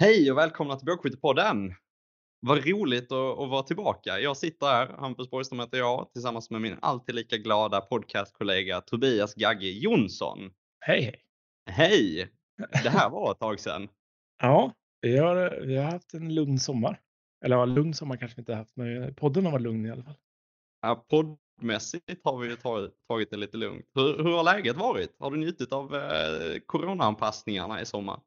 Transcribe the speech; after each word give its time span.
Hej 0.00 0.30
och 0.30 0.38
välkomna 0.38 0.76
till 0.76 0.86
Bågskyttepodden! 0.86 1.74
Vad 2.40 2.66
roligt 2.66 3.12
att, 3.12 3.38
att 3.38 3.50
vara 3.50 3.62
tillbaka. 3.62 4.20
Jag 4.20 4.36
sitter 4.36 4.66
här, 4.66 4.86
Hampus 4.86 5.30
Borgström 5.30 5.60
heter 5.60 5.78
jag, 5.78 6.12
tillsammans 6.12 6.50
med 6.50 6.60
min 6.60 6.76
alltid 6.82 7.14
lika 7.14 7.36
glada 7.36 7.80
podcastkollega 7.80 8.80
Tobias 8.80 9.34
Gagge 9.34 9.68
Jonsson. 9.68 10.38
Hej 10.80 11.02
hej! 11.02 11.22
Hej! 11.70 12.28
Det 12.82 12.88
här 12.88 13.10
var 13.10 13.32
ett 13.32 13.38
tag 13.38 13.60
sedan. 13.60 13.88
Ja, 14.42 14.72
vi 15.00 15.18
har, 15.18 15.66
vi 15.66 15.76
har 15.76 15.90
haft 15.90 16.14
en 16.14 16.34
lugn 16.34 16.58
sommar. 16.58 17.00
Eller 17.44 17.56
ja, 17.56 17.64
lugn 17.64 17.94
sommar 17.94 18.16
kanske 18.16 18.36
vi 18.36 18.40
inte 18.40 18.54
haft, 18.54 18.76
men 18.76 19.14
podden 19.14 19.44
har 19.44 19.52
varit 19.52 19.62
lugn 19.62 19.86
i 19.86 19.90
alla 19.90 20.02
fall. 20.02 20.16
Ja, 20.82 21.06
poddmässigt 21.08 22.20
har 22.24 22.38
vi 22.38 22.48
ju 22.48 22.56
tagit, 22.56 22.92
tagit 23.08 23.30
det 23.30 23.36
lite 23.36 23.56
lugnt. 23.56 23.86
Hur, 23.94 24.16
hur 24.16 24.36
har 24.36 24.44
läget 24.44 24.76
varit? 24.76 25.16
Har 25.18 25.30
du 25.30 25.36
njutit 25.36 25.72
av 25.72 25.94
eh, 25.94 26.58
coronaanpassningarna 26.66 27.80
i 27.80 27.86
sommar? 27.86 28.20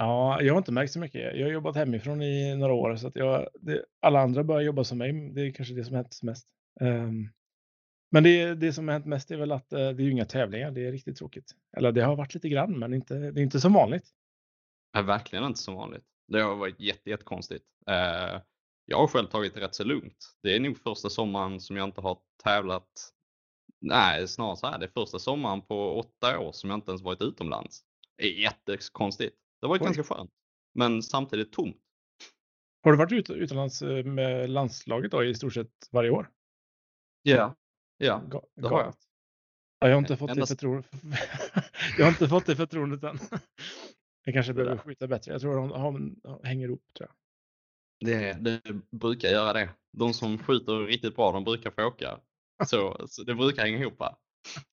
Ja, 0.00 0.42
jag 0.42 0.54
har 0.54 0.58
inte 0.58 0.72
märkt 0.72 0.92
så 0.92 0.98
mycket. 0.98 1.36
Jag 1.36 1.46
har 1.46 1.52
jobbat 1.52 1.76
hemifrån 1.76 2.22
i 2.22 2.56
några 2.56 2.72
år 2.72 2.96
så 2.96 3.06
att 3.06 3.16
jag, 3.16 3.48
det, 3.60 3.84
alla 4.00 4.20
andra 4.20 4.44
börjar 4.44 4.62
jobba 4.62 4.84
som 4.84 4.98
mig. 4.98 5.12
Det 5.12 5.40
är 5.40 5.50
kanske 5.50 5.74
det 5.74 5.84
som 5.84 5.94
har 5.94 6.02
hänt 6.02 6.22
mest. 6.22 6.48
Um, 6.80 7.30
men 8.10 8.22
det, 8.22 8.54
det 8.54 8.72
som 8.72 8.88
har 8.88 8.92
hänt 8.92 9.06
mest 9.06 9.30
är 9.30 9.36
väl 9.36 9.52
att 9.52 9.72
uh, 9.72 9.78
det 9.78 10.02
är 10.02 10.04
ju 10.04 10.10
inga 10.10 10.24
tävlingar. 10.24 10.70
Det 10.70 10.86
är 10.86 10.92
riktigt 10.92 11.16
tråkigt. 11.16 11.54
Eller 11.76 11.92
det 11.92 12.02
har 12.02 12.16
varit 12.16 12.34
lite 12.34 12.48
grann, 12.48 12.78
men 12.78 12.94
inte, 12.94 13.14
det 13.14 13.40
är 13.40 13.42
inte 13.42 13.60
som 13.60 13.72
vanligt. 13.72 14.08
Det 14.92 14.98
är 14.98 15.02
verkligen 15.02 15.44
inte 15.44 15.60
som 15.60 15.74
vanligt. 15.74 16.04
Det 16.28 16.40
har 16.40 16.56
varit 16.56 16.80
jätte, 16.80 17.10
jättekonstigt. 17.10 17.64
Uh, 17.90 18.40
jag 18.84 18.98
har 18.98 19.06
själv 19.06 19.26
tagit 19.26 19.54
det 19.54 19.60
rätt 19.60 19.74
så 19.74 19.84
lugnt. 19.84 20.36
Det 20.42 20.56
är 20.56 20.60
nog 20.60 20.78
första 20.78 21.08
sommaren 21.08 21.60
som 21.60 21.76
jag 21.76 21.84
inte 21.88 22.00
har 22.00 22.18
tävlat. 22.44 22.88
Nej, 23.80 24.28
snarare 24.28 24.56
så 24.56 24.66
här. 24.66 24.78
Det 24.78 24.86
är 24.86 24.90
första 24.90 25.18
sommaren 25.18 25.62
på 25.62 25.98
åtta 25.98 26.38
år 26.38 26.52
som 26.52 26.70
jag 26.70 26.76
inte 26.76 26.90
ens 26.90 27.02
varit 27.02 27.22
utomlands. 27.22 27.80
Det 28.16 28.24
är 28.24 28.32
jättekonstigt. 28.32 29.36
Det 29.60 29.66
varit 29.66 29.82
Oj. 29.82 29.86
ganska 29.86 30.02
skönt, 30.02 30.30
men 30.74 31.02
samtidigt 31.02 31.52
tomt. 31.52 31.76
Har 32.82 32.92
du 32.92 32.98
varit 32.98 33.12
ut, 33.12 33.30
utomlands 33.30 33.82
eh, 33.82 34.04
med 34.04 34.50
landslaget 34.50 35.10
då 35.10 35.24
i 35.24 35.34
stort 35.34 35.54
sett 35.54 35.88
varje 35.90 36.10
år? 36.10 36.30
Ja, 37.22 37.54
ja 37.98 38.22
det 38.56 38.68
har 38.68 38.80
jag. 38.80 38.94
Ja, 39.80 39.88
jag 39.88 39.94
har 39.94 39.98
inte 39.98 40.16
fått 40.16 40.30
Endast... 40.30 40.50
det 40.50 40.56
förtroendet. 40.56 40.90
jag 41.98 42.04
har 42.04 42.10
inte 42.10 42.28
fått 42.28 42.46
det 42.46 42.56
förtroendet 42.56 43.02
än. 43.02 43.18
Jag 44.24 44.34
kanske 44.34 44.52
behöver 44.52 44.78
skjuta 44.78 45.06
bättre. 45.06 45.32
Jag 45.32 45.40
tror 45.40 45.56
de, 45.56 46.16
de 46.22 46.40
hänger 46.44 46.68
ihop. 46.68 46.82
Tror 46.98 47.08
jag. 47.08 47.16
Det, 48.10 48.32
det, 48.32 48.72
brukar 48.90 49.28
göra 49.28 49.52
det. 49.52 49.70
De 49.92 50.14
som 50.14 50.38
skjuter 50.38 50.86
riktigt 50.86 51.16
bra, 51.16 51.32
de 51.32 51.44
brukar 51.44 51.70
få 51.70 51.84
åka. 51.84 52.20
Så, 52.66 53.06
så 53.08 53.22
det 53.22 53.34
brukar 53.34 53.62
hänga 53.62 53.78
ihop. 53.78 54.02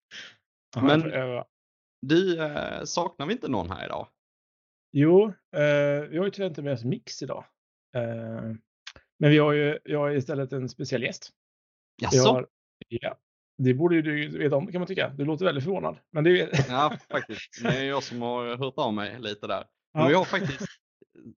Men 0.82 1.02
du, 2.02 2.44
eh, 2.44 2.84
saknar 2.84 3.26
vi 3.26 3.34
inte 3.34 3.48
någon 3.48 3.72
här 3.72 3.86
idag? 3.86 4.08
Jo, 4.98 5.26
eh, 5.56 6.10
vi 6.10 6.18
har 6.18 6.26
ju 6.26 6.32
tyvärr 6.32 6.48
inte 6.48 6.62
med 6.62 6.74
oss 6.74 6.84
Mix 6.84 7.24
idag. 7.24 7.46
Eh, 7.96 8.56
men 9.20 9.30
vi 9.32 9.38
har 9.38 9.54
ju 9.54 9.80
jag 9.84 10.00
har 10.00 10.12
istället 10.12 10.54
en 10.54 10.70
speciell 10.70 11.04
gäst. 11.04 11.30
Jaså? 12.02 12.32
Har, 12.32 12.48
ja, 12.88 13.18
det 13.58 13.74
borde 13.74 13.96
ju 13.96 14.02
du 14.02 14.38
veta 14.38 14.56
om 14.56 14.68
kan 14.72 14.82
man 14.82 14.88
tycka. 14.88 15.10
Du 15.10 15.26
låter 15.26 15.46
väldigt 15.46 15.64
förvånad. 15.64 15.98
Men 16.12 16.24
det 16.24 16.42
är... 16.42 16.50
ja, 16.70 16.98
faktiskt. 17.10 17.64
Det 17.64 17.78
är 17.78 17.84
jag 17.84 18.04
som 18.04 18.22
har 18.22 18.58
hört 18.58 18.74
av 18.78 18.94
mig 18.94 19.20
lite 19.20 19.48
där. 19.48 19.66
Men 19.94 20.04
ja. 20.04 20.10
vi 20.10 20.14
har 20.14 20.26
faktiskt 20.26 20.66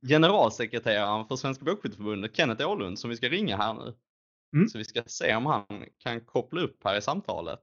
generalsekreteraren 0.08 1.26
för 1.26 1.36
Svenska 1.36 1.64
Bågskytteförbundet, 1.64 2.36
Kenneth 2.36 2.68
Åhlund, 2.68 2.98
som 2.98 3.10
vi 3.10 3.16
ska 3.16 3.28
ringa 3.28 3.56
här 3.56 3.74
nu. 3.74 3.94
Mm. 4.56 4.68
Så 4.68 4.78
vi 4.78 4.84
ska 4.84 5.02
se 5.06 5.34
om 5.34 5.46
han 5.46 5.84
kan 5.98 6.20
koppla 6.20 6.60
upp 6.60 6.84
här 6.84 6.98
i 6.98 7.02
samtalet. 7.02 7.60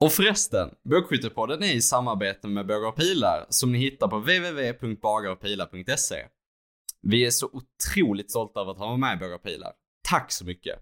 Och 0.00 0.12
förresten, 0.12 0.74
Bågskyttepodden 0.82 1.62
är 1.62 1.74
i 1.74 1.82
samarbete 1.82 2.48
med 2.48 2.66
Bågar 2.66 2.88
och 2.88 2.96
Pilar 2.96 3.46
som 3.48 3.72
ni 3.72 3.78
hittar 3.78 4.08
på 4.08 4.18
www.bagarochpilar.se. 4.18 6.28
Vi 7.02 7.26
är 7.26 7.30
så 7.30 7.50
otroligt 7.52 8.30
stolta 8.30 8.60
över 8.60 8.72
att 8.72 8.78
ha 8.78 8.96
med 8.96 9.18
Bågar 9.18 9.34
och 9.34 9.42
Pilar. 9.42 9.72
Tack 10.08 10.32
så 10.32 10.44
mycket! 10.44 10.78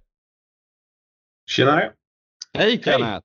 Tjenare! 1.50 1.92
Hej 2.52 2.82
Kenneth! 2.82 3.10
Hej. 3.10 3.20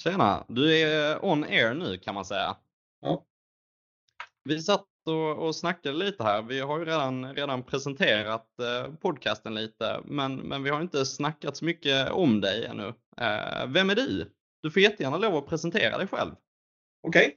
Tjena! 0.00 0.44
Du 0.48 0.78
är 0.78 1.24
on 1.24 1.44
air 1.44 1.74
nu 1.74 1.98
kan 1.98 2.14
man 2.14 2.24
säga. 2.24 2.56
Ja. 3.00 3.24
Vi 4.44 4.62
satt 4.62 4.86
och, 5.06 5.46
och 5.46 5.56
snackade 5.56 5.96
lite 5.96 6.24
här. 6.24 6.42
Vi 6.42 6.60
har 6.60 6.78
ju 6.78 6.84
redan, 6.84 7.34
redan 7.34 7.62
presenterat 7.62 8.60
eh, 8.60 8.94
podcasten 8.94 9.54
lite, 9.54 10.00
men, 10.04 10.36
men 10.36 10.62
vi 10.62 10.70
har 10.70 10.80
inte 10.80 11.06
snackat 11.06 11.56
så 11.56 11.64
mycket 11.64 12.10
om 12.10 12.40
dig 12.40 12.66
ännu. 12.66 12.94
Eh, 13.16 13.66
vem 13.66 13.90
är 13.90 13.94
du? 13.94 14.32
Du 14.62 14.70
får 14.70 14.82
jättegärna 14.82 15.18
lov 15.18 15.36
att 15.36 15.46
presentera 15.46 15.98
dig 15.98 16.06
själv. 16.06 16.34
Okej. 17.02 17.26
Okay. 17.26 17.36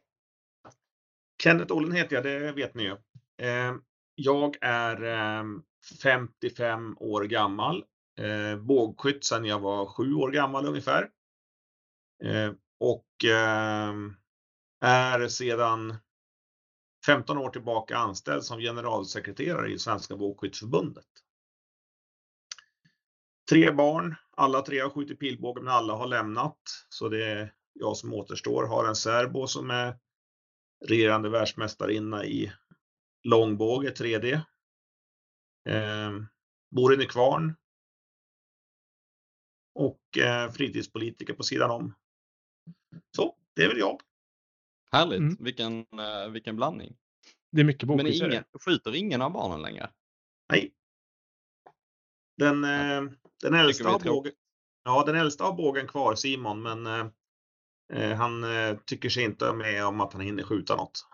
Kenneth 1.44 1.74
Ollen 1.74 1.92
heter 1.92 2.16
jag, 2.16 2.24
det 2.24 2.52
vet 2.52 2.76
ni 2.76 2.84
ju. 2.84 2.98
Ehm, 3.38 3.82
jag 4.16 4.58
är 4.62 5.04
ehm, 5.04 5.64
55 6.04 6.98
år 7.00 7.24
gammal. 7.24 7.86
Ehm, 8.20 8.68
bågskytt 8.68 9.24
sedan 9.24 9.46
jag 9.46 9.60
var 9.60 9.86
sju 9.86 10.14
år 10.14 10.32
gammal 10.32 10.66
ungefär. 10.66 11.10
Och 12.80 13.06
är 14.82 15.28
sedan 15.28 15.96
15 17.06 17.38
år 17.38 17.50
tillbaka 17.50 17.98
anställd 17.98 18.44
som 18.44 18.60
generalsekreterare 18.60 19.72
i 19.72 19.80
Svenska 19.80 20.16
Bågskytteförbundet. 20.16 21.06
Tre 23.52 23.72
barn, 23.72 24.16
alla 24.38 24.62
tre 24.62 24.80
har 24.80 24.90
skjutit 24.90 25.20
pilbåge 25.20 25.62
men 25.62 25.74
alla 25.74 25.94
har 25.94 26.08
lämnat. 26.08 26.60
Så 26.90 27.10
det 27.10 27.26
är 27.26 27.54
jag 27.74 27.98
som 27.98 28.14
återstår. 28.14 28.68
Har 28.68 28.88
en 28.88 28.96
särbo 28.96 29.48
som 29.48 29.72
är 29.72 29.98
regerande 30.86 31.30
världsmästarinna 31.30 32.26
i 32.26 32.54
långbåge 33.24 33.90
3D. 33.90 34.34
Eh, 35.70 36.12
bor 36.76 36.94
i 36.94 36.98
Nykvarn. 36.98 37.56
Och 39.76 40.18
eh, 40.18 40.52
fritidspolitiker 40.52 41.34
på 41.34 41.44
sidan 41.44 41.72
om. 41.72 41.94
Så, 43.16 43.38
det 43.56 43.64
är 43.64 43.68
väl 43.68 43.80
jag. 43.80 44.02
Härligt, 44.92 45.20
mm. 45.20 45.38
vilken, 45.40 45.80
uh, 45.80 46.32
vilken 46.32 46.56
blandning. 46.56 46.98
Det 47.52 47.62
är 47.62 47.66
mycket 47.66 47.90
Men 47.90 48.08
ingen, 48.08 48.44
skjuter 48.66 48.96
ingen 48.96 49.22
av 49.22 49.32
barnen 49.32 49.62
längre? 49.62 49.90
Nej. 50.50 50.74
Den, 52.38 52.64
eh, 52.64 53.12
den 53.42 53.54
äldsta 53.54 53.90
har 53.90 54.00
bågen, 54.00 54.34
ja, 54.84 55.04
den 55.06 55.16
äldsta 55.16 55.44
har 55.44 55.54
bågen 55.54 55.88
kvar, 55.88 56.16
Simon, 56.16 56.62
men 56.62 56.88
eh, 56.88 57.06
eh, 57.94 58.18
han 58.18 58.44
eh, 58.44 58.78
tycker 58.86 59.10
sig 59.10 59.24
inte 59.24 59.54
med 59.54 59.86
om 59.86 60.02
att 60.02 60.14
han 60.14 60.22
hinner 60.22 60.44
skjuta 60.44 60.76
något. 60.76 61.06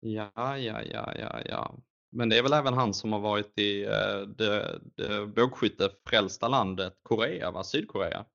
Ja, 0.00 0.58
ja, 0.58 0.82
ja, 0.82 1.12
ja, 1.18 1.40
ja. 1.44 1.78
Men 2.12 2.28
det 2.28 2.38
är 2.38 2.42
väl 2.42 2.52
även 2.52 2.74
han 2.74 2.94
som 2.94 3.12
har 3.12 3.20
varit 3.20 3.58
i 3.58 3.84
eh, 3.84 4.20
det, 4.36 4.80
det 4.96 5.26
bågskyttefrälsta 5.26 6.48
landet 6.48 6.98
Korea, 7.02 7.50
va? 7.50 7.64
Sydkorea? 7.64 8.26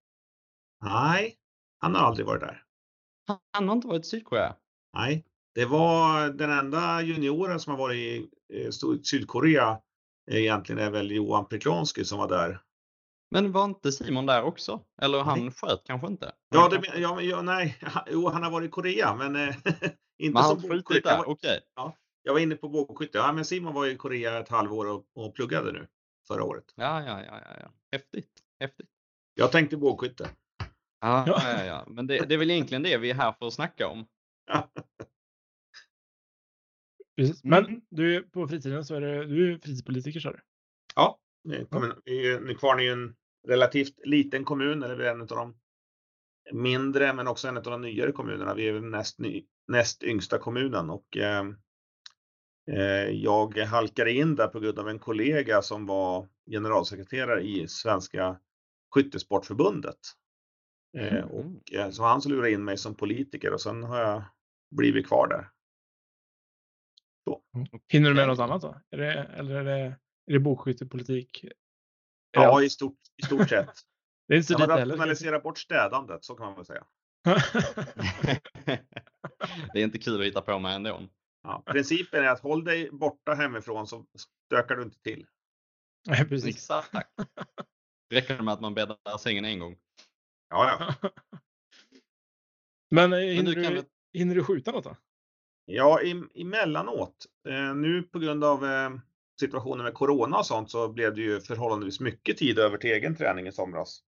Nej, 0.83 1.35
han 1.79 1.95
har 1.95 2.01
aldrig 2.01 2.25
varit 2.25 2.41
där. 2.41 2.63
Han 3.51 3.67
har 3.67 3.75
inte 3.75 3.87
varit 3.87 4.05
i 4.05 4.09
Sydkorea? 4.09 4.55
Nej, 4.93 5.25
det 5.55 5.65
var 5.65 6.29
den 6.29 6.51
enda 6.51 7.01
junioren 7.01 7.59
som 7.59 7.71
har 7.71 7.77
varit 7.77 7.97
i 7.97 8.29
eh, 8.53 8.71
Sydkorea 9.03 9.79
egentligen 10.31 10.81
är 10.81 10.91
väl 10.91 11.11
Johan 11.11 11.47
Preklanski 11.47 12.05
som 12.05 12.19
var 12.19 12.27
där. 12.27 12.61
Men 13.31 13.51
var 13.51 13.65
inte 13.65 13.91
Simon 13.91 14.25
där 14.25 14.43
också? 14.43 14.81
Eller 15.01 15.23
han 15.23 15.39
nej. 15.39 15.51
sköt 15.51 15.83
kanske 15.83 16.07
inte? 16.07 16.31
Ja, 16.49 16.69
det, 16.69 16.99
ja, 16.99 17.21
ja, 17.21 17.41
nej, 17.41 17.77
jo, 18.11 18.29
han 18.29 18.43
har 18.43 18.51
varit 18.51 18.67
i 18.67 18.71
Korea, 18.71 19.15
men 19.15 19.35
eh, 19.35 19.55
inte 20.17 20.33
men 20.33 20.35
han 20.35 20.59
som 20.59 20.69
bågskytt. 20.69 21.03
där, 21.03 21.19
okej. 21.19 21.31
Okay. 21.31 21.59
Ja, 21.75 21.97
jag 22.23 22.33
var 22.33 22.39
inne 22.39 22.55
på 22.55 22.69
bågskytte. 22.69 23.17
Ja, 23.17 23.33
men 23.33 23.45
Simon 23.45 23.73
var 23.73 23.85
i 23.85 23.95
Korea 23.97 24.39
ett 24.39 24.49
halvår 24.49 24.85
och, 24.85 25.05
och 25.15 25.35
pluggade 25.35 25.71
nu 25.71 25.87
förra 26.27 26.43
året. 26.43 26.73
Ja, 26.75 27.03
ja, 27.03 27.23
ja, 27.23 27.41
ja, 27.41 27.57
ja. 27.61 27.71
Häftigt, 27.91 28.31
häftigt. 28.59 28.89
Jag 29.33 29.51
tänkte 29.51 29.77
bågskytte. 29.77 30.29
Ja, 30.99 31.23
ja, 31.27 31.41
ja, 31.43 31.65
ja. 31.65 31.85
men 31.87 32.07
det, 32.07 32.25
det 32.25 32.33
är 32.33 32.37
väl 32.37 32.51
egentligen 32.51 32.83
det 32.83 32.97
vi 32.97 33.09
är 33.09 33.15
här 33.15 33.31
för 33.31 33.47
att 33.47 33.53
snacka 33.53 33.87
om. 33.87 34.05
Precis. 37.17 37.43
Men 37.43 37.65
mm. 37.65 37.81
du 37.89 38.23
på 38.23 38.47
fritiden 38.47 38.85
så 38.85 38.95
är 38.95 39.01
det, 39.01 39.25
du 39.25 39.53
är 39.53 39.57
fritidspolitiker 39.57 40.19
sa 40.19 40.31
du? 40.31 40.39
Ja, 40.95 41.19
Nykvarn 41.43 42.79
är 42.79 42.83
ju 42.83 42.91
en 42.91 43.15
relativt 43.47 44.05
liten 44.05 44.45
kommun, 44.45 44.83
eller 44.83 44.99
en 44.99 45.21
av 45.21 45.27
de 45.27 45.55
mindre, 46.51 47.13
men 47.13 47.27
också 47.27 47.47
en 47.47 47.57
av 47.57 47.63
de 47.63 47.81
nyare 47.81 48.11
kommunerna. 48.11 48.53
Vi 48.53 48.67
är 48.67 48.81
näst, 48.81 49.19
ny, 49.19 49.45
näst 49.67 50.03
yngsta 50.03 50.37
kommunen 50.37 50.89
och 50.89 51.17
eh, 51.17 51.45
eh, 52.71 53.09
jag 53.09 53.57
halkade 53.57 54.11
in 54.11 54.35
där 54.35 54.47
på 54.47 54.59
grund 54.59 54.79
av 54.79 54.89
en 54.89 54.99
kollega 54.99 55.61
som 55.61 55.85
var 55.85 56.27
generalsekreterare 56.51 57.41
i 57.41 57.67
Svenska 57.67 58.39
Skyttesportförbundet. 58.95 59.99
Eh, 60.97 61.13
mm. 61.13 61.29
och, 61.29 61.73
eh, 61.73 61.89
så 61.89 62.03
han 62.03 62.21
lurade 62.25 62.51
in 62.51 62.63
mig 62.63 62.77
som 62.77 62.95
politiker 62.95 63.53
och 63.53 63.61
sen 63.61 63.83
har 63.83 63.99
jag 63.99 64.23
blivit 64.71 65.07
kvar 65.07 65.27
där. 65.27 65.49
Så. 67.23 67.41
Mm. 67.55 67.67
Hinner 67.87 68.09
du 68.09 68.15
med 68.15 68.27
något 68.27 68.39
annat 68.39 68.61
då? 68.61 68.81
Är 68.89 68.97
det, 68.97 69.13
eller 69.13 69.55
är 69.55 69.63
det, 69.63 69.97
är 70.27 70.33
det 70.33 70.39
bokskyttepolitik? 70.39 71.45
Ja, 72.35 72.63
i 72.63 72.69
stort, 72.69 72.97
i 73.23 73.25
stort 73.25 73.49
sett. 73.49 73.69
det 74.27 74.33
är 74.33 74.37
inte 74.37 74.47
så 74.47 74.53
jag 74.53 74.67
har 74.67 74.67
rationaliserat 74.67 75.43
bort 75.43 75.57
städandet, 75.57 76.23
så 76.25 76.35
kan 76.35 76.45
man 76.45 76.55
väl 76.55 76.65
säga. 76.65 76.85
det 79.73 79.79
är 79.79 79.83
inte 79.83 79.99
kul 79.99 80.19
att 80.19 80.27
hitta 80.27 80.41
på 80.41 80.59
med 80.59 80.75
ändå. 80.75 81.01
Ja, 81.43 81.63
principen 81.65 82.23
är 82.23 82.27
att 82.27 82.39
håll 82.39 82.63
dig 82.63 82.89
borta 82.91 83.33
hemifrån 83.33 83.87
så 83.87 84.05
stökar 84.47 84.75
du 84.75 84.83
inte 84.83 85.01
till. 85.01 85.25
Nej, 86.07 86.29
precis. 86.29 86.55
Exakt. 86.55 86.91
Räcker 88.13 88.37
det 88.37 88.43
med 88.43 88.53
att 88.53 88.61
man 88.61 88.73
bäddar 88.73 89.17
sängen 89.17 89.45
en 89.45 89.59
gång? 89.59 89.77
Ja, 90.49 90.95
ja. 91.01 91.09
Men 92.89 93.13
eh, 93.13 93.19
hinner, 93.19 93.55
du 93.55 93.61
du, 93.61 93.83
hinner 94.13 94.35
du 94.35 94.43
skjuta 94.43 94.71
något 94.71 94.83
då? 94.83 94.95
Ja, 95.65 96.01
i, 96.01 96.23
emellanåt. 96.35 97.25
Eh, 97.49 97.75
nu 97.75 98.03
på 98.03 98.19
grund 98.19 98.43
av 98.43 98.65
eh, 98.65 98.89
situationen 99.39 99.83
med 99.83 99.93
corona 99.93 100.37
och 100.37 100.45
sånt 100.45 100.71
så 100.71 100.89
blev 100.89 101.15
det 101.15 101.21
ju 101.21 101.39
förhållandevis 101.39 101.99
mycket 101.99 102.37
tid 102.37 102.59
över 102.59 102.77
till 102.77 102.91
egen 102.91 103.15
träning 103.15 103.47
i 103.47 103.51
somras. 103.51 103.99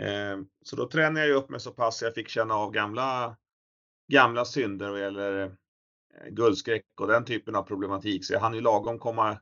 Eh, 0.00 0.38
så 0.64 0.76
då 0.76 0.88
tränade 0.88 1.26
jag 1.26 1.36
upp 1.36 1.50
mig 1.50 1.60
så 1.60 1.70
pass 1.70 2.02
jag 2.02 2.14
fick 2.14 2.28
känna 2.28 2.54
av 2.54 2.72
gamla, 2.72 3.36
gamla 4.12 4.44
synder 4.44 4.90
vad 4.90 5.00
gäller 5.00 5.42
eh, 5.44 5.50
guldskräck 6.30 6.84
och 7.00 7.06
den 7.06 7.24
typen 7.24 7.54
av 7.54 7.62
problematik. 7.62 8.24
Så 8.24 8.32
jag 8.32 8.40
hann 8.40 8.54
ju 8.54 8.60
lagom 8.60 8.98
komma, 8.98 9.40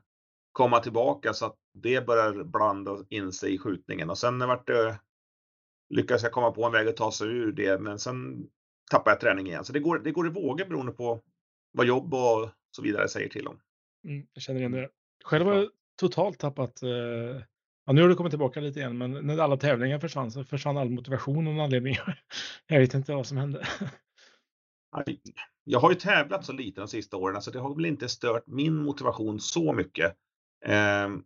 komma 0.51 0.79
tillbaka 0.79 1.33
så 1.33 1.45
att 1.45 1.55
det 1.73 2.05
börjar 2.05 2.43
blanda 2.43 3.05
in 3.09 3.31
sig 3.31 3.53
i 3.53 3.57
skjutningen. 3.57 4.09
Och 4.09 4.17
sen 4.17 4.39
vart 4.39 4.67
det, 4.67 4.99
lyckades 5.89 6.23
jag 6.23 6.31
komma 6.31 6.51
på 6.51 6.65
en 6.65 6.71
väg 6.71 6.87
att 6.87 6.97
ta 6.97 7.11
sig 7.11 7.27
ur 7.27 7.51
det, 7.51 7.81
men 7.81 7.99
sen 7.99 8.47
tappade 8.91 9.11
jag 9.11 9.19
träning 9.19 9.47
igen. 9.47 9.65
Så 9.65 9.73
det 9.73 9.79
går, 9.79 9.99
det 9.99 10.11
går 10.11 10.27
i 10.27 10.29
vågor 10.29 10.65
beroende 10.65 10.91
på 10.91 11.21
vad 11.71 11.85
jobb 11.85 12.13
och 12.13 12.49
så 12.71 12.81
vidare 12.81 13.07
säger 13.07 13.29
till 13.29 13.47
om. 13.47 13.59
Mm, 14.07 14.27
jag 14.33 14.43
känner 14.43 14.59
igen 14.59 14.71
det. 14.71 14.89
Själv 15.25 15.45
har 15.45 15.53
jag 15.53 15.69
totalt 15.99 16.39
tappat, 16.39 16.83
eh, 16.83 16.89
ja, 17.85 17.93
nu 17.93 18.01
har 18.01 18.09
det 18.09 18.15
kommit 18.15 18.31
tillbaka 18.31 18.59
lite 18.59 18.79
igen, 18.79 18.97
men 18.97 19.11
när 19.11 19.37
alla 19.37 19.57
tävlingar 19.57 19.99
försvann 19.99 20.31
så 20.31 20.43
försvann 20.43 20.77
all 20.77 20.89
motivation 20.89 21.37
av 21.37 21.43
någon 21.43 21.59
anledning. 21.59 21.95
jag 22.67 22.79
vet 22.79 22.93
inte 22.93 23.13
vad 23.13 23.27
som 23.27 23.37
hände. 23.37 23.67
Jag 25.63 25.79
har 25.79 25.89
ju 25.89 25.95
tävlat 25.95 26.45
så 26.45 26.53
lite 26.53 26.81
de 26.81 26.87
sista 26.87 27.17
åren 27.17 27.41
så 27.41 27.51
det 27.51 27.59
har 27.59 27.75
väl 27.75 27.85
inte 27.85 28.09
stört 28.09 28.43
min 28.47 28.75
motivation 28.75 29.39
så 29.39 29.73
mycket. 29.73 30.15
Ehm, 30.65 31.23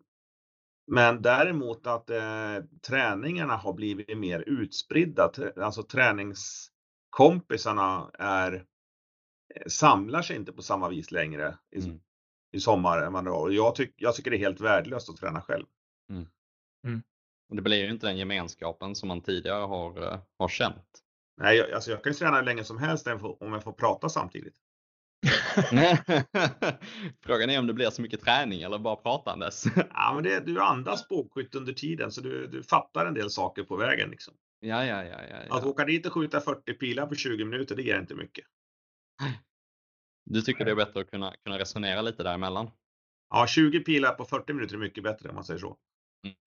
Men 0.87 1.21
däremot 1.21 1.87
att 1.87 2.09
eh, 2.09 2.57
träningarna 2.87 3.55
har 3.55 3.73
blivit 3.73 4.17
mer 4.17 4.39
utspridda. 4.47 5.31
Alltså 5.57 5.83
träningskompisarna 5.83 8.11
är, 8.19 8.53
eh, 8.53 8.61
samlar 9.67 10.21
sig 10.21 10.35
inte 10.35 10.51
på 10.51 10.61
samma 10.61 10.89
vis 10.89 11.11
längre 11.11 11.57
Mm. 11.75 11.99
I 12.51 12.59
sommar 12.59 13.01
än 13.01 13.13
vad 13.13 13.23
det 13.23 13.29
var. 13.29 13.39
Och 13.41 13.53
jag, 13.53 13.75
tyck, 13.75 13.93
jag 13.97 14.15
tycker 14.15 14.31
det 14.31 14.37
är 14.37 14.39
helt 14.39 14.61
värdelöst 14.61 15.09
att 15.09 15.17
träna 15.17 15.41
själv. 15.41 15.65
Och 17.49 17.55
det 17.55 17.61
blir 17.61 17.83
ju 17.85 17.89
inte 17.91 18.07
den 18.07 18.17
gemenskapen 18.17 18.95
som 18.95 19.07
man 19.07 19.21
tidigare 19.21 19.63
har, 19.65 20.03
eh, 20.13 20.19
har 20.37 20.47
känt. 20.47 21.01
Nej, 21.41 21.57
jag, 21.57 21.71
alltså 21.71 21.91
jag 21.91 22.03
kan 22.03 22.11
ju 22.11 22.17
träna 22.17 22.35
hur 22.37 22.43
länge 22.43 22.63
som 22.63 22.77
helst 22.77 23.07
om 23.07 23.53
jag 23.53 23.63
får- 23.63 23.73
prata 23.73 24.09
samtidigt. 24.09 24.55
Frågan 27.25 27.49
är 27.49 27.59
om 27.59 27.67
det 27.67 27.73
blir 27.73 27.89
så 27.89 28.01
mycket 28.01 28.21
träning 28.21 28.61
eller 28.61 28.79
bara 28.79 28.95
pratandes. 28.95 29.65
Ja, 29.93 30.11
men 30.15 30.23
det, 30.23 30.39
du 30.39 30.61
andas 30.61 31.07
bågskytt 31.07 31.55
under 31.55 31.73
tiden 31.73 32.11
så 32.11 32.21
du, 32.21 32.47
du 32.47 32.63
fattar 32.63 33.05
en 33.05 33.13
del 33.13 33.29
saker 33.29 33.63
på 33.63 33.75
vägen. 33.75 34.09
Liksom. 34.09 34.33
ja, 34.59 34.85
ja, 34.85 35.03
ja, 35.03 35.19
ja, 35.29 35.37
Att 35.57 35.63
ja. 35.63 35.69
åka 35.69 35.85
dit 35.85 36.05
och 36.05 36.13
skjuta 36.13 36.41
40 36.41 36.73
pilar 36.73 37.05
på 37.07 37.15
20 37.15 37.45
minuter, 37.45 37.75
det 37.75 37.83
ger 37.83 37.99
inte 37.99 38.15
mycket. 38.15 38.45
Du 40.25 40.41
tycker 40.41 40.65
det 40.65 40.71
är 40.71 40.75
bättre 40.75 40.99
att 41.01 41.11
kunna, 41.11 41.33
kunna 41.43 41.59
resonera 41.59 42.01
lite 42.01 42.23
däremellan? 42.23 42.71
Ja, 43.29 43.47
20 43.47 43.79
pilar 43.79 44.13
på 44.13 44.25
40 44.25 44.53
minuter 44.53 44.75
är 44.75 44.79
mycket 44.79 45.03
bättre 45.03 45.29
om 45.29 45.35
man 45.35 45.43
säger 45.43 45.59
så. 45.59 45.77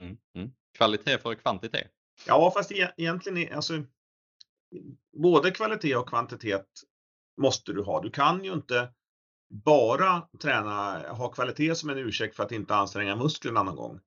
Mm, 0.00 0.16
mm. 0.36 0.50
Kvalitet 0.78 1.18
för 1.18 1.34
kvantitet. 1.34 1.90
Ja, 2.26 2.50
fast 2.56 2.72
e- 2.72 2.92
egentligen 2.96 3.38
är 3.38 3.54
alltså 3.54 3.82
både 5.16 5.50
kvalitet 5.50 5.96
och 5.96 6.08
kvantitet 6.08 6.66
måste 7.40 7.72
du 7.72 7.82
ha. 7.82 8.02
Du 8.02 8.10
kan 8.10 8.44
ju 8.44 8.52
inte 8.52 8.92
bara 9.64 10.28
träna, 10.42 10.98
ha 11.08 11.28
kvalitet 11.28 11.74
som 11.74 11.90
en 11.90 11.98
ursäkt 11.98 12.36
för 12.36 12.42
att 12.42 12.52
inte 12.52 12.74
anstränga 12.74 13.16
musklerna 13.16 13.62
någon 13.62 13.76
gång. 13.76 14.00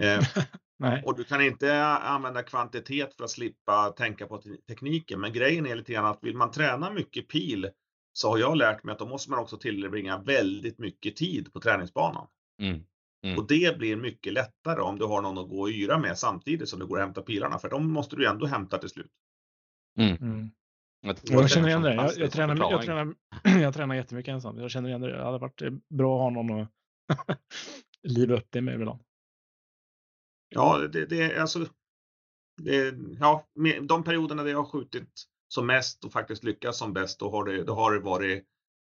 Eh, 0.00 0.20
Nej. 0.78 1.02
och 1.06 1.16
du 1.16 1.24
kan 1.24 1.40
inte 1.40 1.84
använda 1.84 2.42
kvantitet 2.42 3.14
för 3.16 3.24
att 3.24 3.30
slippa 3.30 3.90
tänka 3.96 4.26
på 4.26 4.38
te- 4.38 4.56
tekniken. 4.68 5.20
Men 5.20 5.32
grejen 5.32 5.66
är 5.66 5.74
lite 5.76 5.92
grann 5.92 6.06
att 6.06 6.24
vill 6.24 6.36
man 6.36 6.50
träna 6.50 6.90
mycket 6.90 7.28
pil 7.28 7.70
så 8.16 8.30
har 8.30 8.38
jag 8.38 8.56
lärt 8.56 8.84
mig 8.84 8.92
att 8.92 8.98
då 8.98 9.06
måste 9.06 9.30
man 9.30 9.38
också 9.38 9.56
tillbringa 9.56 10.18
väldigt 10.18 10.78
mycket 10.78 11.16
tid 11.16 11.52
på 11.52 11.60
träningsbanan. 11.60 12.26
Mm. 12.62 12.84
Mm. 13.24 13.38
Och 13.38 13.46
det 13.46 13.78
blir 13.78 13.96
mycket 13.96 14.32
lättare 14.32 14.80
om 14.80 14.98
du 14.98 15.04
har 15.04 15.22
någon 15.22 15.38
att 15.38 15.48
gå 15.48 15.60
och 15.60 15.70
yra 15.70 15.98
med 15.98 16.18
samtidigt 16.18 16.68
som 16.68 16.78
du 16.78 16.86
går 16.86 16.96
och 16.96 17.02
hämtar 17.02 17.22
pilarna. 17.22 17.58
För 17.58 17.70
de 17.70 17.92
måste 17.92 18.16
du 18.16 18.28
ändå 18.28 18.46
hämta 18.46 18.78
till 18.78 18.88
slut. 18.88 19.12
Mm. 19.98 20.50
Jag, 21.00 21.16
tror 21.16 21.34
Jag 21.34 21.44
är 21.44 21.48
känner 21.48 21.68
en 21.68 21.70
igen 21.70 21.82
det. 21.82 21.94
Jag, 21.94 22.18
jag, 22.18 22.32
tränar, 22.32 22.56
jag, 22.70 22.82
tränar, 22.82 23.14
jag 23.62 23.74
tränar 23.74 23.94
jättemycket 23.94 24.32
ensam. 24.32 24.58
Jag 24.58 24.70
känner 24.70 24.88
igen 24.88 25.00
det. 25.00 25.16
Det 25.16 25.24
hade 25.24 25.38
varit 25.38 25.62
eh, 25.62 25.70
bra 25.88 26.16
att 26.16 26.22
ha 26.22 26.42
någon 26.42 26.60
att 26.60 26.68
liva 28.02 28.34
upp 28.34 28.46
det 28.50 28.60
med 28.60 28.74
ibland. 28.74 29.00
Ja, 30.48 30.78
det, 30.78 31.06
det 31.06 31.22
är 31.22 31.40
alltså. 31.40 31.66
Det, 32.62 32.94
ja, 33.20 33.46
med 33.54 33.84
de 33.84 34.04
perioderna 34.04 34.42
där 34.42 34.50
jag 34.50 34.58
har 34.58 34.70
skjutit 34.70 35.24
som 35.48 35.66
mest 35.66 36.04
och 36.04 36.12
faktiskt 36.12 36.44
lyckas 36.44 36.78
som 36.78 36.92
bäst, 36.92 37.20
då 37.20 37.30
har 37.30 37.44
det, 37.44 37.64
då 37.64 37.74
har 37.74 37.92
det 37.92 38.00
varit 38.00 38.44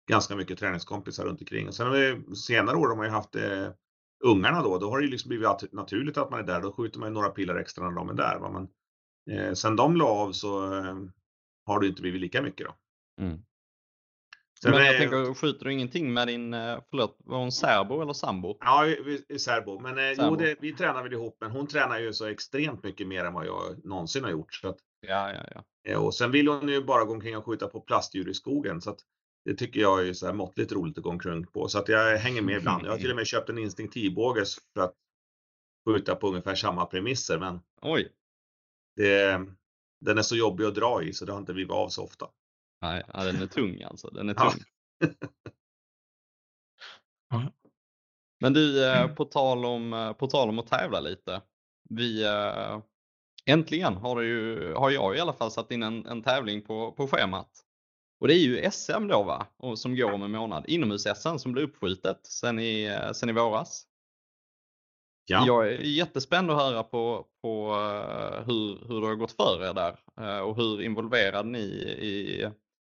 ganska 0.10 0.36
mycket 0.36 0.60
träningskompisar 0.60 1.26
runt 1.26 1.42
omkring. 1.42 1.68
Och 1.68 1.76
sen 1.76 1.88
har 1.88 1.94
vi, 1.94 2.36
senare 2.36 2.78
år 2.78 2.88
har 2.88 2.96
man 2.96 3.06
ju 3.06 3.12
haft 3.12 3.36
eh, 3.36 3.68
ungarna 4.24 4.62
då, 4.62 4.78
då 4.78 4.90
har 4.90 5.00
det 5.00 5.06
ju 5.06 5.12
liksom 5.12 5.30
blivit 5.30 5.74
naturligt 5.74 6.18
att 6.18 6.32
man 6.32 6.40
är 6.40 6.44
där. 6.44 6.62
Då 6.62 6.72
skjuter 6.72 7.00
man 7.00 7.10
ju 7.10 7.14
några 7.14 7.30
pilar 7.30 7.56
extra 7.56 7.90
när 7.90 7.96
de 7.96 8.10
är 8.10 8.14
där. 8.14 8.40
Va? 8.40 8.52
Men 8.52 8.68
eh, 9.38 9.54
sen 9.54 9.76
de 9.76 9.96
la 9.96 10.06
av 10.06 10.32
så 10.32 10.74
eh, 10.74 10.96
har 11.66 11.80
det 11.80 11.88
inte 11.88 12.02
blivit 12.02 12.22
lika 12.22 12.42
mycket 12.42 12.68
då. 12.68 12.76
Mm. 13.24 13.40
Sen 14.64 14.72
Men 14.72 14.86
jag 14.86 14.96
är- 14.96 15.00
tänker, 15.00 15.34
skjuter 15.34 15.66
du 15.66 15.74
ingenting 15.74 16.14
med 16.14 16.28
din, 16.28 16.54
eh, 16.54 16.80
förlåt, 16.90 17.18
var 17.20 17.38
hon 17.40 17.52
särbo 17.52 18.02
eller 18.02 18.14
sambo? 18.14 18.58
Ja, 18.60 18.82
vi 19.06 19.26
är 19.30 19.38
särbo. 19.38 19.80
Men 19.80 19.98
eh, 19.98 20.16
Särbo. 20.16 20.30
jo, 20.30 20.36
det, 20.36 20.56
vi 20.62 20.74
tränar 20.74 21.04
väl 21.04 21.14
ihop. 21.14 21.38
Men 21.42 21.52
hon 21.52 21.68
tränar 21.68 22.00
ju 22.00 22.14
så 22.14 22.26
extremt 22.26 22.84
mycket 22.84 23.08
mer 23.08 23.26
än 23.26 23.34
vad 23.34 23.46
jag 23.46 23.86
någonsin 23.86 24.24
har 24.24 24.32
gjort. 24.32 24.54
Så 24.54 24.68
att, 24.68 24.78
Ja, 25.08 25.34
ja, 25.34 25.44
ja. 25.56 25.64
eh, 25.92 26.06
och 26.06 26.16
sen 26.16 26.32
vill 26.32 26.48
hon 26.48 26.68
ju 26.70 26.84
bara 26.84 27.06
gå 27.06 27.14
omkring 27.14 27.38
och 27.38 27.46
skjuta 27.46 27.68
på 27.68 27.82
plastdjur 27.82 28.30
i 28.30 28.34
skogen. 28.34 28.82
Så 28.82 28.90
att, 28.90 29.00
det 29.46 29.54
tycker 29.56 29.80
jag 29.80 30.08
är 30.08 30.14
så 30.14 30.26
här 30.26 30.34
måttligt 30.34 30.72
roligt 30.72 30.98
att 30.98 31.04
gå 31.04 31.10
omkring 31.10 31.46
på. 31.48 31.68
Så 31.68 31.80
att 31.80 31.88
jag 31.90 32.18
hänger 32.18 32.42
med 32.42 32.58
ibland. 32.58 32.86
Jag 32.86 32.92
har 32.92 32.98
till 32.98 33.10
och 33.10 33.16
med 33.16 33.28
köpt 33.28 33.50
en 33.50 33.58
instinktivbåge 33.58 34.44
för 34.74 34.82
att 34.84 34.94
skjuta 35.88 36.16
på 36.16 36.28
ungefär 36.28 36.56
samma 36.56 36.86
premisser. 36.86 37.40
Men 37.40 37.60
Oj. 37.82 38.12
det, 38.96 39.42
den 40.02 40.18
är 40.18 40.22
så 40.22 40.36
jobbig 40.36 40.66
att 40.66 40.76
dra 40.76 41.04
i 41.04 41.14
så 41.14 41.26
det 41.26 41.32
har 41.32 41.40
inte 41.40 41.54
blivit 41.54 41.72
av 41.72 41.90
så 41.90 42.04
ofta. 42.04 42.26
Nej, 42.82 43.04
ja, 43.14 43.24
den 43.24 43.42
är 43.42 43.48
tung 43.48 43.84
alltså. 43.84 44.10
Den 44.10 44.30
är 44.30 44.34
tung. 44.34 44.64
Ja. 47.30 47.52
Men 48.40 48.54
du, 48.54 48.86
eh, 48.86 49.08
på 49.08 49.26
tal 49.26 49.66
om, 49.66 49.94
eh, 49.94 50.14
på 50.14 50.28
tal 50.28 50.50
om 50.50 50.60
att 50.60 50.68
tävla 50.68 51.00
lite. 51.00 51.42
Vi, 51.90 52.24
eh, 52.24 52.80
äntligen 53.46 53.96
har, 53.96 54.22
ju, 54.22 54.74
har 54.74 54.90
jag 54.90 55.18
i 55.18 55.20
alla 55.20 55.34
fall 55.34 55.52
satt 55.52 55.72
in 55.72 55.84
en, 55.84 56.06
en 56.06 56.24
tävling 56.24 56.62
på, 56.62 56.92
på 56.92 57.08
schemat. 57.08 57.50
Och 58.20 58.28
det 58.28 58.34
är 58.34 58.40
ju 58.40 58.72
SM 58.72 59.08
då 59.08 59.24
va? 59.24 59.48
Och 59.58 59.80
som 59.80 59.96
går 59.96 60.12
om 60.12 60.24
en 60.24 60.32
månad. 60.32 60.66
Inomhus-SM 60.68 61.38
som 61.38 61.52
blev 61.52 61.66
uppskjutet 61.66 62.26
sen 62.26 62.60
i, 62.60 63.00
sen 63.14 63.30
i 63.30 63.34
våras. 63.34 63.86
Ja. 65.26 65.44
Jag 65.48 65.68
är 65.68 65.78
jättespänd 65.80 66.52
att 66.52 66.58
höra 66.58 66.84
på, 66.84 67.26
på 67.42 67.74
hur, 68.46 68.88
hur 68.88 69.02
det 69.02 69.08
har 69.08 69.16
gått 69.16 69.32
för 69.32 69.70
er 69.70 69.74
där 69.74 70.42
och 70.42 70.56
hur 70.56 70.82
involverad 70.82 71.46
ni 71.46 71.60
i, 71.60 72.48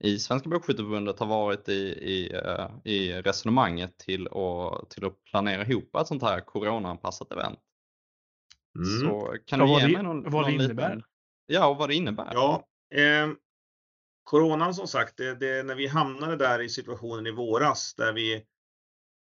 i 0.01 0.19
Svenska 0.19 0.49
Bågskytteförbundet 0.49 1.19
har 1.19 1.27
varit 1.27 1.69
i, 1.69 1.73
i, 1.89 2.33
eh, 2.35 2.71
i 2.85 3.13
resonemanget 3.23 3.99
till 3.99 4.29
att, 4.29 4.91
till 4.91 5.05
att 5.05 5.25
planera 5.25 5.67
ihop 5.67 5.97
ett 5.97 6.07
sånt 6.07 6.23
här 6.23 6.41
coronaanpassat 6.41 7.33
event. 7.33 7.59
Mm. 8.77 9.01
Så 9.11 9.37
kan 9.47 9.59
Ja, 9.61 9.67
du 9.67 9.73
vad 9.73 9.81
ge 9.81 9.87
det- 9.87 9.93
mig 9.93 10.03
någon, 10.03 10.23
vad 10.23 10.33
någon 10.33 10.45
det 10.59 10.65
innebär? 10.65 10.89
liten... 10.89 11.03
Ja, 11.47 11.67
och 11.67 11.77
vad 11.77 11.89
det 11.89 11.95
innebär. 11.95 12.31
Ja, 12.35 12.67
eh, 12.95 13.29
coronan 14.25 14.75
som 14.75 14.87
sagt, 14.87 15.17
det, 15.17 15.35
det, 15.35 15.63
när 15.63 15.75
vi 15.75 15.87
hamnade 15.87 16.37
där 16.37 16.59
i 16.61 16.69
situationen 16.69 17.27
i 17.27 17.31
våras 17.31 17.95
där 17.95 18.13
vi 18.13 18.35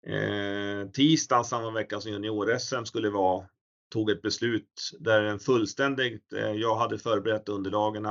eh, 0.07 0.89
tisdagen 0.93 1.45
samma 1.45 1.71
vecka 1.71 1.99
som 2.01 2.11
junior-SM 2.11 2.83
skulle 2.85 3.09
vara, 3.09 3.45
tog 3.93 4.09
ett 4.09 4.21
beslut 4.21 4.91
där 4.99 5.23
en 5.23 5.39
fullständigt, 5.39 6.33
eh, 6.33 6.51
jag 6.51 6.75
hade 6.75 6.97
förberett 6.99 7.49
underlagen, 7.49 8.05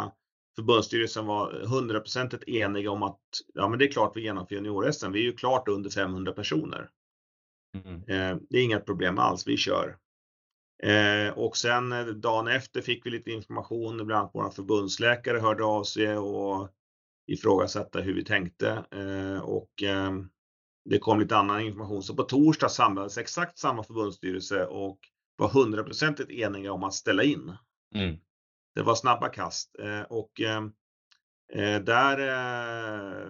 förbundsstyrelsen 0.58 1.26
var 1.26 1.66
hundraprocentigt 1.66 2.48
eniga 2.48 2.90
om 2.90 3.02
att 3.02 3.20
ja, 3.54 3.68
men 3.68 3.78
det 3.78 3.84
är 3.84 3.92
klart 3.92 4.16
vi 4.16 4.22
genomför 4.22 4.54
junior-SM. 4.54 5.12
Vi 5.12 5.18
är 5.18 5.24
ju 5.24 5.32
klart 5.32 5.68
under 5.68 5.90
500 5.90 6.32
personer. 6.32 6.90
Mm. 7.74 7.94
Eh, 7.96 8.38
det 8.50 8.58
är 8.58 8.62
inga 8.62 8.80
problem 8.80 9.18
alls, 9.18 9.46
vi 9.46 9.56
kör. 9.56 9.96
Eh, 10.82 11.38
och 11.38 11.56
sen 11.56 11.92
eh, 11.92 12.06
dagen 12.06 12.48
efter 12.48 12.80
fick 12.80 13.06
vi 13.06 13.10
lite 13.10 13.30
information, 13.30 14.06
bland 14.06 14.12
annat 14.20 14.34
våra 14.34 14.50
förbundsläkare 14.50 15.38
hörde 15.38 15.64
av 15.64 15.84
sig 15.84 16.16
och 16.16 16.68
ifrågasatte 17.26 18.00
hur 18.00 18.14
vi 18.14 18.24
tänkte. 18.24 18.84
Och 19.42 19.70
det 20.90 20.98
kom 20.98 21.20
lite 21.20 21.36
annan 21.36 21.60
information. 21.60 22.02
Så 22.02 22.16
på 22.16 22.22
torsdag 22.22 22.68
samlades 22.68 23.18
exakt 23.18 23.58
samma 23.58 23.82
förbundsstyrelse 23.82 24.66
och 24.66 24.98
var 25.36 25.48
hundraprocentigt 25.48 26.30
eniga 26.30 26.72
om 26.72 26.84
att 26.84 26.94
ställa 26.94 27.22
in. 27.22 27.56
Mm. 27.94 28.16
Det 28.78 28.84
var 28.84 28.94
snabba 28.94 29.28
kast 29.28 29.76
och 30.08 30.40
eh, 30.40 30.62
eh, 31.52 31.80
där 31.80 32.18
eh, 32.18 33.28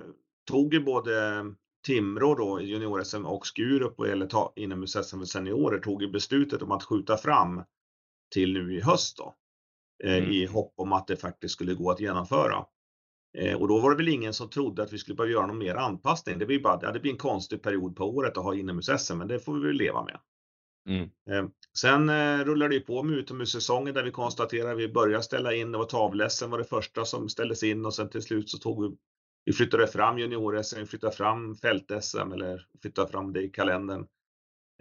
tog 0.51 0.75
ju 0.75 0.81
både 0.81 1.45
Timrå 1.87 2.35
då, 2.35 2.61
junior-SM 2.61 3.27
och 3.27 3.47
Skurup 3.47 3.95
vad 3.97 4.09
gäller 4.09 4.29
inomhus-SM 4.57 5.19
för 5.19 5.25
seniorer 5.25 5.79
tog 5.79 6.03
ju 6.03 6.09
beslutet 6.09 6.63
om 6.63 6.73
att 6.73 6.83
skjuta 6.83 7.17
fram 7.17 7.63
till 8.35 8.53
nu 8.53 8.75
i 8.75 8.81
höst 8.81 9.17
då. 9.17 9.35
Eh, 10.05 10.17
mm. 10.17 10.31
I 10.31 10.47
hopp 10.47 10.75
om 10.77 10.93
att 10.93 11.07
det 11.07 11.17
faktiskt 11.17 11.55
skulle 11.55 11.75
gå 11.75 11.91
att 11.91 12.01
genomföra. 12.01 12.65
Eh, 13.39 13.61
och 13.61 13.69
då 13.69 13.81
var 13.81 13.91
det 13.91 13.97
väl 13.97 14.09
ingen 14.09 14.35
som 14.35 14.51
trodde 14.51 14.83
att 14.83 14.93
vi 14.93 14.99
skulle 14.99 15.17
behöva 15.17 15.33
göra 15.33 15.47
någon 15.47 15.59
mer 15.59 15.75
anpassning. 15.75 16.39
Det 16.39 16.47
blir 16.47 16.61
bara, 16.61 16.79
ja, 16.83 16.93
det 16.93 17.01
blir 17.01 17.13
en 17.13 17.19
konstig 17.19 17.63
period 17.63 17.97
på 17.97 18.05
året 18.05 18.37
att 18.37 18.45
ha 18.45 18.55
inomhus-SM, 18.55 19.19
men 19.19 19.29
det 19.29 19.41
får 19.41 19.55
vi 19.55 19.67
väl 19.67 19.77
leva 19.77 20.05
med. 20.05 20.19
Mm. 20.89 21.11
Ehm, 21.31 21.51
sen 21.79 22.09
eh, 22.09 22.45
rullar 22.45 22.69
det 22.69 22.81
på 22.81 23.03
med 23.03 23.17
utomhussäsongen 23.17 23.95
där 23.95 24.03
vi 24.03 24.11
konstaterar 24.11 24.73
att 24.73 24.79
vi 24.79 24.89
börjar 24.89 25.21
ställa 25.21 25.55
in. 25.55 25.73
Det 25.73 25.79
var 25.79 25.85
tavlessen 25.85 26.51
var 26.51 26.59
det 26.59 26.65
första 26.65 27.05
som 27.05 27.29
ställdes 27.29 27.63
in 27.63 27.87
och 27.87 27.95
sen 27.95 28.11
till 28.11 28.23
slut 28.23 28.51
så 28.51 28.59
tog 28.59 28.83
vi, 28.83 28.97
vi 29.45 29.53
flyttade 29.53 29.87
fram 29.87 30.19
junior-SM, 30.19 30.79
vi 30.79 30.87
flyttade 30.87 31.17
fram 31.17 31.55
fält-SM 31.57 32.33
eller 32.33 32.67
flyttade 32.83 33.11
fram 33.11 33.33
det 33.33 33.43
i 33.43 33.49
kalendern. 33.49 34.07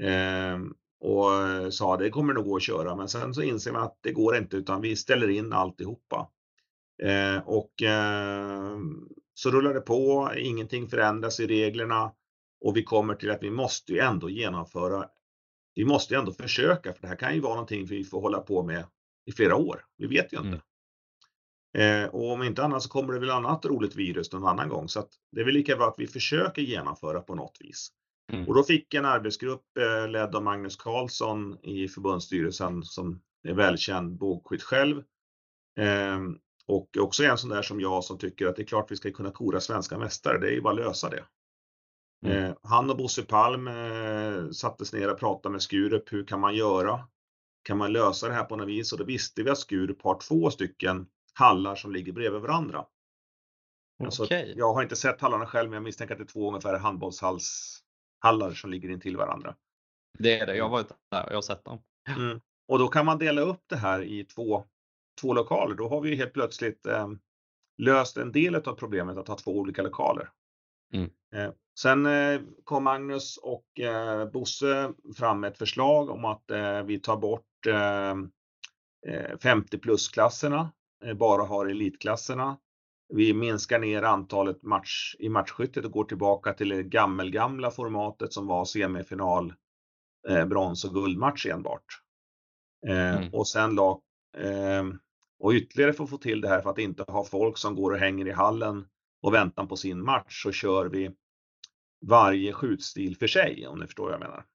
Ehm, 0.02 0.74
och 1.00 1.34
eh, 1.34 1.70
sa 1.70 1.98
det 1.98 2.10
kommer 2.10 2.34
nog 2.34 2.46
gå 2.46 2.56
att 2.56 2.64
köra, 2.64 2.96
men 2.96 3.08
sen 3.08 3.34
så 3.34 3.42
inser 3.42 3.72
man 3.72 3.84
att 3.84 4.00
det 4.02 4.12
går 4.12 4.38
inte 4.38 4.58
utan 4.58 4.82
vi 4.82 4.96
ställer 4.96 5.30
in 5.30 5.54
alltihopa. 5.54 6.30
Ehm, 7.04 7.42
och 7.46 7.72
så 9.34 9.52
rullar 9.52 9.74
det 9.74 9.82
på, 9.82 10.32
ingenting 10.38 10.88
förändras 10.88 11.40
i 11.40 11.48
reglerna 11.48 12.12
och 12.62 12.78
vi 12.78 12.84
kommer 12.84 13.16
till 13.16 13.32
att 13.32 13.44
vi 13.44 13.52
måste 13.52 13.94
ju 13.94 14.00
ändå 14.00 14.30
genomföra 14.30 15.06
vi 15.78 15.86
måste 15.86 16.16
ändå 16.16 16.32
försöka, 16.32 16.94
för 16.94 17.02
det 17.02 17.08
här 17.08 17.16
kan 17.16 17.36
ju 17.36 17.42
vara 17.42 17.54
någonting 17.54 17.86
vi 17.86 18.04
får 18.04 18.22
hålla 18.22 18.40
på 18.40 18.64
med 18.64 18.86
i 19.26 19.32
flera 19.32 19.56
år. 19.56 19.86
Vi 19.98 20.08
vet 20.08 20.34
ju 20.34 20.38
inte. 20.38 20.62
Mm. 21.78 22.04
Eh, 22.04 22.10
och 22.10 22.32
om 22.32 22.44
inte 22.44 22.64
annat 22.64 22.84
så 22.84 22.90
kommer 22.90 23.14
det 23.14 23.20
väl 23.20 23.30
annat 23.30 23.66
roligt 23.66 23.96
virus 23.96 24.32
någon 24.32 24.48
annan 24.48 24.70
gång. 24.70 24.90
Så 24.90 25.08
det 25.32 25.42
är 25.42 25.46
väl 25.46 25.54
lika 25.54 25.76
bra 25.76 25.88
att 25.88 25.96
vi 25.98 26.08
försöker 26.08 26.62
genomföra 26.62 27.22
på 27.22 27.36
något 27.36 27.58
vis. 27.60 27.90
Mm. 28.32 28.48
Och 28.48 28.56
då 28.56 28.64
fick 28.64 28.94
en 28.94 29.06
arbetsgrupp 29.06 29.78
eh, 29.80 30.10
ledd 30.10 30.36
av 30.36 30.44
Magnus 30.44 30.76
Karlsson 30.76 31.58
i 31.64 31.88
förbundsstyrelsen 31.88 32.84
som 32.84 33.22
är 33.44 33.54
välkänd 33.54 34.18
bågskytt 34.18 34.64
själv. 34.64 35.04
Eh, 35.80 36.20
och 36.68 36.98
också 37.00 37.24
en 37.24 37.38
sån 37.38 37.50
där 37.50 37.62
som 37.62 37.82
jag 37.82 38.04
som 38.04 38.18
tycker 38.18 38.48
att 38.48 38.56
det 38.56 38.62
är 38.62 38.68
klart 38.68 38.92
vi 38.92 38.96
ska 38.96 39.12
kunna 39.12 39.32
kora 39.32 39.60
svenska 39.60 39.98
mästare. 39.98 40.40
Det 40.40 40.48
är 40.48 40.52
ju 40.52 40.62
bara 40.62 40.74
att 40.74 40.88
lösa 40.88 41.10
det. 41.10 41.24
Mm. 42.26 42.44
Eh, 42.44 42.56
han 42.64 42.90
och 42.90 42.98
Bosse 42.98 43.24
Palm 43.24 43.68
eh, 43.68 44.50
sattes 44.50 44.94
ner 44.94 45.12
och 45.12 45.20
pratade 45.20 45.52
med 45.52 45.62
Skurup. 45.62 46.14
Hur 46.14 46.26
kan 46.26 46.40
man 46.40 46.56
göra? 46.56 47.08
Kan 47.64 47.78
man 47.78 47.94
lösa 47.94 48.28
det 48.28 48.34
här 48.34 48.44
på 48.44 48.56
något 48.56 48.68
vis? 48.68 48.92
Och 48.92 48.98
då 48.98 49.04
visste 49.04 49.44
vi 49.44 49.50
att 49.50 49.58
Skurup 49.58 50.02
har 50.02 50.20
två 50.20 50.50
stycken 50.50 51.08
hallar 51.34 51.76
som 51.76 51.92
ligger 51.92 52.12
bredvid 52.12 52.42
varandra. 52.42 52.86
Alltså, 54.04 54.24
okay. 54.24 54.54
Jag 54.56 54.74
har 54.74 54.84
inte 54.84 54.96
sett 54.96 55.22
hallarna 55.22 55.46
själv, 55.46 55.70
men 55.70 55.78
jag 55.78 55.84
misstänker 55.84 56.14
att 56.14 56.20
det 56.20 56.24
är 56.24 56.34
två 56.34 56.48
ungefär 56.48 56.80
handbollshallar 56.80 58.54
som 58.54 58.72
ligger 58.72 58.90
intill 58.90 59.18
varandra. 59.18 59.56
Det 60.20 60.40
är 60.40 60.46
det, 60.46 60.56
jag 60.56 60.64
har 60.64 60.72
varit 60.72 60.92
där 61.12 61.24
och 61.26 61.32
jag 61.32 61.38
har 61.38 61.42
sett 61.42 61.66
dem. 61.66 61.80
Mm. 62.18 62.42
Och 62.68 62.80
då 62.80 62.88
kan 62.88 63.06
man 63.06 63.18
dela 63.18 63.42
upp 63.42 63.64
det 63.68 63.76
här 63.76 64.04
i 64.04 64.24
två, 64.24 64.64
två 65.22 65.34
lokaler. 65.34 65.76
Då 65.76 65.90
har 65.90 66.02
vi 66.02 66.16
helt 66.16 66.34
plötsligt 66.34 66.86
eh, 66.86 67.10
löst 67.78 68.18
en 68.18 68.32
del 68.32 68.56
av 68.56 68.74
problemet 68.74 69.18
att 69.18 69.28
ha 69.28 69.36
två 69.36 69.58
olika 69.58 69.82
lokaler. 69.82 70.30
Mm. 70.94 71.10
Eh, 71.38 71.52
sen 71.80 72.06
eh, 72.06 72.42
kom 72.64 72.84
Magnus 72.84 73.38
och 73.38 73.80
eh, 73.80 74.30
Bosse 74.30 74.94
fram 75.18 75.40
med 75.40 75.52
ett 75.52 75.58
förslag 75.58 76.10
om 76.10 76.26
att 76.26 76.44
vi 76.86 77.00
tar 77.00 77.18
bort 77.18 77.44
50 79.44 79.78
plus-klasserna, 79.78 80.72
bara 81.16 81.44
har 81.44 81.66
elitklasserna. 81.66 82.58
Vi 83.14 83.34
minskar 83.34 83.80
ner 83.80 84.04
antalet 84.04 84.64
match 84.64 85.16
i 85.20 85.30
matchskyttet 85.30 85.86
och 85.86 85.92
går 85.92 86.04
tillbaka 86.04 86.54
till 86.54 86.70
det 86.70 86.84
gammelgamla 86.84 87.72
formatet 87.72 88.34
som 88.34 88.48
var 88.48 88.66
semifinal, 88.66 89.54
brons 90.48 90.86
och 90.86 90.94
guldmatch 90.94 91.46
enbart. 91.46 91.86
Mm. 92.88 93.34
Och 93.34 93.48
sen 93.48 93.76
la, 93.76 94.02
och 95.40 95.52
ytterligare 95.52 95.94
för 95.94 96.04
att 96.04 96.10
få 96.10 96.18
till 96.18 96.42
det 96.42 96.48
här 96.48 96.62
för 96.62 96.70
att 96.70 96.80
inte 96.80 97.04
ha 97.08 97.24
folk 97.24 97.58
som 97.58 97.76
går 97.76 97.92
och 97.92 98.00
hänger 98.00 98.28
i 98.28 98.32
hallen 98.32 98.88
och 99.22 99.34
väntan 99.34 99.68
på 99.68 99.76
sin 99.76 100.04
match 100.04 100.44
så 100.44 100.52
kör 100.52 100.86
vi 100.86 101.12
varje 102.06 102.54
skjutstil 102.54 103.18
för 103.18 103.28
sig 103.28 103.68
om 103.68 103.80
ni 103.80 103.86
förstår 103.86 104.04
vad 104.04 104.14
jag 104.14 104.20
menar. 104.20 104.46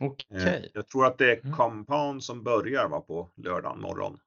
Okej. 0.00 0.40
Okay. 0.40 0.68
Jag 0.74 0.88
tror 0.88 1.06
att 1.06 1.18
det 1.18 1.32
är 1.32 1.40
mm. 1.44 1.56
Compound 1.56 2.24
som 2.24 2.42
börjar 2.42 2.88
va, 2.88 3.00
på 3.00 3.30
lördag 3.36 3.78
morgon. 3.78 4.18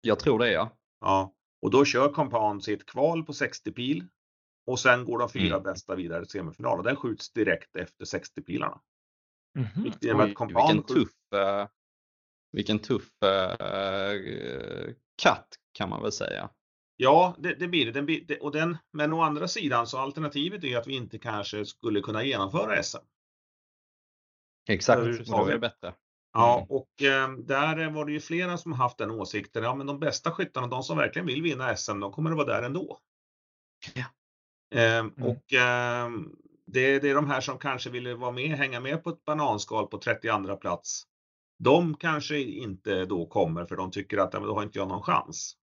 Jag 0.00 0.18
tror 0.18 0.38
det 0.38 0.52
ja. 0.52 0.70
Ja, 1.00 1.34
och 1.62 1.70
då 1.70 1.84
kör 1.84 2.12
Compound 2.12 2.64
sitt 2.64 2.86
kval 2.86 3.24
på 3.24 3.32
60 3.32 3.72
pil 3.72 4.08
och 4.66 4.78
sen 4.80 5.04
går 5.04 5.18
de 5.18 5.28
fyra 5.28 5.54
mm. 5.54 5.62
bästa 5.62 5.94
vidare 5.94 6.20
till 6.20 6.30
semifinal 6.30 6.78
och 6.78 6.84
den 6.84 6.96
skjuts 6.96 7.32
direkt 7.32 7.76
efter 7.76 8.04
60 8.04 8.42
pilarna. 8.42 8.80
Mm 9.58 9.68
-hmm. 9.68 9.84
Oj, 9.84 10.34
vilken 10.46 10.82
tuff, 10.82 11.12
uh, 11.34 11.66
vilken 12.52 12.78
tuff 12.78 13.08
uh, 13.24 14.92
cut 15.22 15.58
kan 15.72 15.88
man 15.88 16.02
väl 16.02 16.12
säga. 16.12 16.50
Ja, 16.96 17.36
det, 17.38 17.54
det 17.54 17.68
blir 17.68 17.86
det. 17.86 17.92
Den, 17.92 18.06
det 18.06 18.38
och 18.38 18.52
den, 18.52 18.78
men 18.92 19.12
å 19.12 19.20
andra 19.20 19.48
sidan 19.48 19.86
så 19.86 19.98
alternativet 19.98 20.64
är 20.64 20.76
att 20.76 20.86
vi 20.86 20.94
inte 20.94 21.18
kanske 21.18 21.66
skulle 21.66 22.00
kunna 22.00 22.24
genomföra 22.24 22.82
SM. 22.82 22.96
Exakt, 24.68 25.00
då 25.26 25.46
är 25.46 25.52
det 25.52 25.58
bättre. 25.58 25.94
Ja, 26.32 26.56
mm. 26.56 26.66
och 26.70 27.02
eh, 27.02 27.32
där 27.32 27.90
var 27.90 28.04
det 28.04 28.12
ju 28.12 28.20
flera 28.20 28.58
som 28.58 28.72
haft 28.72 28.98
den 28.98 29.10
åsikten. 29.10 29.64
Ja, 29.64 29.74
men 29.74 29.86
de 29.86 30.00
bästa 30.00 30.30
skyttarna, 30.30 30.66
de 30.66 30.82
som 30.82 30.98
verkligen 30.98 31.26
vill 31.26 31.42
vinna 31.42 31.76
SM, 31.76 32.00
de 32.00 32.12
kommer 32.12 32.30
att 32.30 32.36
vara 32.36 32.46
där 32.46 32.62
ändå. 32.62 32.98
Ja. 33.94 34.04
Eh, 34.78 34.98
mm. 34.98 35.12
Och 35.22 35.52
eh, 35.52 36.10
det, 36.66 36.98
det, 36.98 37.10
är 37.10 37.14
de 37.14 37.30
här 37.30 37.40
som 37.40 37.58
kanske 37.58 37.90
ville 37.90 38.14
vara 38.14 38.32
med, 38.32 38.50
hänga 38.50 38.80
med 38.80 39.04
på 39.04 39.10
ett 39.10 39.24
bananskal 39.24 39.86
på 39.86 39.98
32 39.98 40.56
plats. 40.56 41.02
De 41.58 41.96
kanske 41.96 42.38
inte 42.38 43.04
då 43.04 43.26
kommer 43.26 43.64
för 43.64 43.76
de 43.76 43.90
tycker 43.90 44.18
att 44.18 44.32
då 44.32 44.54
har 44.54 44.62
inte 44.62 44.78
jag 44.78 44.88
någon 44.88 45.02
chans. 45.02 45.56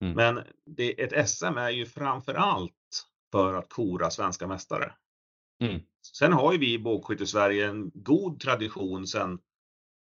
Mm. 0.00 0.14
Men 0.14 0.44
det, 0.66 1.02
ett 1.02 1.28
SM 1.28 1.44
är 1.58 1.70
ju 1.70 1.86
framför 1.86 2.34
allt 2.34 3.06
för 3.32 3.54
att 3.54 3.68
kora 3.68 4.10
svenska 4.10 4.46
mästare. 4.46 4.92
Mm. 5.64 5.80
Sen 6.16 6.32
har 6.32 6.52
ju 6.52 6.58
vi 6.58 6.74
i 6.74 6.78
bågskytte-Sverige 6.78 7.66
en 7.66 7.90
god 7.94 8.40
tradition 8.40 9.06
sedan 9.06 9.38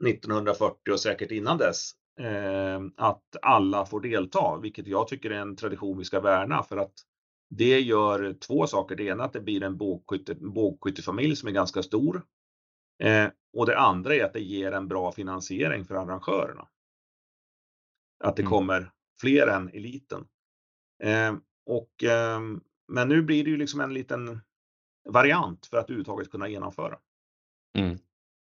1940 0.05 0.93
och 0.93 0.99
säkert 0.99 1.31
innan 1.31 1.57
dess 1.57 1.91
eh, 2.19 2.81
att 2.97 3.35
alla 3.41 3.85
får 3.85 4.01
delta, 4.01 4.59
vilket 4.61 4.87
jag 4.87 5.07
tycker 5.07 5.29
är 5.29 5.39
en 5.39 5.55
tradition 5.55 5.97
vi 5.97 6.05
ska 6.05 6.19
värna 6.19 6.63
för 6.63 6.77
att 6.77 6.93
det 7.49 7.79
gör 7.79 8.33
två 8.33 8.67
saker. 8.67 8.95
Det 8.95 9.03
ena 9.03 9.23
att 9.23 9.33
det 9.33 9.41
blir 9.41 9.63
en 9.63 9.77
bågskytte, 9.77 10.35
bågskyttefamilj 10.35 11.35
som 11.35 11.47
är 11.47 11.53
ganska 11.53 11.83
stor. 11.83 12.25
Eh, 13.03 13.27
och 13.57 13.65
det 13.65 13.79
andra 13.79 14.15
är 14.15 14.23
att 14.23 14.33
det 14.33 14.39
ger 14.39 14.71
en 14.71 14.87
bra 14.87 15.11
finansiering 15.11 15.85
för 15.85 15.95
arrangörerna. 15.95 16.67
Att 18.23 18.35
det 18.35 18.41
mm. 18.41 18.49
kommer 18.49 18.91
fler 19.21 19.47
än 19.47 19.69
eliten. 19.69 20.27
Eh, 21.03 21.35
och, 21.65 22.03
eh, 22.03 22.39
men 22.87 23.09
nu 23.09 23.21
blir 23.21 23.43
det 23.43 23.49
ju 23.49 23.57
liksom 23.57 23.81
en 23.81 23.93
liten 23.93 24.41
variant 25.09 25.65
för 25.65 25.77
att 25.77 25.83
överhuvudtaget 25.83 26.31
kunna 26.31 26.47
genomföra. 26.47 26.97
Mm. 27.77 27.97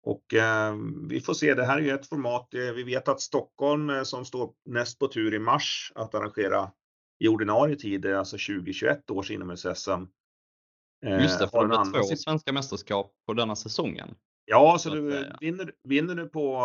Och 0.03 0.33
eh, 0.33 0.75
vi 1.09 1.21
får 1.21 1.33
se, 1.33 1.53
det 1.53 1.65
här 1.65 1.77
är 1.77 1.81
ju 1.81 1.91
ett 1.91 2.07
format. 2.07 2.53
Eh, 2.53 2.59
vi 2.59 2.83
vet 2.83 3.07
att 3.07 3.21
Stockholm 3.21 3.89
eh, 3.89 4.03
som 4.03 4.25
står 4.25 4.53
näst 4.65 4.99
på 4.99 5.07
tur 5.07 5.33
i 5.33 5.39
mars 5.39 5.91
att 5.95 6.15
arrangera 6.15 6.71
i 7.19 7.27
ordinarie 7.27 7.75
tid, 7.75 8.05
alltså 8.05 8.37
2021 8.37 9.11
års 9.11 9.31
inomhus-SM. 9.31 10.07
Just 11.21 11.39
det, 11.39 11.47
för 11.47 11.67
det 11.67 11.75
är 11.75 12.09
två 12.09 12.15
svenska 12.15 12.53
mästerskap 12.53 13.13
på 13.25 13.33
denna 13.33 13.55
säsongen. 13.55 14.15
Ja, 14.45 14.77
så, 14.79 14.89
så 14.89 14.95
du, 14.95 15.31
vinner, 15.39 15.71
vinner 15.83 16.15
du 16.15 16.29
på 16.29 16.61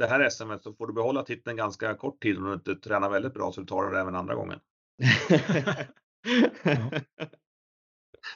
det 0.00 0.06
här 0.06 0.30
SMet 0.30 0.62
så 0.62 0.72
får 0.72 0.86
du 0.86 0.92
behålla 0.92 1.22
titeln 1.22 1.56
ganska 1.56 1.94
kort 1.94 2.22
tid 2.22 2.38
om 2.38 2.44
du 2.44 2.52
inte 2.52 2.74
tränar 2.76 3.10
väldigt 3.10 3.34
bra 3.34 3.52
så 3.52 3.60
du 3.60 3.66
tar 3.66 3.90
det 3.90 4.00
även 4.00 4.14
andra 4.14 4.34
gången. 4.34 4.60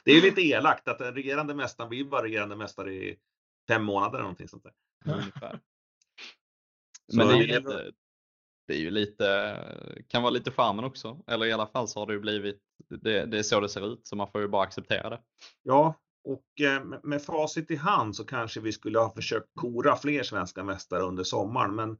det 0.03 0.11
är 0.11 0.15
ju 0.15 0.21
lite 0.21 0.41
elakt 0.41 0.87
att 0.87 0.99
den 0.99 1.13
regerande 1.13 1.55
mästaren 1.55 1.89
blir 1.89 2.05
bara 2.05 2.23
regerande 2.23 2.55
mästare 2.55 2.93
i 2.93 3.17
fem 3.67 3.83
månader 3.83 4.13
eller 4.13 4.23
någonting 4.23 4.47
sånt 4.47 4.63
där. 4.63 4.73
Ungefär. 5.13 5.59
Men 7.13 7.27
det 7.27 7.33
är, 7.33 7.37
ju 7.37 7.47
lite, 7.47 7.91
det 8.67 8.73
är 8.73 8.79
ju 8.79 8.91
lite, 8.91 10.03
kan 10.07 10.21
vara 10.21 10.31
lite 10.31 10.51
charmen 10.51 10.85
också. 10.85 11.23
Eller 11.27 11.45
i 11.45 11.51
alla 11.51 11.67
fall 11.67 11.87
så 11.87 11.99
har 11.99 12.07
det 12.07 12.13
ju 12.13 12.19
blivit, 12.19 12.61
det, 12.89 13.25
det 13.25 13.39
är 13.39 13.43
så 13.43 13.59
det 13.59 13.69
ser 13.69 13.93
ut 13.93 14.07
så 14.07 14.15
man 14.15 14.31
får 14.31 14.41
ju 14.41 14.47
bara 14.47 14.63
acceptera 14.63 15.09
det. 15.09 15.21
Ja, 15.63 16.01
och 16.25 16.61
eh, 16.61 16.99
med 17.03 17.21
facit 17.21 17.71
i 17.71 17.75
hand 17.75 18.15
så 18.15 18.25
kanske 18.25 18.59
vi 18.59 18.71
skulle 18.71 18.99
ha 18.99 19.13
försökt 19.13 19.47
kora 19.55 19.95
fler 19.95 20.23
svenska 20.23 20.63
mästare 20.63 21.03
under 21.03 21.23
sommaren. 21.23 21.75
Men 21.75 21.97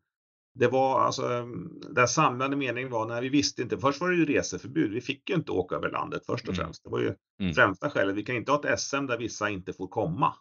det 0.59 0.67
var 0.67 1.01
alltså, 1.01 1.45
den 1.89 2.07
samlade 2.07 2.55
meningen 2.55 2.91
var 2.91 3.07
när 3.07 3.21
vi 3.21 3.29
visste 3.29 3.61
inte. 3.61 3.77
Först 3.77 4.01
var 4.01 4.09
det 4.09 4.15
ju 4.15 4.25
reseförbud. 4.25 4.91
Vi 4.91 5.01
fick 5.01 5.29
ju 5.29 5.35
inte 5.35 5.51
åka 5.51 5.75
över 5.75 5.91
landet 5.91 6.25
först 6.25 6.47
och 6.47 6.53
mm. 6.53 6.65
främst. 6.65 6.83
Det 6.83 6.89
var 6.89 6.99
ju 6.99 7.15
mm. 7.39 7.53
främsta 7.53 7.89
skälet. 7.89 8.15
Vi 8.15 8.23
kan 8.23 8.35
inte 8.35 8.51
ha 8.51 8.69
ett 8.69 8.79
SM 8.79 9.05
där 9.05 9.17
vissa 9.17 9.49
inte 9.49 9.73
får 9.73 9.87
komma. 9.87 10.33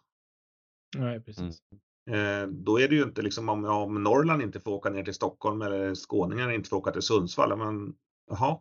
Nej, 0.97 1.23
precis. 1.23 1.61
Mm. 2.09 2.43
Eh, 2.43 2.47
då 2.47 2.79
är 2.79 2.87
det 2.87 2.95
ju 2.95 3.03
inte 3.03 3.21
liksom 3.21 3.49
om, 3.49 3.65
om 3.65 4.03
Norrland 4.03 4.41
inte 4.41 4.59
får 4.59 4.71
åka 4.71 4.89
ner 4.89 5.03
till 5.03 5.13
Stockholm 5.13 5.61
eller 5.61 5.95
skåningar 5.95 6.51
inte 6.51 6.69
får 6.69 6.77
åka 6.77 6.91
till 6.91 7.01
Sundsvall. 7.01 7.57
Men 7.57 7.95
jaha, 8.29 8.59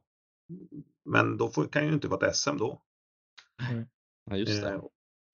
men 1.04 1.36
då 1.36 1.48
får, 1.48 1.66
kan 1.66 1.86
ju 1.86 1.92
inte 1.92 2.08
vara 2.08 2.26
ett 2.26 2.36
SM 2.36 2.56
då. 2.56 2.82
Ja, 4.30 4.36
just 4.36 4.62
det. 4.62 4.80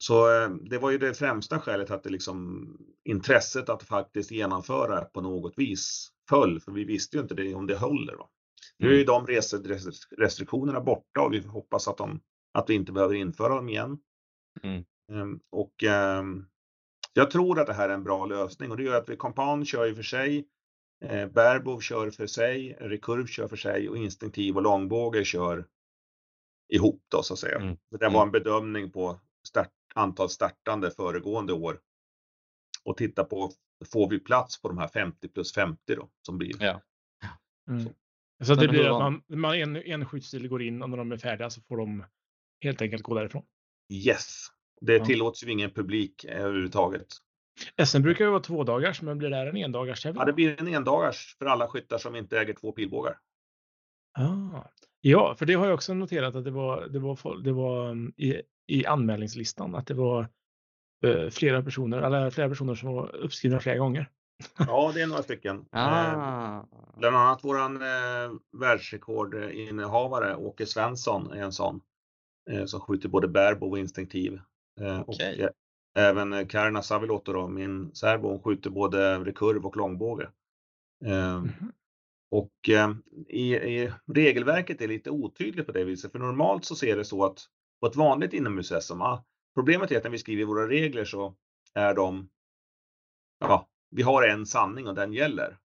Så 0.02 0.28
det 0.70 0.78
var 0.78 0.90
ju 0.90 0.98
det 0.98 1.14
främsta 1.14 1.60
skälet 1.60 1.90
att 1.90 2.02
det 2.02 2.10
liksom 2.10 2.66
intresset 3.04 3.68
att 3.68 3.82
faktiskt 3.82 4.30
genomföra 4.30 5.04
på 5.04 5.20
något 5.20 5.54
vis 5.56 6.08
föll, 6.28 6.60
för 6.60 6.72
vi 6.72 6.84
visste 6.84 7.16
ju 7.16 7.22
inte 7.22 7.34
det, 7.34 7.54
om 7.54 7.66
det 7.66 7.76
håller. 7.76 8.16
Va? 8.16 8.28
Nu 8.78 8.94
är 8.94 8.98
ju 8.98 9.04
de 9.04 9.26
reserestriktionerna 9.26 10.80
borta 10.80 11.20
och 11.20 11.32
vi 11.32 11.40
hoppas 11.46 11.88
att, 11.88 11.96
de, 11.96 12.20
att 12.52 12.70
vi 12.70 12.74
inte 12.74 12.92
behöver 12.92 13.14
införa 13.14 13.54
dem 13.54 13.68
igen. 13.68 13.98
Mm. 14.62 14.84
Ehm, 15.12 15.40
och 15.50 15.84
ehm, 15.84 16.46
jag 17.12 17.30
tror 17.30 17.60
att 17.60 17.66
det 17.66 17.72
här 17.72 17.88
är 17.88 17.94
en 17.94 18.04
bra 18.04 18.26
lösning 18.26 18.70
och 18.70 18.76
det 18.76 18.82
gör 18.82 18.98
att 18.98 19.08
vi 19.08 19.16
Compound 19.16 19.66
kör 19.66 19.86
ju 19.86 19.94
för 19.94 20.02
sig, 20.02 20.48
eh, 21.04 21.26
Berbov 21.26 21.80
kör 21.80 22.10
för 22.10 22.26
sig, 22.26 22.76
Recurve 22.80 23.26
kör 23.26 23.48
för 23.48 23.56
sig 23.56 23.88
och 23.88 23.96
Instinktiv 23.96 24.56
och 24.56 24.62
Långbåge 24.62 25.24
kör 25.24 25.66
ihop 26.68 27.02
då 27.08 27.22
så 27.22 27.32
att 27.32 27.38
säga. 27.38 27.58
Mm. 27.58 27.76
Det 28.00 28.08
var 28.08 28.22
en 28.22 28.30
bedömning 28.30 28.90
på 28.90 29.20
start, 29.48 29.70
antal 29.94 30.28
startande 30.28 30.90
föregående 30.90 31.52
år 31.52 31.80
och 32.84 32.96
titta 32.96 33.24
på, 33.24 33.52
får 33.92 34.10
vi 34.10 34.18
plats 34.18 34.62
på 34.62 34.68
de 34.68 34.78
här 34.78 34.88
50 34.88 35.28
plus 35.28 35.54
50 35.54 35.94
då 35.94 36.10
som 36.26 36.38
blir? 36.38 36.62
Ja. 36.62 36.80
Mm. 37.68 37.92
Så 38.42 38.54
det 38.54 38.68
blir 38.68 38.84
att 38.84 38.98
man, 38.98 39.22
man 39.28 39.54
en, 39.54 39.76
en 39.76 40.06
skjutstil 40.06 40.48
går 40.48 40.62
in 40.62 40.82
och 40.82 40.90
när 40.90 40.96
de 40.96 41.12
är 41.12 41.16
färdiga 41.16 41.50
så 41.50 41.60
får 41.60 41.76
de 41.76 42.04
helt 42.60 42.82
enkelt 42.82 43.02
gå 43.02 43.14
därifrån. 43.14 43.44
Yes, 43.92 44.46
det 44.80 44.96
ja. 44.96 45.04
tillåts 45.04 45.44
ju 45.44 45.50
ingen 45.50 45.70
publik 45.70 46.24
överhuvudtaget. 46.24 47.06
SM 47.84 48.02
brukar 48.02 48.24
ju 48.24 48.30
vara 48.30 48.40
två 48.40 48.64
dagars, 48.64 49.02
men 49.02 49.18
blir 49.18 49.30
det 49.30 49.36
här 49.36 49.46
en 49.46 49.56
endagars 49.56 50.02
tävling? 50.02 50.20
Ja, 50.20 50.24
det 50.24 50.32
blir 50.32 50.60
en 50.60 50.68
endagars 50.68 51.36
för 51.38 51.46
alla 51.46 51.68
skyttar 51.68 51.98
som 51.98 52.16
inte 52.16 52.40
äger 52.40 52.54
två 52.54 52.72
pilbågar. 52.72 53.18
Ah. 54.18 54.64
Ja, 55.00 55.34
för 55.34 55.46
det 55.46 55.54
har 55.54 55.66
jag 55.66 55.74
också 55.74 55.94
noterat 55.94 56.34
att 56.34 56.44
det 56.44 56.50
var, 56.50 56.86
det 56.88 56.98
var, 56.98 57.42
det 57.42 57.52
var 57.52 57.90
mm, 57.90 58.12
i, 58.16 58.42
i 58.70 58.86
anmälningslistan 58.86 59.74
att 59.74 59.86
det 59.86 59.94
var 59.94 60.28
eh, 61.04 61.28
flera 61.30 61.62
personer, 61.62 62.02
eller 62.02 62.30
flera 62.30 62.48
personer 62.48 62.74
som 62.74 62.92
var 62.94 63.16
uppskrivna 63.16 63.60
flera 63.60 63.78
gånger. 63.78 64.10
Ja, 64.58 64.90
det 64.94 65.00
är 65.02 65.06
några 65.06 65.22
stycken. 65.22 65.56
Eh, 65.56 65.62
Ah. 65.72 66.66
Bland 66.96 67.16
annat 67.16 67.44
våran 67.44 67.76
eh, 67.76 68.30
världsrekordinnehavare 68.60 70.36
Åke 70.36 70.66
Svensson 70.66 71.32
är 71.32 71.42
en 71.42 71.52
sån 71.52 71.80
eh, 72.50 72.64
som 72.64 72.80
skjuter 72.80 73.08
både 73.08 73.28
bärbo 73.28 73.70
och 73.70 73.78
instinktiv. 73.78 74.40
Eh, 74.80 75.00
Okej. 75.06 75.34
Och 75.34 75.40
eh, 75.40 75.50
även 76.08 76.32
eh, 76.32 76.46
Karina 76.46 76.82
Savilotto 76.82 77.32
då, 77.32 77.48
min 77.48 77.94
särbo, 77.94 78.28
hon 78.28 78.42
skjuter 78.42 78.70
både 78.70 79.18
rekurv 79.18 79.66
och 79.66 79.76
långbåge. 79.76 80.28
Eh, 81.04 81.38
Mhm. 81.38 81.72
Och 82.32 82.68
eh, 82.68 82.90
i, 83.28 83.54
i 83.54 83.92
regelverket 84.14 84.80
är 84.80 84.88
lite 84.88 85.10
otydligt 85.10 85.66
på 85.66 85.72
det 85.72 85.84
viset, 85.84 86.12
för 86.12 86.18
normalt 86.18 86.64
så 86.64 86.74
ser 86.74 86.96
det 86.96 87.04
så 87.04 87.24
att 87.24 87.38
på 87.80 87.86
ett 87.86 87.96
vanligt 87.96 88.32
inomhus-SM, 88.32 89.00
ah, 89.00 89.24
problemet 89.54 89.90
är 89.90 89.96
att 89.96 90.04
när 90.04 90.10
vi 90.10 90.18
skriver 90.18 90.44
våra 90.44 90.68
regler 90.68 91.04
så 91.04 91.34
är 91.74 91.94
de, 91.94 92.28
ja, 93.40 93.68
vi 93.90 94.02
har 94.02 94.28
en 94.28 94.46
sanning 94.46 94.88
och 94.88 94.94
den 94.94 95.12
gäller. 95.12 95.58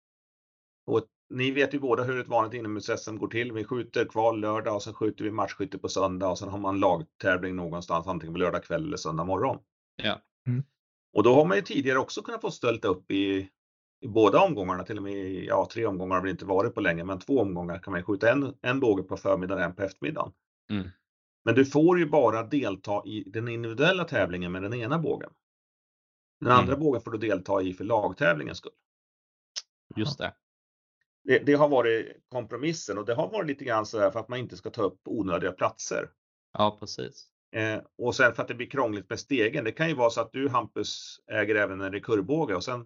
Och 0.88 1.06
ni 1.30 1.52
vet 1.52 1.74
ju 1.74 1.80
båda 1.80 2.04
hur 2.04 2.20
ett 2.20 2.28
vanligt 2.28 2.54
inomhus-SM 2.54 3.18
går 3.18 3.28
till. 3.28 3.52
Vi 3.52 3.64
skjuter 3.64 4.06
kval 4.06 4.40
lördag 4.40 4.76
och 4.76 4.84
sen 4.84 4.94
skjuter 4.94 5.24
vi 5.24 5.32
matchskytte 5.32 5.78
på 5.78 5.90
söndag 5.90 6.30
och 6.30 6.40
sen 6.40 6.50
har 6.50 6.58
man 6.58 6.80
lagtävling 6.80 7.56
någonstans, 7.56 8.08
antingen 8.08 8.34
på 8.34 8.40
lördag 8.40 8.64
kväll 8.64 8.86
eller 8.88 8.98
söndag 8.98 9.24
morgon. 9.24 9.58
Ja. 9.96 10.22
Mm. 10.48 10.64
Och 11.14 11.24
då 11.24 11.36
har 11.36 11.46
man 11.46 11.58
ju 11.58 11.64
tidigare 11.64 12.00
också 12.00 12.22
kunnat 12.22 12.42
få 12.42 12.52
stölta 12.52 12.88
upp 12.88 13.12
i, 13.12 13.50
i 14.02 14.08
båda 14.08 14.40
omgångarna, 14.40 14.84
till 14.84 14.98
och 14.98 15.04
med 15.04 15.14
i, 15.14 15.46
ja, 15.48 15.68
tre 15.72 15.86
omgångar 15.86 16.16
har 16.16 16.24
det 16.24 16.32
inte 16.32 16.46
varit 16.46 16.74
på 16.76 16.82
länge, 16.82 17.04
men 17.04 17.20
två 17.20 17.40
omgångar 17.40 17.80
kan 17.80 17.92
man 17.92 18.00
ju 18.00 18.06
skjuta 18.06 18.32
en, 18.32 18.54
en 18.62 18.80
båge 18.80 19.04
på 19.04 19.18
förmiddagen 19.18 19.64
och 19.64 19.70
en 19.70 19.76
på 19.76 19.84
eftermiddagen. 19.84 20.32
Mm. 20.72 20.90
Men 21.46 21.56
du 21.56 21.66
får 21.66 22.00
ju 22.00 22.06
bara 22.06 22.44
delta 22.44 23.04
i 23.06 23.24
den 23.28 23.48
individuella 23.48 24.04
tävlingen 24.04 24.52
med 24.52 24.62
den 24.62 24.74
ena 24.74 25.00
bågen. 25.00 25.30
Den 26.40 26.52
Mm. 26.52 26.60
andra 26.60 26.76
bågen 26.78 27.02
får 27.02 27.12
du 27.12 27.18
delta 27.18 27.62
i 27.62 27.74
för 27.74 27.84
lagtävlingens 27.84 28.58
skull. 28.58 28.72
Just 29.96 30.18
det. 30.18 30.34
Det, 31.24 31.40
det 31.40 31.54
har 31.54 31.70
varit 31.70 32.18
kompromissen 32.30 32.98
och 32.98 33.06
det 33.06 33.14
har 33.16 33.32
varit 33.32 33.48
lite 33.48 33.66
grann 33.66 33.86
så 33.86 33.98
där 34.00 34.12
för 34.12 34.20
att 34.20 34.30
man 34.30 34.40
inte 34.40 34.58
ska 34.58 34.70
ta 34.70 34.82
upp 34.82 35.02
onödiga 35.06 35.52
platser. 35.52 36.10
Ja, 36.54 36.78
precis. 36.80 37.28
Eh, 37.56 37.82
och 37.98 38.16
sen 38.16 38.34
för 38.34 38.42
att 38.42 38.48
det 38.48 38.56
blir 38.56 38.70
krångligt 38.70 39.10
med 39.10 39.20
stegen. 39.20 39.64
Det 39.64 39.72
kan 39.72 39.88
ju 39.90 39.96
vara 39.96 40.10
så 40.10 40.22
att 40.22 40.32
du 40.32 40.50
Hampus 40.50 41.20
äger 41.32 41.56
även 41.56 41.82
en 41.82 41.92
rekurvbåge 41.92 42.56
och 42.56 42.64
sen 42.64 42.86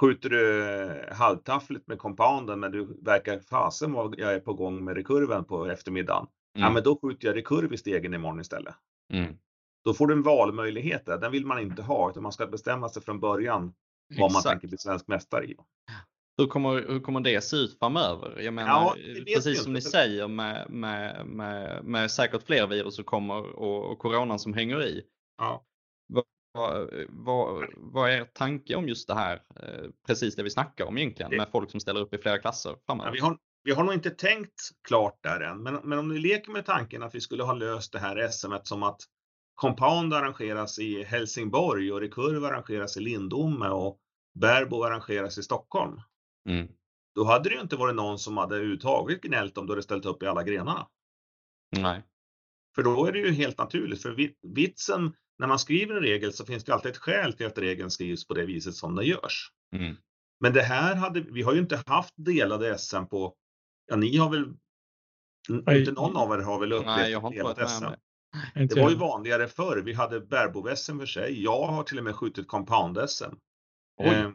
skjuter 0.00 0.28
du 0.30 0.64
eh, 0.70 1.14
halvtaffligt 1.14 1.86
med 1.86 1.98
compounden 1.98 2.60
men 2.60 2.72
du 2.72 2.98
verkar 3.02 3.38
fasen 3.38 3.92
vad 3.92 4.18
jag 4.18 4.34
är 4.34 4.40
på 4.40 4.54
gång 4.54 4.84
med 4.84 4.96
rekurven 4.96 5.44
på 5.44 5.66
eftermiddagen. 5.66 6.26
Ja 6.54 6.60
Mm. 6.60 6.72
men 6.74 6.82
då 6.82 6.98
skjuter 7.02 7.26
jag 7.28 7.36
rekurv 7.36 7.72
i 7.72 7.76
stegen 7.76 8.14
imorgon 8.14 8.40
istället. 8.40 8.74
Mm. 9.12 9.36
Då 9.84 9.94
får 9.94 10.06
du 10.06 10.14
en 10.14 10.22
valmöjlighet 10.22 11.06
där. 11.06 11.18
Den 11.18 11.32
vill 11.32 11.46
man 11.46 11.58
inte 11.60 11.82
ha 11.82 12.10
utan 12.10 12.22
man 12.22 12.32
ska 12.32 12.46
bestämma 12.46 12.88
sig 12.88 13.02
från 13.02 13.20
början 13.20 13.74
vad 14.18 14.32
man 14.32 14.42
tänker 14.42 14.68
bli 14.68 14.78
svensk 14.78 15.08
mästare 15.08 15.44
i. 15.44 15.56
Hur 16.38 16.46
kommer, 16.46 16.70
hur 16.88 17.00
kommer 17.00 17.20
det 17.20 17.40
se 17.40 17.56
ut 17.56 17.78
framöver? 17.78 18.40
Jag 18.40 18.54
menar, 18.54 18.68
Ja, 18.70 18.94
vi 18.96 19.34
precis 19.34 19.62
som 19.62 19.72
ni 19.72 19.78
inte. 19.78 19.90
säger 19.90 20.28
med, 20.28 20.70
med, 20.70 21.26
med, 21.26 21.84
med 21.84 22.10
säkert 22.10 22.42
fler 22.42 22.66
virus 22.66 22.94
som 22.94 23.04
kommer 23.04 23.56
och, 23.56 23.90
och 23.92 23.98
coronan 23.98 24.38
som 24.38 24.54
hänger 24.54 24.82
i. 24.82 25.02
Ja. 25.38 25.64
Vad, 26.12 26.24
vad, 27.08 27.64
vad 27.76 28.10
är 28.10 28.20
er 28.20 28.24
tanke 28.24 28.74
om 28.76 28.88
just 28.88 29.08
det 29.08 29.14
här? 29.14 29.42
Eh, 29.62 29.90
Precis 30.06 30.36
det 30.36 30.42
vi 30.42 30.50
snackar 30.50 30.84
om 30.86 30.98
egentligen 30.98 31.30
Det- 31.30 31.36
med 31.36 31.48
folk 31.52 31.70
som 31.70 31.80
ställer 31.80 32.00
upp 32.00 32.14
i 32.14 32.18
flera 32.18 32.38
klasser 32.38 32.70
Ja, 32.70 32.76
framöver. 32.86 33.12
vi, 33.12 33.18
har, 33.18 33.38
vi 33.64 33.72
har 33.72 33.84
nog 33.84 33.94
inte 33.94 34.10
tänkt 34.10 34.70
klart 34.88 35.22
där 35.22 35.40
än, 35.40 35.62
men, 35.62 35.74
men 35.74 35.98
om 35.98 36.08
ni 36.08 36.18
leker 36.18 36.52
med 36.52 36.66
tanken 36.66 37.02
att 37.02 37.14
vi 37.14 37.20
skulle 37.20 37.42
ha 37.42 37.52
löst 37.52 37.92
det 37.92 37.98
här 37.98 38.28
SMet 38.28 38.66
som 38.66 38.82
att 38.82 39.00
Compound 39.54 40.14
arrangeras 40.14 40.78
i 40.78 41.04
Helsingborg 41.04 41.92
och 41.92 42.00
Rekurv 42.00 42.44
arrangeras 42.44 42.96
i 42.96 43.00
Lindome 43.00 43.68
och 43.68 43.98
Berbo 44.38 44.82
arrangeras 44.82 45.38
i 45.38 45.42
Stockholm. 45.42 46.00
Mm. 46.48 46.68
Då 47.14 47.24
hade 47.24 47.48
det 47.48 47.54
ju 47.54 47.60
inte 47.60 47.76
varit 47.76 47.94
någon 47.94 48.18
som 48.18 48.36
hade 48.36 48.54
överhuvudtaget 48.56 49.20
gnällt 49.20 49.58
om 49.58 49.66
du 49.66 49.72
hade 49.72 49.82
ställt 49.82 50.06
upp 50.06 50.22
i 50.22 50.26
alla 50.26 50.42
grenarna. 50.42 50.88
Nej. 51.76 52.02
För 52.74 52.82
då 52.82 53.06
är 53.06 53.12
det 53.12 53.18
ju 53.18 53.32
helt 53.32 53.58
naturligt. 53.58 54.02
För 54.02 54.10
vi- 54.10 54.36
vitsen 54.42 55.12
när 55.38 55.46
man 55.46 55.58
skriver 55.58 55.94
en 55.94 56.02
regel 56.02 56.32
så 56.32 56.44
finns 56.44 56.64
det 56.64 56.74
alltid 56.74 56.90
ett 56.90 56.96
skäl 56.96 57.32
till 57.32 57.46
att 57.46 57.58
regeln 57.58 57.90
skrivs 57.90 58.26
på 58.26 58.34
det 58.34 58.46
viset 58.46 58.74
som 58.74 58.94
den 58.94 59.06
görs. 59.06 59.52
Mm. 59.76 59.96
Men 60.40 60.52
det 60.52 60.62
här 60.62 60.94
hade, 60.94 61.20
vi 61.20 61.42
har 61.42 61.52
ju 61.52 61.60
inte 61.60 61.82
haft 61.86 62.14
delade 62.16 62.78
SM 62.78 63.06
på, 63.10 63.36
ja 63.86 63.96
ni 63.96 64.16
har 64.16 64.30
väl, 64.30 64.54
Nej. 65.48 65.80
inte 65.80 65.92
någon 65.92 66.16
av 66.16 66.32
er 66.32 66.38
har 66.38 66.60
väl 66.60 66.72
upplevt 66.72 66.96
Nej, 66.96 67.12
jag 67.12 67.20
har 67.20 67.50
inte 67.50 67.68
SM. 67.68 67.84
det. 68.54 68.80
Var 68.80 68.90
ju 68.90 68.96
vanligare 68.96 69.48
förr. 69.48 69.82
Vi 69.84 69.92
hade 69.92 70.20
Bärbo-SM 70.20 70.98
för 70.98 71.06
sig. 71.06 71.42
Jag 71.42 71.66
har 71.66 71.82
till 71.82 71.98
och 71.98 72.04
med 72.04 72.14
skjutit 72.16 72.48
compound-SM. 72.48 73.34
Eh, 74.02 74.30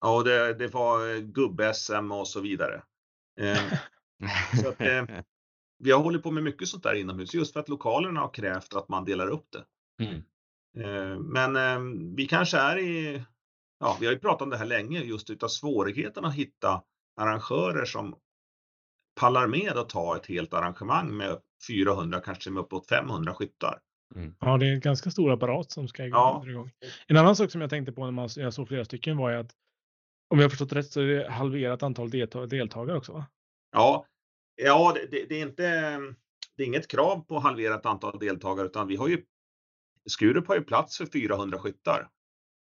ja, 0.00 0.16
och 0.16 0.24
det, 0.24 0.54
det 0.54 0.68
var 0.68 1.14
eh, 1.14 1.20
gubb-SM 1.20 2.12
och 2.12 2.28
så 2.28 2.40
vidare. 2.40 2.82
Eh, 3.40 3.72
så 4.62 4.68
att, 4.68 4.80
eh, 4.80 5.04
vi 5.78 5.90
har 5.90 6.02
hållit 6.02 6.22
på 6.22 6.30
med 6.30 6.42
mycket 6.42 6.68
sånt 6.68 6.82
där 6.82 6.94
inomhus 6.94 7.34
just 7.34 7.52
för 7.52 7.60
att 7.60 7.68
lokalerna 7.68 8.20
har 8.20 8.34
krävt 8.34 8.74
att 8.74 8.88
man 8.88 9.04
delar 9.04 9.28
upp 9.28 9.46
det. 9.50 9.64
Mm. 10.04 10.22
Eh, 10.78 11.18
Men 11.18 11.56
eh, 11.56 11.80
vi 12.16 12.26
kanske 12.26 12.58
är 12.58 12.78
i, 12.78 13.22
ja 13.80 13.96
vi 14.00 14.06
har 14.06 14.12
ju 14.12 14.18
pratat 14.18 14.42
om 14.42 14.50
det 14.50 14.56
här 14.56 14.66
länge 14.66 15.00
just 15.00 15.30
utav 15.30 15.48
svårigheten 15.48 16.24
att 16.24 16.34
hitta 16.34 16.82
arrangörer 17.16 17.84
som 17.84 18.16
pallar 19.20 19.46
med 19.46 19.76
att 19.76 19.88
ta 19.88 20.16
ett 20.16 20.26
helt 20.26 20.54
arrangemang 20.54 21.16
med 21.16 21.38
400, 21.68 22.20
kanske 22.20 22.50
med 22.50 22.60
uppåt 22.60 22.88
500 22.88 23.34
skyttar. 23.34 23.78
Ja, 24.40 24.56
det 24.58 24.66
är 24.66 24.72
en 24.72 24.80
ganska 24.80 25.10
stor 25.10 25.32
apparat 25.32 25.70
som 25.70 25.88
ska 25.88 26.06
Ja. 26.06 26.42
igång. 26.44 26.50
igång. 26.50 26.70
En 27.06 27.16
annan 27.16 27.36
sak 27.36 27.50
som 27.50 27.60
jag 27.60 27.70
tänkte 27.70 27.92
på 27.92 28.04
när 28.04 28.10
man, 28.12 28.28
jag 28.36 28.54
såg 28.54 28.68
flera 28.68 28.84
stycken 28.84 29.16
var 29.16 29.30
ju 29.30 29.36
att 29.36 29.50
om 30.30 30.38
jag 30.38 30.44
har 30.44 30.50
förstått 30.50 30.72
rätt 30.72 30.86
så 30.92 31.00
är 31.00 31.06
det 31.06 31.30
halverat 31.30 31.82
antal 31.82 32.10
delta- 32.10 32.46
deltagare 32.46 32.96
också 32.96 33.12
va? 33.12 33.26
Ja, 33.72 34.06
ja 34.62 34.92
det, 34.94 35.06
det, 35.10 35.26
det 35.28 35.34
är 35.40 35.42
inte, 35.42 35.62
det 36.56 36.62
är 36.62 36.66
inget 36.66 36.88
krav 36.88 37.20
på 37.20 37.38
halverat 37.38 37.86
antal 37.86 38.18
deltagare 38.18 38.66
utan 38.66 38.86
vi 38.86 38.96
har 38.96 39.08
ju, 39.08 39.22
Skurup 40.10 40.48
har 40.48 40.54
ju 40.56 40.62
plats 40.62 40.98
för 40.98 41.06
400 41.06 41.58
skyttar. 41.58 42.08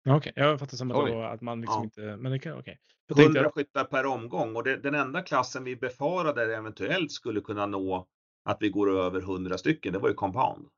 Ja, 0.06 0.16
Okej, 0.16 0.32
jag 0.36 0.58
fattar 0.60 0.76
som 0.76 0.90
att, 0.90 1.06
det 1.06 1.12
var 1.14 1.24
att 1.24 1.40
man 1.40 1.60
liksom 1.60 1.80
Ja. 1.80 1.84
inte, 1.84 2.16
men 2.16 2.32
det 2.32 2.38
kan. 2.38 2.62
Då 3.08 3.14
tänkte 3.14 3.22
100 3.22 3.42
jag, 3.44 3.54
skyttar 3.54 3.84
per 3.84 4.06
omgång 4.06 4.56
och 4.56 4.64
det, 4.64 4.76
den 4.76 4.94
enda 4.94 5.22
klassen 5.22 5.64
vi 5.64 5.76
befarade 5.76 6.56
eventuellt 6.56 7.12
skulle 7.12 7.40
kunna 7.40 7.66
nå 7.66 8.08
att 8.44 8.56
vi 8.60 8.68
går 8.68 8.90
över 8.98 9.20
100 9.20 9.58
stycken, 9.58 9.92
det 9.92 9.98
var 9.98 10.08
ju 10.08 10.14
compound. 10.14 10.68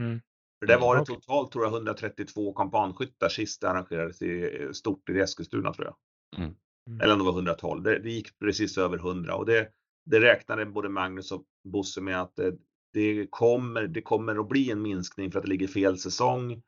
Mm. 0.00 0.20
För 0.60 0.66
där 0.66 0.74
Mm, 0.74 0.88
var 0.88 0.96
det 0.96 1.02
okej. 1.02 1.16
totalt 1.16 1.52
tror 1.52 1.64
jag 1.64 1.72
132 1.72 2.52
compoundskyttar 2.52 3.28
sist 3.28 3.60
det 3.60 3.70
arrangerades 3.70 4.22
i 4.22 4.68
stort 4.72 5.08
i 5.10 5.18
Eskilstuna 5.20 5.72
tror 5.72 5.86
jag. 5.86 5.96
Mm. 6.42 6.54
Mm. 6.88 7.00
Eller 7.00 7.12
om 7.12 7.18
det 7.18 7.24
var 7.24 7.32
112. 7.32 7.82
Det, 7.82 7.98
det 7.98 8.10
gick 8.10 8.38
precis 8.38 8.78
över 8.78 8.96
100 8.98 9.34
och 9.36 9.46
det, 9.46 9.68
det 10.10 10.20
räknade 10.20 10.66
både 10.66 10.88
Magnus 10.88 11.32
och 11.32 11.44
Bosse 11.68 12.00
med 12.00 12.20
att 12.22 12.36
det, 12.36 12.54
det, 12.92 13.26
kommer, 13.30 13.86
det 13.86 14.02
kommer 14.02 14.40
att 14.40 14.48
bli 14.48 14.70
en 14.70 14.82
minskning 14.82 15.32
för 15.32 15.38
att 15.38 15.44
det 15.44 15.50
ligger 15.50 15.66
fel 15.68 15.98
säsong. 15.98 16.62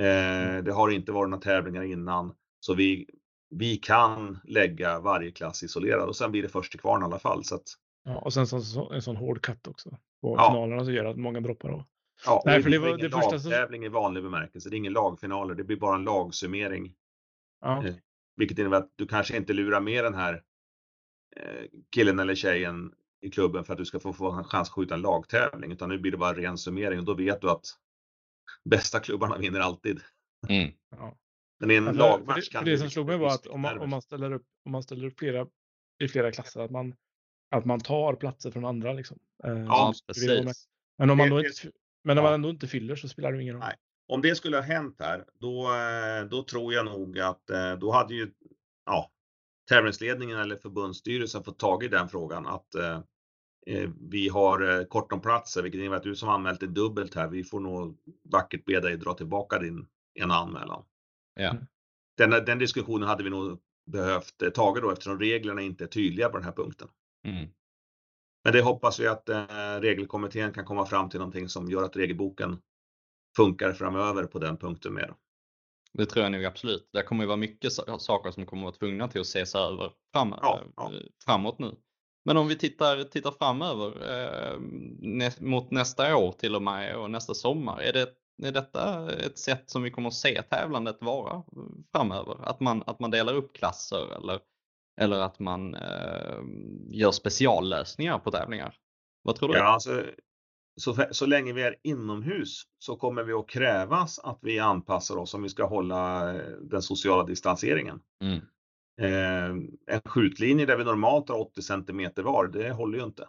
Eh, 0.00 0.62
det 0.62 0.72
har 0.72 0.90
inte 0.90 1.12
varit 1.12 1.30
några 1.30 1.42
tävlingar 1.42 1.82
innan 1.82 2.34
så 2.60 2.74
vi, 2.74 3.06
vi 3.50 3.76
kan 3.76 4.38
lägga 4.44 5.00
varje 5.00 5.30
klass 5.30 5.62
isolerad 5.62 6.08
och 6.08 6.16
sen 6.16 6.30
blir 6.30 6.42
det 6.42 6.48
först 6.48 6.70
till 6.70 6.80
kvarn 6.80 7.02
i 7.02 7.04
alla 7.04 7.18
fall. 7.18 7.44
Så 7.44 7.54
att, 7.54 7.62
ja, 8.04 8.18
och 8.18 8.32
sen 8.32 8.46
så, 8.46 8.60
så, 8.60 8.92
en 8.92 9.02
sån 9.02 9.16
hård 9.16 9.42
katt 9.42 9.66
också 9.66 9.90
på 10.20 10.36
Ja. 10.36 10.50
finalerna 10.52 10.84
så 10.84 10.90
gör 10.90 11.04
att 11.04 11.16
många 11.16 11.40
droppar 11.40 11.68
av. 11.68 11.84
Ja, 12.26 12.42
Nej, 12.46 12.62
för 12.62 12.70
det 12.70 12.78
var 12.78 12.98
det 12.98 13.10
första 13.10 13.30
lagtävling 13.30 13.84
i 13.84 13.88
vanlig 13.88 14.22
bemärkelse. 14.22 14.70
Det 14.70 14.76
är 14.76 14.78
ingen 14.78 14.92
lagfinaler. 14.92 15.54
Det 15.54 15.64
blir 15.64 15.76
bara 15.76 15.96
en 15.96 16.04
lagsummering. 16.04 16.94
Ja. 17.60 17.86
Eh, 17.86 17.94
vilket 18.36 18.58
innebär 18.58 18.76
att 18.76 18.92
du 18.96 19.06
kanske 19.06 19.36
inte 19.36 19.52
lurar 19.52 19.80
med 19.80 20.04
den 20.04 20.14
här 20.14 20.42
eh, 21.36 21.64
killen 21.94 22.18
eller 22.18 22.34
tjejen 22.34 22.92
i 23.20 23.30
klubben 23.30 23.64
för 23.64 23.72
att 23.72 23.78
du 23.78 23.84
ska 23.84 24.00
få, 24.00 24.12
få 24.12 24.30
en 24.30 24.44
chans 24.44 24.68
att 24.68 24.74
skjuta 24.74 24.94
en 24.94 25.02
lagtävling. 25.02 25.72
Utan 25.72 25.88
nu 25.88 25.98
blir 25.98 26.12
det 26.12 26.18
bara 26.18 26.34
ren 26.36 26.58
summering 26.58 26.98
och 26.98 27.04
då 27.04 27.14
vet 27.14 27.40
du 27.40 27.50
att 27.50 27.64
bästa 28.64 29.00
klubbarna 29.00 29.38
vinner 29.38 29.60
alltid. 29.60 30.00
Mm. 30.48 30.72
Ja. 30.90 31.16
Men 31.60 31.70
i 31.70 31.74
en 31.74 31.88
alltså, 31.88 32.02
lagmatch 32.02 32.48
kan 32.48 32.64
det, 32.64 32.70
det 32.70 32.78
som 32.78 32.90
slog 32.90 33.06
mig 33.06 33.18
var 33.18 33.28
att 33.28 33.46
om 33.46 33.60
man, 33.60 33.78
om 33.78 33.90
man, 33.90 34.02
ställer 34.02 34.32
upp, 34.32 34.46
om 34.64 34.72
man 34.72 34.82
ställer 34.82 35.06
upp 35.06 35.18
flera, 35.18 35.46
i 36.02 36.08
flera 36.08 36.32
klasser, 36.32 36.60
att 36.60 36.70
man, 36.70 36.94
att 37.50 37.64
man 37.64 37.80
tar 37.80 38.14
platser 38.14 38.50
från 38.50 38.64
andra. 38.64 38.92
Liksom. 38.92 39.18
Eh, 39.44 39.52
ja, 39.52 39.94
precis. 40.06 40.68
Men 40.98 41.10
om 41.10 41.18
man, 41.18 41.30
då 41.30 41.38
inte, 41.38 41.70
men 42.04 42.18
om 42.18 42.24
man 42.24 42.34
ändå 42.34 42.50
inte 42.50 42.66
fyller 42.66 42.96
så 42.96 43.08
spelar 43.08 43.32
det 43.32 43.42
ingen 43.42 43.54
roll. 43.54 43.64
Nej. 43.64 43.76
Om 44.08 44.22
det 44.22 44.34
skulle 44.34 44.56
ha 44.56 44.62
hänt 44.62 44.96
här, 44.98 45.24
då, 45.34 45.74
eh, 45.74 46.28
då 46.30 46.42
tror 46.42 46.74
jag 46.74 46.84
nog 46.84 47.18
att 47.18 47.50
eh, 47.50 47.72
då 47.72 47.90
hade 47.92 48.14
ju 48.14 48.30
ja, 48.86 49.10
tävlingsledningen 49.68 50.38
eller 50.38 50.56
förbundsstyrelsen 50.56 51.44
fått 51.44 51.58
tag 51.58 51.84
i 51.84 51.88
den 51.88 52.08
frågan 52.08 52.46
att 52.46 52.74
eh, 52.74 53.00
vi 54.10 54.28
har 54.28 54.84
kort 54.84 55.12
om 55.12 55.20
platser, 55.20 55.62
vilket 55.62 55.78
innebär 55.78 55.96
att 55.96 56.02
du 56.02 56.16
som 56.16 56.28
anmält 56.28 56.62
är 56.62 56.66
dubbelt 56.66 57.14
här. 57.14 57.28
Vi 57.28 57.44
får 57.44 57.60
nog 57.60 57.98
vackert 58.22 58.64
be 58.64 58.80
dig 58.80 58.96
dra 58.96 59.14
tillbaka 59.14 59.58
din 59.58 59.86
ena 60.14 60.34
anmälan. 60.34 60.84
Ja. 61.34 61.56
Den, 62.16 62.30
den 62.30 62.58
diskussionen 62.58 63.08
hade 63.08 63.24
vi 63.24 63.30
nog 63.30 63.60
behövt 63.86 64.54
ta 64.54 64.74
då 64.74 64.90
eftersom 64.90 65.18
reglerna 65.18 65.60
inte 65.60 65.84
är 65.84 65.88
tydliga 65.88 66.28
på 66.28 66.36
den 66.36 66.44
här 66.44 66.52
punkten. 66.52 66.88
Mm. 67.24 67.48
Men 68.44 68.52
det 68.52 68.62
hoppas 68.62 69.00
vi 69.00 69.06
att 69.06 69.28
eh, 69.28 69.46
regelkommittén 69.80 70.52
kan 70.52 70.64
komma 70.64 70.86
fram 70.86 71.08
till 71.08 71.18
någonting 71.18 71.48
som 71.48 71.70
gör 71.70 71.82
att 71.82 71.96
regelboken 71.96 72.58
funkar 73.36 73.72
framöver 73.72 74.24
på 74.24 74.38
den 74.38 74.56
punkten 74.56 74.94
mer. 74.94 75.14
Det 75.92 76.06
tror 76.06 76.22
jag 76.22 76.32
nog 76.32 76.44
absolut. 76.44 76.88
Det 76.92 77.02
kommer 77.02 77.22
ju 77.22 77.26
vara 77.26 77.36
mycket 77.36 77.72
saker 77.72 78.30
som 78.30 78.46
kommer 78.46 78.62
att 78.62 78.64
vara 78.64 78.78
tvungna 78.78 79.08
till 79.08 79.20
att 79.20 79.26
ses 79.26 79.54
över 79.54 79.92
fram, 80.12 80.34
ja, 80.42 80.60
ja. 80.76 80.92
Eh, 80.94 81.00
framåt 81.24 81.58
nu. 81.58 81.76
Men 82.24 82.36
om 82.36 82.48
vi 82.48 82.56
tittar, 82.56 83.04
tittar 83.04 83.30
framöver 83.30 83.86
eh, 84.10 84.60
nä, 84.98 85.30
mot 85.38 85.70
nästa 85.70 86.16
år 86.16 86.32
till 86.32 86.56
och 86.56 86.62
med 86.62 86.96
och 86.96 87.10
nästa 87.10 87.34
sommar. 87.34 87.80
Är, 87.80 87.92
det, 87.92 88.08
är 88.48 88.52
detta 88.52 89.12
ett 89.12 89.38
sätt 89.38 89.70
som 89.70 89.82
vi 89.82 89.90
kommer 89.90 90.08
att 90.08 90.14
se 90.14 90.42
tävlandet 90.42 90.96
vara 91.00 91.42
framöver? 91.92 92.36
Att 92.42 92.60
man, 92.60 92.82
att 92.86 93.00
man 93.00 93.10
delar 93.10 93.34
upp 93.34 93.52
klasser 93.52 94.16
eller 94.16 94.40
eller 95.00 95.20
att 95.20 95.38
man 95.38 95.74
eh, 95.74 96.40
gör 96.88 97.10
speciallösningar 97.10 98.18
på 98.18 98.30
tävlingar. 98.30 98.74
Vad 99.22 99.36
tror 99.36 99.48
du? 99.48 99.58
Ja, 99.58 99.64
alltså, 99.64 100.04
så, 100.80 101.06
så 101.10 101.26
länge 101.26 101.52
vi 101.52 101.62
är 101.62 101.76
inomhus 101.82 102.62
så 102.78 102.96
kommer 102.96 103.22
vi 103.22 103.32
att 103.32 103.48
krävas 103.48 104.18
att 104.18 104.38
vi 104.42 104.58
anpassar 104.58 105.16
oss 105.16 105.34
om 105.34 105.42
vi 105.42 105.48
ska 105.48 105.66
hålla 105.66 106.34
eh, 106.34 106.50
den 106.62 106.82
sociala 106.82 107.24
distanseringen. 107.24 108.00
Mm. 108.22 108.40
Eh, 109.00 109.50
en 109.86 110.00
skjutlinje 110.04 110.66
där 110.66 110.76
vi 110.76 110.84
normalt 110.84 111.28
har 111.28 111.40
80 111.40 111.62
centimeter 111.62 112.22
var, 112.22 112.46
det 112.46 112.70
håller 112.70 112.98
ju 112.98 113.04
inte. 113.04 113.28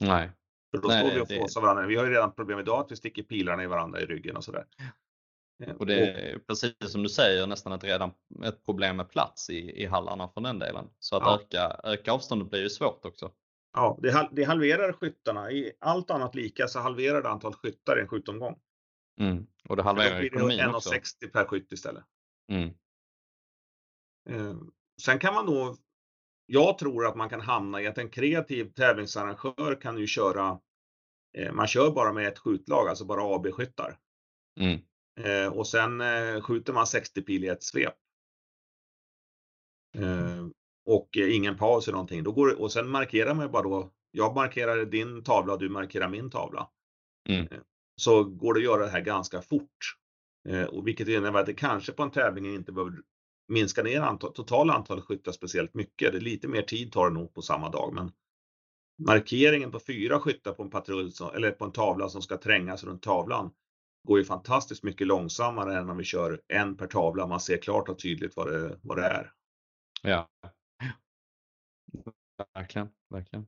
Nej. 0.00 0.30
För 0.70 0.82
då 0.82 0.88
Nej, 0.88 1.00
står 1.00 1.14
vi 1.14 1.20
och 1.20 1.28
flåsar 1.28 1.60
det... 1.60 1.66
varandra. 1.66 1.86
Vi 1.86 1.96
har 1.96 2.04
ju 2.04 2.10
redan 2.10 2.34
problem 2.34 2.58
idag 2.58 2.80
att 2.80 2.92
vi 2.92 2.96
sticker 2.96 3.22
pilarna 3.22 3.62
i 3.62 3.66
varandra 3.66 4.00
i 4.00 4.06
ryggen 4.06 4.36
och 4.36 4.44
sådär. 4.44 4.66
Eh, 5.64 5.74
och 5.74 5.86
det 5.86 6.10
är 6.10 6.38
precis 6.38 6.74
som 6.86 7.02
du 7.02 7.08
säger 7.08 7.46
nästan 7.46 7.72
ett, 7.72 7.84
redan 7.84 8.10
ett 8.44 8.64
problem 8.64 8.96
med 8.96 9.10
plats 9.10 9.50
i, 9.50 9.82
i 9.82 9.86
hallarna 9.86 10.28
från 10.28 10.42
den 10.42 10.58
delen. 10.58 10.84
Så 10.98 11.16
att 11.16 11.22
ja. 11.22 11.40
öka, 11.40 11.80
öka 11.84 12.12
avståndet 12.12 12.50
blir 12.50 12.62
ju 12.62 12.70
svårt 12.70 13.04
också. 13.04 13.30
Ja, 13.72 13.98
det, 14.02 14.28
det 14.32 14.44
halverar 14.44 14.92
skyttarna. 14.92 15.50
I 15.50 15.72
allt 15.80 16.10
annat 16.10 16.34
lika 16.34 16.68
så 16.68 16.80
halverar 16.80 17.22
det 17.22 17.28
antalet 17.28 17.56
skyttar 17.56 17.98
i 17.98 18.00
en 18.00 18.08
skjutomgång. 18.08 18.58
Mm. 19.20 19.46
Och 19.68 19.76
det 19.76 19.82
halverar 19.82 20.24
ekonomin 20.24 20.74
också. 20.74 20.94
1,60 20.94 21.30
per 21.32 21.44
skytt 21.44 21.72
istället. 21.72 22.04
Mm. 22.52 22.70
Eh, 24.30 24.56
sen 25.02 25.18
kan 25.18 25.34
man 25.34 25.46
då, 25.46 25.76
jag 26.46 26.78
tror 26.78 27.06
att 27.06 27.16
man 27.16 27.28
kan 27.28 27.40
hamna 27.40 27.82
i 27.82 27.86
att 27.86 27.98
en 27.98 28.10
kreativ 28.10 28.72
tävlingsarrangör 28.72 29.80
kan 29.80 29.98
ju 29.98 30.06
köra, 30.06 30.60
eh, 31.38 31.52
man 31.52 31.66
kör 31.66 31.90
bara 31.90 32.12
med 32.12 32.28
ett 32.28 32.38
skjutlag, 32.38 32.88
alltså 32.88 33.04
bara 33.04 33.36
AB-skyttar. 33.36 33.98
Mm. 34.60 34.80
Eh, 35.20 35.52
och 35.52 35.66
sen 35.66 36.02
skjuter 36.42 36.72
man 36.72 36.86
60 36.86 37.22
pil 37.22 37.44
i 37.44 37.48
ett 37.48 37.62
svep. 37.62 37.94
Eh, 39.96 40.46
och 40.86 41.16
ingen 41.16 41.56
paus 41.56 41.88
eller 41.88 41.96
någonting. 41.96 42.22
Då 42.22 42.32
går, 42.32 42.60
och 42.60 42.72
sen 42.72 42.88
markerar 42.88 43.34
man 43.34 43.52
bara 43.52 43.62
då. 43.62 43.90
Jag 44.10 44.34
markerar 44.34 44.84
din 44.84 45.24
tavla 45.24 45.56
du 45.56 45.68
markerar 45.68 46.08
min 46.08 46.30
tavla. 46.30 46.70
Mm. 47.28 47.46
Så 47.96 48.24
går 48.24 48.54
det 48.54 48.58
att 48.58 48.64
göra 48.64 48.82
det 48.82 48.90
här 48.90 49.00
ganska 49.00 49.42
fort. 49.42 49.96
Och 50.68 50.86
vilket 50.86 51.08
innebär 51.08 51.40
att 51.40 51.46
det 51.46 51.54
kanske 51.54 51.92
på 51.92 52.02
en 52.02 52.10
tävling 52.10 52.54
inte 52.54 52.72
behöver 52.72 52.92
minska 53.48 53.82
ner 53.82 54.00
antal, 54.00 54.32
totala 54.32 54.72
antalet 54.72 55.04
skyttar 55.04 55.32
speciellt 55.32 55.74
mycket. 55.74 56.12
Det 56.12 56.18
är 56.18 56.20
lite 56.20 56.48
mer 56.48 56.62
tid 56.62 56.92
tar 56.92 57.08
det 57.08 57.14
nog 57.14 57.34
på 57.34 57.42
samma 57.42 57.70
dag. 57.70 57.94
Men 57.94 58.12
markeringen 58.98 59.70
på 59.70 59.80
fyra 59.80 60.20
skyttar 60.20 60.52
på 60.52 60.62
en 60.62 60.70
patrull 60.70 61.12
eller 61.34 61.50
på 61.50 61.64
en 61.64 61.72
tavla 61.72 62.08
som 62.08 62.22
ska 62.22 62.36
trängas 62.36 62.84
runt 62.84 63.02
tavlan 63.02 63.50
går 64.04 64.18
ju 64.18 64.24
fantastiskt 64.24 64.82
mycket 64.82 65.06
långsammare 65.06 65.78
än 65.78 65.90
om 65.90 65.96
vi 65.96 66.04
kör 66.04 66.40
en 66.48 66.76
per 66.76 66.86
tavla. 66.86 67.26
Man 67.26 67.40
ser 67.40 67.56
klart 67.56 67.88
och 67.88 67.98
tydligt 67.98 68.36
vad 68.36 68.52
det, 68.52 68.78
vad 68.82 68.96
det 68.96 69.04
är. 69.04 69.32
Ja. 70.02 70.28
Verkligen, 72.54 72.88
verkligen. 73.10 73.46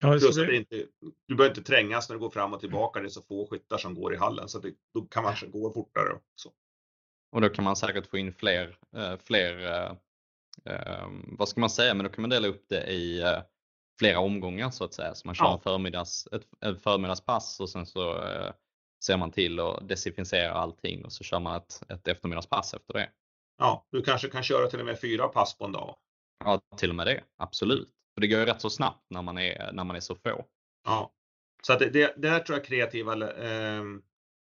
Ja, 0.00 0.12
Plus 0.12 0.36
det... 0.36 0.56
inte, 0.56 0.86
du 1.26 1.34
behöver 1.34 1.56
inte 1.56 1.72
trängas 1.72 2.08
när 2.08 2.16
du 2.16 2.20
går 2.20 2.30
fram 2.30 2.54
och 2.54 2.60
tillbaka. 2.60 3.00
Det 3.00 3.06
är 3.06 3.08
så 3.08 3.22
få 3.22 3.48
skyttar 3.50 3.78
som 3.78 3.94
går 3.94 4.14
i 4.14 4.16
hallen 4.16 4.48
så 4.48 4.58
det, 4.58 4.74
då 4.94 5.02
kan 5.02 5.22
man 5.22 5.34
gå 5.52 5.72
fortare. 5.72 6.18
Så. 6.34 6.52
Och 7.30 7.40
då 7.40 7.48
kan 7.48 7.64
man 7.64 7.76
säkert 7.76 8.06
få 8.06 8.18
in 8.18 8.32
fler, 8.32 8.78
eh, 8.96 9.16
fler 9.24 9.66
eh, 9.66 9.92
eh, 10.74 11.08
vad 11.38 11.48
ska 11.48 11.60
man 11.60 11.70
säga, 11.70 11.94
men 11.94 12.04
då 12.04 12.12
kan 12.12 12.22
man 12.22 12.30
dela 12.30 12.48
upp 12.48 12.64
det 12.68 12.92
i 12.92 13.22
flera 13.98 14.18
omgångar 14.18 14.70
så 14.70 14.84
att 14.84 14.94
säga. 14.94 15.14
Så 15.14 15.28
man 15.28 15.34
kör 15.34 15.44
ja. 15.44 15.54
en 15.54 15.60
förmiddags, 15.60 16.26
ett, 16.26 16.64
ett 16.64 16.82
förmiddagspass 16.82 17.60
och 17.60 17.70
sen 17.70 17.86
så 17.86 18.24
ser 19.04 19.16
man 19.16 19.30
till 19.30 19.60
att 19.60 19.88
desinficera 19.88 20.52
allting 20.52 21.04
och 21.04 21.12
så 21.12 21.24
kör 21.24 21.40
man 21.40 21.56
ett, 21.56 21.82
ett 21.88 22.08
eftermiddagspass 22.08 22.74
efter 22.74 22.94
det. 22.94 23.10
Ja, 23.58 23.86
du 23.90 24.02
kanske 24.02 24.28
kan 24.28 24.42
köra 24.42 24.66
till 24.66 24.80
och 24.80 24.86
med 24.86 25.00
fyra 25.00 25.28
pass 25.28 25.58
på 25.58 25.64
en 25.64 25.72
dag? 25.72 25.96
Ja, 26.44 26.60
till 26.76 26.90
och 26.90 26.96
med 26.96 27.06
det. 27.06 27.24
Absolut. 27.36 27.88
För 28.14 28.20
det 28.20 28.26
går 28.26 28.40
ju 28.40 28.46
rätt 28.46 28.60
så 28.60 28.70
snabbt 28.70 29.04
när 29.10 29.22
man 29.22 29.38
är, 29.38 29.72
när 29.72 29.84
man 29.84 29.96
är 29.96 30.00
så 30.00 30.14
få. 30.14 30.44
Ja, 30.84 31.12
så 31.62 31.72
att 31.72 31.78
det, 31.78 31.90
det, 31.90 32.14
där 32.16 32.40
tror 32.40 32.58
jag 32.58 32.66
kreativa 32.66 33.12
eh, 33.12 33.82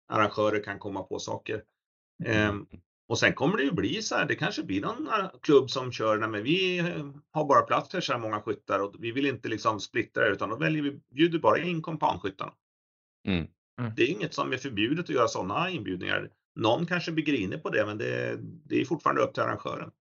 arrangörer 0.08 0.64
kan 0.64 0.80
komma 0.80 1.04
på 1.04 1.20
saker. 1.20 1.64
Eh, 2.26 2.56
och 3.08 3.20
sen 3.20 3.34
kommer 3.34 3.58
det 3.58 3.64
ju 3.64 3.72
bli 3.72 4.02
så 4.02 4.16
här, 4.16 4.26
det 4.26 4.36
kanske 4.36 4.64
blir 4.64 4.82
någon 4.82 5.10
klubb 5.42 5.70
som 5.70 5.92
kör, 5.92 6.18
nej 6.18 6.30
men 6.30 6.44
vi 6.44 6.80
har 7.32 7.46
bara 7.46 7.62
plats 7.62 7.92
för 7.92 8.02
så 8.02 8.14
här 8.14 8.20
många 8.20 8.42
skyttar 8.42 8.80
och 8.80 8.96
vi 9.00 9.12
vill 9.12 9.26
inte 9.26 9.50
liksom 9.50 9.80
splittra 9.80 10.24
det 10.24 10.32
utan 10.32 10.50
då 10.50 10.56
väljer 10.56 10.84
vi, 10.84 11.00
bjuder 11.16 11.40
bara 11.40 11.60
in 11.60 11.82
kompanskyttarna. 11.82 12.54
Mm. 13.28 13.48
Mm. 13.80 13.92
Det 13.96 14.04
är 14.04 14.08
inget 14.08 14.34
som 14.34 14.54
är 14.54 14.58
förbjudet 14.58 15.06
att 15.06 15.16
göra 15.16 15.28
sådana 15.28 15.70
inbjudningar. 15.70 16.30
Någon 16.56 16.86
kanske 16.86 17.12
blir 17.12 17.26
grinig 17.26 17.64
på 17.64 17.70
det, 17.70 17.86
men 17.86 17.98
det, 17.98 18.38
det 18.42 18.82
är 18.82 18.86
fortfarande 18.86 19.22
upp 19.22 19.34
till 19.34 19.44
arrangören. 19.44 19.92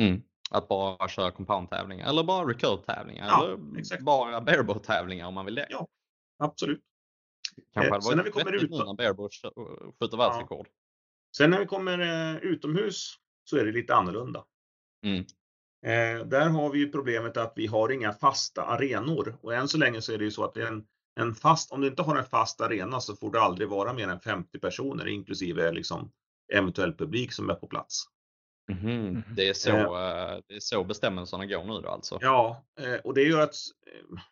Mm. 0.00 0.22
Att 0.50 0.68
bara 0.68 1.08
köra 1.08 1.30
compound-tävlingar 1.30 2.08
eller 2.08 2.24
bara 2.24 2.50
recurve-tävlingar 2.50 3.26
ja, 3.26 3.44
eller 3.44 3.78
exakt. 3.78 4.02
bara 4.02 4.40
bareboat-tävlingar 4.40 5.26
om 5.26 5.34
man 5.34 5.44
vill 5.44 5.54
det. 5.54 5.66
Ja, 5.70 5.88
absolut. 6.38 6.82
Kanske 7.72 7.92
hade 7.92 8.04
varit 8.04 8.16
när 8.16 8.24
vi 8.24 8.30
kommer 8.30 8.52
ut 8.52 8.70
när 8.70 8.94
bareboat 8.94 9.32
skjuter 10.00 10.16
världsrekord. 10.16 10.66
Ja. 10.66 10.77
Sen 11.36 11.50
när 11.50 11.58
vi 11.58 11.66
kommer 11.66 11.98
eh, 11.98 12.36
utomhus 12.36 13.14
så 13.44 13.56
är 13.56 13.64
det 13.64 13.72
lite 13.72 13.94
annorlunda. 13.94 14.44
Mm. 15.04 15.24
Eh, 15.86 16.26
där 16.26 16.48
har 16.48 16.70
vi 16.70 16.78
ju 16.78 16.92
problemet 16.92 17.36
att 17.36 17.52
vi 17.56 17.66
har 17.66 17.92
inga 17.92 18.12
fasta 18.12 18.62
arenor 18.62 19.38
och 19.40 19.54
än 19.54 19.68
så 19.68 19.78
länge 19.78 20.02
så 20.02 20.12
är 20.12 20.18
det 20.18 20.24
ju 20.24 20.30
så 20.30 20.44
att 20.44 20.56
en 20.56 20.86
en 21.18 21.34
fast, 21.34 21.72
om 21.72 21.80
du 21.80 21.86
inte 21.86 22.02
har 22.02 22.16
en 22.16 22.24
fast 22.24 22.60
arena 22.60 23.00
så 23.00 23.16
får 23.16 23.32
det 23.32 23.40
aldrig 23.40 23.68
vara 23.68 23.92
mer 23.92 24.08
än 24.08 24.20
50 24.20 24.58
personer 24.58 25.08
inklusive 25.08 25.72
liksom 25.72 26.12
eventuell 26.52 26.94
publik 26.94 27.32
som 27.32 27.50
är 27.50 27.54
på 27.54 27.66
plats. 27.66 28.04
Mm, 28.82 29.22
det, 29.36 29.48
är 29.48 29.52
så, 29.52 29.70
eh, 29.70 30.40
det 30.48 30.54
är 30.54 30.60
så 30.60 30.84
bestämmelserna 30.84 31.46
går 31.46 31.64
nu 31.64 31.80
då 31.80 31.88
alltså? 31.88 32.18
Ja, 32.20 32.64
och 33.04 33.14
det 33.14 33.22
gör 33.22 33.40
att 33.40 33.54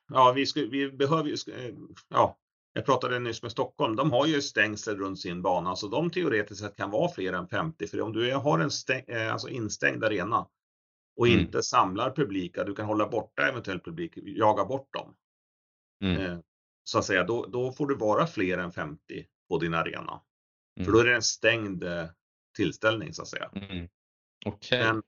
ja, 0.09 0.33
vi, 0.33 0.47
ska, 0.47 0.61
vi 0.61 0.91
behöver 0.93 1.31
eh, 1.31 1.75
ja, 2.09 2.39
jag 2.77 2.87
pratade 2.87 3.19
nyss 3.19 3.43
med 3.43 3.53
Stockholm, 3.53 3.97
de 3.97 4.13
har 4.13 4.27
ju 4.27 4.43
stängsel 4.43 4.97
runt 4.97 5.21
sin 5.21 5.43
bana 5.43 5.77
så 5.77 5.89
de 5.89 6.11
teoretiskt 6.11 6.61
sett 6.61 6.77
kan 6.77 6.91
vara 6.91 7.13
fler 7.13 7.33
än 7.33 7.49
50 7.49 7.87
för 7.87 8.01
om 8.01 8.13
du 8.13 8.35
har 8.35 8.59
en 8.59 8.71
stäng, 8.71 9.05
alltså 9.31 9.49
instängd 9.49 10.05
arena 10.05 10.47
och 11.17 11.29
mm. 11.29 11.41
inte 11.41 11.63
samlar 11.63 12.11
publika, 12.11 12.65
du 12.65 12.75
kan 12.75 12.87
hålla 12.87 13.09
borta 13.09 13.49
eventuell 13.49 13.81
publik, 13.81 14.13
jaga 14.17 14.65
bort 14.65 14.93
dem. 14.93 15.15
Mm 16.05 16.43
så 16.89 16.99
att 16.99 17.05
säga, 17.05 17.25
då, 17.25 17.47
då 17.47 17.73
får 17.73 17.87
du 17.87 17.97
vara 17.97 18.27
fler 18.27 18.59
än 18.59 18.73
50 18.73 19.27
på 19.49 19.59
din 19.59 19.75
arena. 19.75 20.21
Mm. 20.77 20.85
För 20.85 20.93
då 20.93 20.99
är 20.99 21.05
det 21.05 21.15
en 21.15 21.23
stängd 21.23 21.85
eh, 21.85 22.07
tillställning 22.57 23.13
så 23.13 23.23
att 23.23 23.29
säga. 23.29 23.51
Mm. 23.55 23.89
Okay. 24.47 24.79
Men, 24.79 25.03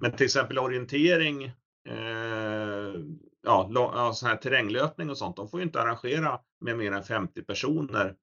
men 0.00 0.16
till 0.16 0.26
exempel 0.26 0.58
orientering, 0.58 1.44
eh, 1.88 2.94
ja, 3.42 4.12
sån 4.14 4.28
här 4.28 4.36
terränglöpning 4.36 5.10
och 5.10 5.18
sånt, 5.18 5.36
de 5.36 5.48
får 5.48 5.60
ju 5.60 5.66
inte 5.66 5.80
arrangera 5.80 6.40
med 6.60 6.76
mer 6.78 6.92
än 6.92 7.02
50 7.02 7.42
personer 7.42 8.14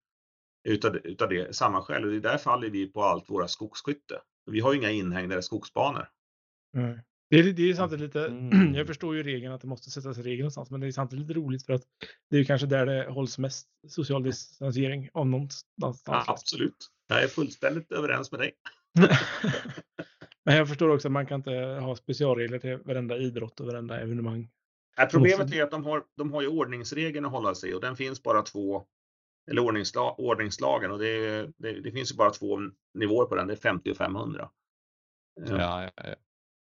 utav, 0.64 0.96
utav 0.96 1.30
det, 1.30 1.56
samma 1.56 1.82
skäl. 1.82 2.04
Och 2.04 2.12
det 2.12 2.20
där 2.20 2.38
faller 2.38 2.70
vi 2.70 2.88
på 2.88 3.04
allt 3.04 3.30
våra 3.30 3.48
skogsskytte. 3.48 4.22
Vi 4.52 4.60
har 4.60 4.74
ju 4.74 4.80
inga 4.80 4.92
inhägnade 4.92 5.44
skogsbanor. 5.44 6.08
Mm. 6.78 7.00
Det 7.30 7.40
är, 7.40 7.54
det 7.54 7.70
är 7.70 7.74
samtidigt 7.74 8.06
lite, 8.06 8.26
mm. 8.28 8.76
jag 8.76 8.88
förstår 8.88 9.16
ju 9.16 9.24
regeln 9.24 9.54
att 9.54 9.62
det 9.62 9.68
måste 9.68 9.90
sättas 9.90 10.18
regler 10.18 10.44
någonstans, 10.44 10.72
men 10.72 10.80
det 10.80 10.88
är 10.88 10.92
samtidigt 10.92 11.28
lite 11.28 11.40
roligt 11.40 11.66
för 11.66 11.74
att 11.74 11.84
det 12.30 12.38
är 12.38 12.44
kanske 12.44 12.68
där 12.68 12.86
det 12.86 13.10
hålls 13.10 13.38
mest 13.38 13.68
social 13.88 14.24
distansering 14.24 15.10
om 15.14 15.32
någonstans. 15.32 16.04
Ja, 16.06 16.24
absolut. 16.28 16.88
Jag 17.08 17.24
är 17.24 17.28
fullständigt 17.28 17.92
överens 17.92 18.32
med 18.32 18.42
dig. 18.42 18.54
men 20.46 20.56
jag 20.56 20.68
förstår 20.68 20.90
också 20.90 21.08
att 21.08 21.12
man 21.12 21.26
kan 21.26 21.40
inte 21.40 21.52
ha 21.82 21.96
specialregler 21.96 22.60
till 22.60 22.78
varenda 22.78 23.18
idrott 23.18 23.60
och 23.60 23.66
varenda 23.66 24.00
evenemang. 24.00 24.50
Ja, 25.00 25.08
problemet 25.12 25.54
är 25.54 25.64
att 25.64 25.72
de 25.72 25.86
har, 25.86 26.04
de 26.16 26.34
har 26.34 26.42
ju 26.42 26.48
ordningsregeln 26.48 27.26
att 27.26 27.32
hålla 27.32 27.56
sig 27.56 27.76
och 27.76 27.82
den 27.82 27.96
finns 27.96 28.24
bara 28.24 28.42
två, 28.42 28.86
eller 29.52 29.62
ordningsla, 29.62 30.12
ordningslagen 30.12 30.92
och 30.92 31.00
det, 31.00 31.42
det, 31.58 31.82
det, 31.82 31.92
finns 31.92 32.12
ju 32.12 32.16
bara 32.16 32.30
två 32.30 32.60
nivåer 32.94 33.26
på 33.26 33.36
den, 33.36 33.48
det 33.48 33.54
är 33.54 33.58
50 33.58 33.92
och 33.92 33.98
500. 33.98 34.50
Ja, 35.48 35.84
ja, 35.84 35.90
ja. 35.96 36.16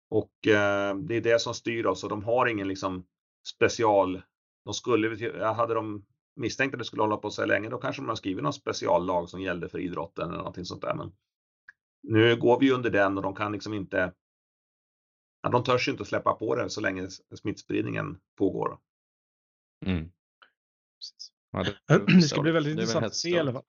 Och 0.09 0.47
eh, 0.47 0.95
det 0.95 1.15
är 1.15 1.21
det 1.21 1.41
som 1.41 1.53
styr 1.53 1.85
oss 1.85 2.03
och 2.03 2.09
de 2.09 2.23
har 2.23 2.47
ingen 2.47 2.67
liksom 2.67 3.05
special, 3.47 4.21
de 4.65 4.73
skulle, 4.73 5.43
hade 5.43 5.73
de 5.73 6.05
misstänkt 6.35 6.73
att 6.73 6.79
det 6.79 6.85
skulle 6.85 7.03
hålla 7.03 7.17
på 7.17 7.29
så 7.29 7.45
länge, 7.45 7.69
då 7.69 7.77
kanske 7.77 8.01
de 8.01 8.09
har 8.09 8.15
skrivit 8.15 8.43
någon 8.43 8.53
speciallag 8.53 9.29
som 9.29 9.41
gällde 9.41 9.69
för 9.69 9.79
idrotten 9.79 10.27
eller 10.27 10.37
någonting 10.37 10.65
sånt 10.65 10.81
där. 10.81 10.95
Men 10.95 11.11
nu 12.03 12.35
går 12.35 12.59
vi 12.59 12.71
under 12.71 12.89
den 12.89 13.17
och 13.17 13.23
de 13.23 13.35
kan 13.35 13.51
liksom 13.51 13.73
inte, 13.73 14.13
ja, 15.45 15.51
de 15.51 15.63
törs 15.63 15.87
ju 15.87 15.91
inte 15.91 16.05
släppa 16.05 16.33
på 16.33 16.55
det 16.55 16.69
så 16.69 16.81
länge 16.81 17.09
smittspridningen 17.35 18.17
pågår. 18.37 18.77
Mm. 19.85 20.11
Ja, 21.51 21.63
det, 21.63 22.05
det, 22.15 22.21
ska 22.21 22.41
bli 22.41 22.51
väldigt 22.51 22.71
intressant 22.71 23.05
att 23.05 23.15
se 23.15 23.29
i 23.29 23.39
alla 23.39 23.53
fall. 23.53 23.63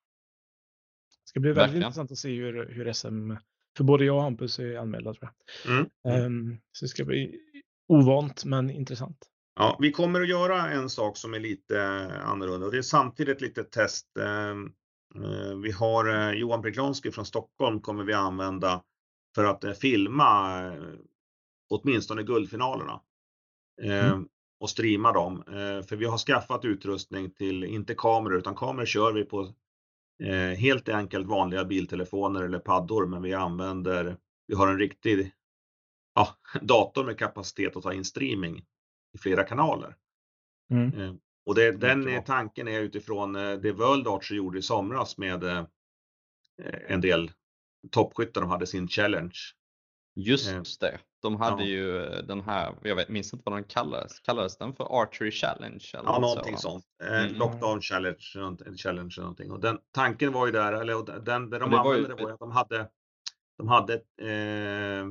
Det 1.25 1.29
ska 1.29 1.41
bli 1.41 1.51
väldigt 1.51 1.62
Verkligen. 1.62 1.83
intressant 1.83 2.11
att 2.11 2.19
se 2.19 2.35
hur, 2.35 2.69
hur 2.69 2.93
SM 2.93 3.33
för 3.77 3.85
både 3.85 4.05
jag 4.05 4.17
och 4.17 4.23
Hampus 4.23 4.59
är 4.59 4.77
anmälda 4.77 5.15
tror 5.15 5.31
jag. 5.65 5.75
Mm. 5.75 6.27
Um, 6.27 6.59
så 6.73 6.85
det 6.85 6.89
ska 6.89 7.05
bli 7.05 7.41
ovant 7.89 8.45
men 8.45 8.71
intressant. 8.71 9.19
Ja, 9.55 9.79
vi 9.81 9.93
kommer 9.93 10.21
att 10.21 10.29
göra 10.29 10.71
en 10.71 10.91
sak 10.91 11.17
som 11.17 11.35
är 11.35 11.41
lite 11.41 11.83
annorlunda 12.25 12.67
och 12.67 12.73
det 12.73 12.79
är 12.79 12.83
samtidigt 12.83 13.41
lite 13.41 13.65
test. 13.65 14.17
Ehm, 14.17 14.73
eh, 15.15 15.57
vi 15.62 15.71
har 15.71 16.09
eh, 16.09 16.31
Johan 16.31 16.62
Preklonski 16.62 17.12
från 17.12 17.27
Stockholm 17.27 17.81
kommer 17.81 18.05
vi 18.05 18.12
använda 18.12 18.83
för 19.35 19.45
att 19.45 19.65
eh, 19.65 19.73
filma 19.73 20.62
åtminstone 21.68 22.22
guldfinalerna. 22.22 23.00
Ehm, 23.83 23.90
mm. 23.90 24.29
Och 24.61 24.70
streama 24.70 25.12
dem. 25.12 25.42
För 25.88 25.96
vi 25.96 26.05
har 26.05 26.18
skaffat 26.18 26.64
utrustning 26.64 27.31
till, 27.31 27.64
inte 27.64 27.94
kameror, 27.94 28.38
utan 28.38 28.55
kameror 28.55 28.87
kör 28.87 29.12
vi 29.12 29.24
på 29.24 29.55
Eh, 30.22 30.59
helt 30.59 30.88
enkelt 30.88 31.26
vanliga 31.26 31.64
biltelefoner 31.64 32.42
eller 32.42 32.59
paddor, 32.59 33.07
men 33.07 33.22
vi 33.22 33.35
använder, 33.35 34.16
vi 34.46 34.55
har 34.55 34.68
en 34.68 34.79
riktig 34.79 35.33
ja, 36.14 36.37
dator 36.61 37.05
med 37.05 37.18
kapacitet 37.18 37.76
att 37.76 37.83
ta 37.83 37.92
in 37.92 38.05
streaming 38.05 38.64
i 39.14 39.18
flera 39.18 39.44
kanaler. 39.44 39.96
Mm. 40.70 41.00
Eh, 41.00 41.14
och 41.46 41.55
det, 41.55 41.72
den 41.72 42.24
tanken 42.24 42.68
är 42.68 42.81
utifrån 42.81 43.37
eh, 43.37 43.52
det 43.52 43.72
World 43.72 44.09
Archer 44.09 44.35
gjorde 44.35 44.59
i 44.59 44.62
somras 44.62 45.18
med 45.18 45.66
en 46.88 47.00
del 47.00 47.31
toppskyttar, 47.90 48.40
de 48.40 48.50
hade 48.50 48.66
sin 48.66 48.88
challenge. 48.88 49.37
Just 50.14 50.81
det. 50.81 51.00
De 51.27 51.37
hade 51.37 51.65
ja. 51.65 51.69
ju 51.69 52.05
eh, 52.05 52.19
den 52.19 52.41
här, 52.41 52.75
jag 52.83 52.97
vet, 52.97 53.09
minns 53.09 53.33
inte 53.33 53.43
vad 53.47 53.57
den 53.57 53.65
kallades. 53.65 54.21
Kallades 54.21 54.59
den 54.59 54.75
för 54.75 55.03
Archery 55.03 55.31
Challenge? 55.31 55.85
Eller 55.95 56.05
ja, 56.05 56.19
någonting 56.19 56.57
så. 56.57 56.71
sånt. 56.71 56.85
Eh, 57.03 57.25
mm. 57.25 57.35
Lockdown 57.35 57.81
Challenge, 57.81 58.19
challenge 58.77 59.15
eller 59.17 59.21
någonting. 59.21 59.51
Och 59.51 59.61
den, 59.61 59.79
tanken 59.91 60.33
var 60.33 60.47
ju 60.47 60.53
där, 60.53 60.73
eller 60.73 61.21
den, 61.21 61.51
det 61.51 61.59
de 61.59 61.71
det 61.71 61.79
använde 61.79 62.15
var, 62.15 62.21
ju... 62.21 62.25
var 62.25 62.33
att 62.33 62.39
de 62.39 62.51
hade, 62.51 62.89
de 63.59 63.69
hade 63.69 63.95
eh, 63.95 65.07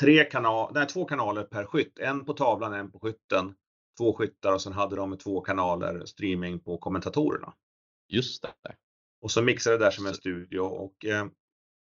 tre 0.00 0.24
kanal, 0.24 0.70
nej, 0.74 0.86
två 0.86 1.04
kanaler 1.04 1.42
per 1.42 1.64
skytt. 1.64 1.98
En 1.98 2.24
på 2.24 2.32
tavlan, 2.32 2.74
en 2.74 2.90
på 2.90 2.98
skytten. 2.98 3.54
Två 3.98 4.14
skyttar 4.14 4.52
och 4.52 4.62
sen 4.62 4.72
hade 4.72 4.96
de 4.96 5.18
två 5.18 5.40
kanaler 5.40 6.04
streaming 6.04 6.60
på 6.60 6.78
kommentatorerna. 6.78 7.52
Just 8.08 8.42
det. 8.42 8.74
Och 9.20 9.30
så 9.30 9.42
mixade 9.42 9.78
det 9.78 9.84
där 9.84 9.90
som 9.90 10.06
en 10.06 10.14
studio 10.14 10.60
och 10.60 11.04
eh, 11.04 11.26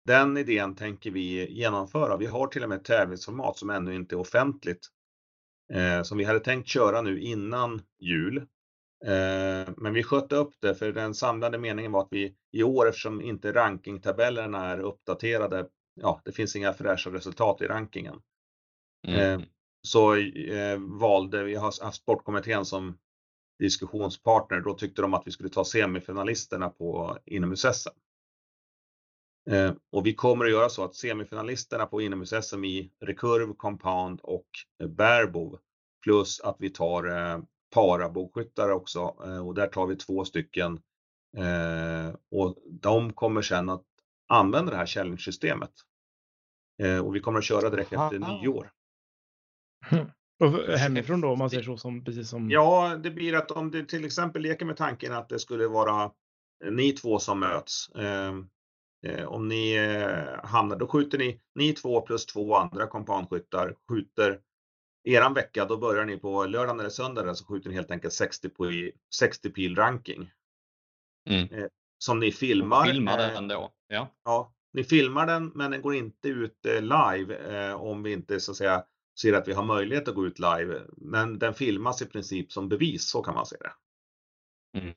den 0.06 0.38
idén 0.38 0.76
tänker 0.76 1.12
vi 1.12 1.52
genomföra. 1.52 2.18
Vi 2.18 2.26
har 2.26 2.48
till 2.48 2.64
och 2.64 2.70
med 2.70 2.78
ett 2.78 2.86
tävlingsformat 2.86 3.58
som 3.58 3.70
ännu 3.70 3.96
inte 3.96 4.16
är 4.16 4.20
offentligt. 4.20 4.90
Eh, 5.74 6.04
som 6.04 6.18
vi 6.18 6.24
hade 6.24 6.40
tänkt 6.40 6.68
köra 6.68 7.02
nu 7.02 7.20
innan 7.20 7.82
jul. 8.00 8.38
Eh, 9.06 9.74
men 9.78 9.94
vi 9.94 10.04
sköt 10.04 10.32
upp 10.32 10.54
det 10.60 10.76
för 10.76 10.92
den 10.92 11.14
samlade 11.14 11.58
meningen 11.58 11.92
var 11.92 12.02
att 12.02 12.08
vi 12.12 12.36
i 12.52 12.64
år 12.64 12.90
eftersom 12.90 13.22
inte 13.22 13.54
rankingtabellerna 13.54 14.66
är 14.66 14.80
uppdaterade. 14.80 15.68
Ja, 15.96 16.22
det 16.26 16.32
finns 16.32 16.56
inga 16.56 16.74
fräscha 16.74 17.10
resultat 17.10 17.62
i 17.62 17.68
rankingen. 17.68 18.22
Mm. 19.08 19.20
Eh, 19.20 19.46
så 19.82 20.16
valde 21.00 21.44
vi 21.44 21.56
har 21.56 21.84
haft 21.84 21.96
Sportkommittén 21.96 22.66
som 22.66 22.98
diskussionspartner. 23.60 24.60
Då 24.60 24.74
tyckte 24.74 25.02
de 25.02 25.14
att 25.14 25.28
vi 25.28 25.32
skulle 25.32 25.50
ta 25.50 25.66
semifinalisterna 25.66 26.70
på 26.70 27.18
inomhus-SM. 27.26 27.90
Eh, 29.52 29.74
och 29.92 30.06
vi 30.06 30.14
kommer 30.14 30.46
att 30.46 30.52
göra 30.52 30.70
så 30.70 30.84
att 30.84 30.96
semifinalisterna 30.96 31.86
på 31.86 32.02
inomhus-SM 32.02 32.66
i 32.66 32.92
rekurv, 33.00 33.54
compound 33.54 34.20
och 34.24 34.48
barebow 34.88 35.60
plus 36.04 36.40
att 36.42 36.56
vi 36.60 36.70
tar 36.70 37.08
eh, 37.08 37.40
parabågskyttar 37.74 38.70
också 38.70 39.16
eh, 39.26 39.48
och 39.48 39.54
där 39.54 39.68
tar 39.68 39.88
vi 39.88 39.96
två 39.96 40.26
stycken 40.26 40.82
och 42.32 42.58
de 42.82 43.14
kommer 43.14 43.42
sedan 43.42 43.70
att 43.70 43.86
använda 44.28 44.72
det 44.72 44.78
här 44.78 44.86
challenge-systemet. 44.86 45.72
Och 47.04 47.16
vi 47.16 47.20
kommer 47.20 47.40
att 47.40 47.46
köra 47.46 47.70
direkt 47.70 47.94
efter 47.94 48.20
nyår. 48.20 48.72
Och 50.40 50.78
hemifrån 50.78 51.22
då 51.22 51.30
om 51.30 51.40
man 51.40 51.50
säger 51.50 51.64
så 51.64 51.78
som 51.78 52.04
precis 52.04 52.30
som? 52.30 52.50
Ja, 52.50 53.00
det 53.04 53.12
blir 53.12 53.36
att 53.36 53.52
om 53.52 53.72
det 53.72 53.86
till 53.86 54.06
exempel 54.06 54.42
leker 54.42 54.66
med 54.66 54.78
tanken 54.78 55.14
att 55.14 55.30
det 55.30 55.40
skulle 55.40 55.68
vara 55.68 56.12
ni 56.72 56.92
två 56.92 57.20
som 57.20 57.40
möts. 57.40 57.90
Eh, 59.04 59.26
om 59.26 59.48
ni 59.48 59.76
eh, 59.76 60.46
hamnar, 60.46 60.76
då 60.76 60.88
skjuter 60.88 61.18
ni, 61.18 61.42
ni 61.56 61.74
två 61.74 62.02
plus 62.02 62.26
två 62.26 62.56
andra 62.56 62.88
kompanskyttar 62.88 63.76
skjuter 63.90 64.40
eran 65.04 65.34
vecka, 65.34 65.66
då 65.66 65.78
börjar 65.78 66.06
ni 66.06 66.18
på 66.18 66.46
lördagen 66.46 66.80
eller 66.80 66.90
söndagen 66.90 67.36
så 67.36 67.46
skjuter 67.46 67.70
ni 67.70 67.76
helt 67.76 67.92
enkelt 67.92 68.14
60, 68.14 68.50
på, 68.50 68.72
60 69.16 69.50
pil 69.50 69.76
ranking. 69.76 70.32
Mm. 71.30 71.54
Eh, 71.54 71.68
som 71.98 72.20
ni 72.20 72.32
filmar. 72.32 72.86
Filmar 72.86 73.18
den 73.18 73.48
då, 73.48 73.74
ja. 73.88 74.10
Ja, 74.24 74.54
ni 74.74 74.84
filmar 74.84 75.26
den 75.26 75.52
men 75.56 75.72
den 75.72 75.82
går 75.82 75.96
inte 75.96 76.30
ut 76.30 76.66
live 76.66 77.74
om 77.74 78.04
vi 78.04 78.12
inte 78.12 78.40
så 78.40 78.52
att 78.52 78.58
säga 78.58 78.84
ser 79.20 79.34
att 79.34 79.48
vi 79.48 79.54
har 79.54 79.64
möjlighet 79.64 80.08
att 80.08 80.16
gå 80.16 80.26
ut 80.26 80.40
live. 80.40 80.82
Men 80.98 81.40
den 81.40 81.54
filmas 81.54 82.02
i 82.02 82.06
princip 82.06 82.52
som 82.52 82.70
bevis, 82.70 83.10
så 83.10 83.22
kan 83.22 83.36
man 83.36 83.46
säga 83.46 83.62
det. 83.62 84.80
Mm. 84.80 84.94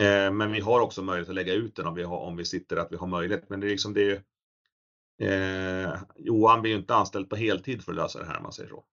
Eh, 0.00 0.32
men 0.32 0.52
vi 0.52 0.60
har 0.60 0.80
också 0.80 1.02
möjlighet 1.02 1.28
att 1.28 1.34
lägga 1.34 1.54
ut 1.54 1.76
den 1.76 1.86
om 1.86 1.94
vi, 1.94 2.02
har, 2.02 2.18
om 2.18 2.36
vi 2.36 2.44
sitter 2.44 2.76
att 2.76 2.92
vi 2.92 2.96
har 2.96 3.06
möjlighet. 3.06 3.48
Men 3.48 3.60
det 3.60 3.66
är 3.66 3.70
liksom 3.70 3.94
det. 3.94 4.22
Eh, 5.22 5.96
Johan 6.16 6.62
blir 6.62 6.72
ju 6.72 6.78
inte 6.78 6.94
anställd 6.94 7.30
på 7.30 7.36
heltid 7.36 7.84
för 7.84 7.92
att 7.92 7.96
lösa 7.96 8.18
det 8.18 8.26
här 8.26 8.36
om 8.36 8.42
man 8.42 8.52
säger 8.52 8.68
så. 8.68 8.84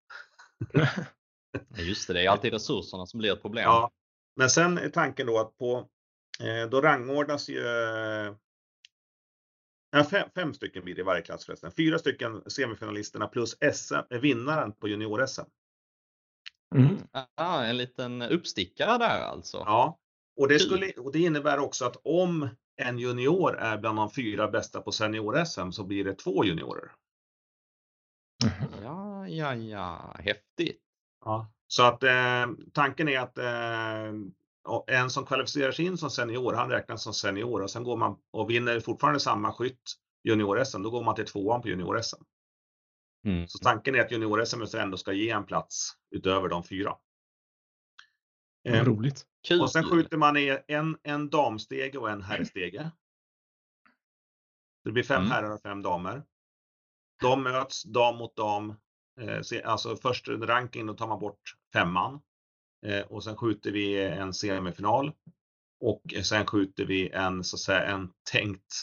Just 1.77 2.07
det, 2.07 2.13
det 2.13 2.25
är 2.25 2.29
alltid 2.29 2.53
resurserna 2.53 3.05
som 3.05 3.17
blir 3.17 3.33
ett 3.33 3.41
problem. 3.41 3.63
Ja, 3.63 3.91
men 4.35 4.49
sen 4.49 4.77
är 4.77 4.89
tanken 4.89 5.27
då 5.27 5.39
att 5.39 5.57
på, 5.57 5.87
eh, 6.39 6.69
då 6.69 6.81
rangordnas 6.81 7.49
ju 7.49 7.63
Ja, 9.91 10.03
fem, 10.03 10.29
fem, 10.35 10.53
stycken 10.53 10.83
blir 10.83 10.95
det 10.95 11.01
i 11.01 11.03
varje 11.03 11.21
klass 11.21 11.45
förresten. 11.45 11.71
Fyra 11.71 11.99
stycken 11.99 12.41
semifinalisterna 12.47 13.27
plus 13.27 13.55
SM, 13.73 13.93
eh, 14.09 14.19
vinnaren 14.19 14.73
på 14.73 14.87
junior-SM. 14.87 15.45
Mm. 16.75 16.97
Ah, 17.35 17.63
en 17.63 17.77
liten 17.77 18.21
uppstickare 18.21 18.97
där 18.97 19.21
alltså. 19.21 19.57
Ja, 19.57 19.99
och 20.37 20.47
det, 20.47 20.59
skulle, 20.59 20.91
och 20.91 21.11
det 21.11 21.19
innebär 21.19 21.59
också 21.59 21.85
att 21.85 21.97
om 22.03 22.49
en 22.75 22.99
junior 22.99 23.57
är 23.57 23.77
bland 23.77 23.97
de 23.97 24.11
fyra 24.11 24.47
bästa 24.47 24.81
på 24.81 24.91
senior-SM 24.91 25.71
så 25.71 25.83
blir 25.83 26.03
det 26.03 26.13
två 26.13 26.45
juniorer. 26.45 26.91
Ja, 28.83 29.27
ja, 29.27 29.55
ja, 29.55 30.15
häftigt. 30.19 30.81
Ja. 31.25 31.51
Så 31.67 31.83
att 31.83 32.03
eh, 32.03 32.47
tanken 32.73 33.09
är 33.09 33.19
att 33.19 33.37
eh, 33.37 34.97
en 34.97 35.09
som 35.09 35.25
kvalificerar 35.25 35.71
sig 35.71 35.85
in 35.85 35.97
som 35.97 36.09
senior, 36.09 36.53
han 36.53 36.69
räknas 36.69 37.03
som 37.03 37.13
senior 37.13 37.61
och 37.61 37.71
sen 37.71 37.83
går 37.83 37.97
man 37.97 38.17
och 38.31 38.49
vinner 38.49 38.79
fortfarande 38.79 39.19
samma 39.19 39.53
skytt 39.53 39.93
junior-SM, 40.23 40.83
då 40.83 40.89
går 40.89 41.03
man 41.03 41.15
till 41.15 41.25
tvåan 41.25 41.61
på 41.61 41.67
junior-SM. 41.67 42.23
Mm. 43.25 43.47
Så 43.47 43.57
tanken 43.57 43.95
är 43.95 43.99
att 43.99 44.11
junior-SM 44.11 44.77
ändå 44.77 44.97
ska 44.97 45.13
ge 45.13 45.29
en 45.29 45.45
plats 45.45 45.93
utöver 46.11 46.49
de 46.49 46.63
fyra. 46.63 46.95
Eh, 48.67 48.85
roligt. 48.85 49.25
Kul. 49.47 49.61
Och 49.61 49.71
sen 49.71 49.83
skjuter 49.83 50.17
man 50.17 50.37
i 50.37 50.59
en, 50.67 50.97
en 51.03 51.29
damstege 51.29 51.97
och 51.97 52.09
en 52.09 52.21
herrstege. 52.21 52.91
Det 54.83 54.91
blir 54.91 55.03
fem 55.03 55.21
mm. 55.21 55.31
herrar 55.31 55.51
och 55.51 55.61
fem 55.61 55.81
damer. 55.81 56.23
De 57.21 57.43
möts 57.43 57.83
dam 57.83 58.17
mot 58.17 58.35
dam. 58.35 58.75
Eh, 59.21 59.41
alltså 59.63 59.95
först 59.95 60.27
ranking, 60.27 60.85
då 60.85 60.93
tar 60.93 61.07
man 61.07 61.19
bort 61.19 61.55
femman. 61.73 62.21
Eh, 62.85 63.01
och 63.01 63.23
sen 63.23 63.35
skjuter 63.35 63.71
vi 63.71 64.03
en 64.03 64.33
semifinal. 64.33 65.11
och 65.79 66.01
sen 66.23 66.45
skjuter 66.45 66.85
vi 66.85 67.09
en, 67.09 67.43
så 67.43 67.55
att 67.55 67.59
säga, 67.59 67.85
en 67.85 68.13
tänkt, 68.31 68.73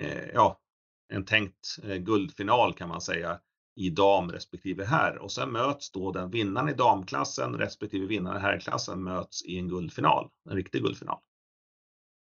eh, 0.00 0.28
ja, 0.34 0.60
en 1.08 1.24
tänkt 1.24 1.76
guldfinal 1.98 2.74
kan 2.74 2.88
man 2.88 3.00
säga 3.00 3.40
i 3.74 3.90
dam 3.90 4.30
respektive 4.30 4.84
herr 4.84 5.18
och 5.18 5.32
sen 5.32 5.52
möts 5.52 5.90
då 5.90 6.12
den 6.12 6.30
vinnaren 6.30 6.68
i 6.68 6.74
damklassen 6.74 7.54
respektive 7.54 8.06
vinnaren 8.06 8.36
i 8.36 8.40
herrklassen 8.40 9.02
möts 9.02 9.44
i 9.44 9.58
en 9.58 9.68
guldfinal, 9.68 10.30
en 10.50 10.56
riktig 10.56 10.82
guldfinal. 10.82 11.18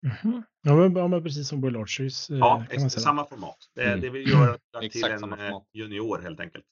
Mm 0.06 0.16
-hmm. 0.16 0.42
ja, 0.62 0.76
men, 0.76 1.12
ja, 1.12 1.20
precis 1.20 1.48
som 1.48 1.60
World 1.60 1.76
Archeries. 1.76 2.30
Eh, 2.30 2.38
ja, 2.38 2.64
kan 2.70 2.80
man 2.80 2.90
säga. 2.90 3.02
samma 3.02 3.24
format. 3.24 3.58
Det, 3.74 3.84
mm. 3.84 4.00
det 4.00 4.10
vi 4.10 4.30
gör 4.30 4.58
till 4.90 5.04
en 5.04 5.32
eh, 5.32 5.60
junior 5.72 6.18
helt 6.18 6.40
enkelt. 6.40 6.64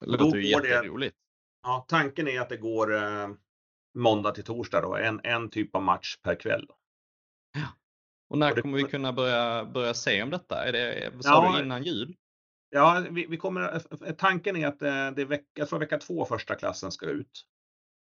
Det 0.00 0.06
låter 0.06 0.38
ju 0.38 0.48
jätteroligt. 0.48 1.16
Ja, 1.62 1.86
tanken 1.88 2.28
är 2.28 2.40
att 2.40 2.48
det 2.48 2.56
går 2.56 2.94
eh, 2.94 3.28
måndag 3.94 4.32
till 4.32 4.44
torsdag 4.44 4.80
då, 4.80 4.96
en, 4.96 5.20
en 5.24 5.50
typ 5.50 5.74
av 5.74 5.82
match 5.82 6.16
per 6.22 6.34
kväll. 6.34 6.66
Ja. 7.54 7.66
Och 8.28 8.38
när 8.38 8.50
och 8.50 8.56
det, 8.56 8.62
kommer 8.62 8.78
vi 8.78 8.84
kunna 8.84 9.12
börja, 9.12 9.64
börja 9.64 9.94
se 9.94 10.22
om 10.22 10.30
detta? 10.30 10.64
Är 10.64 10.72
det, 10.72 11.12
sa 11.22 11.44
ja, 11.44 11.56
du 11.56 11.64
innan 11.64 11.82
jul? 11.82 12.16
Ja, 12.70 13.06
vi, 13.10 13.26
vi, 13.26 13.36
kommer, 13.36 13.78
tanken 14.12 14.56
är 14.56 14.66
att 14.66 14.82
eh, 14.82 14.88
det 14.88 15.22
är 15.22 15.26
vecka, 15.26 15.46
jag 15.54 15.68
tror 15.68 15.78
vecka 15.78 15.98
två 15.98 16.24
första 16.24 16.54
klassen 16.54 16.92
ska 16.92 17.06
ut. 17.06 17.46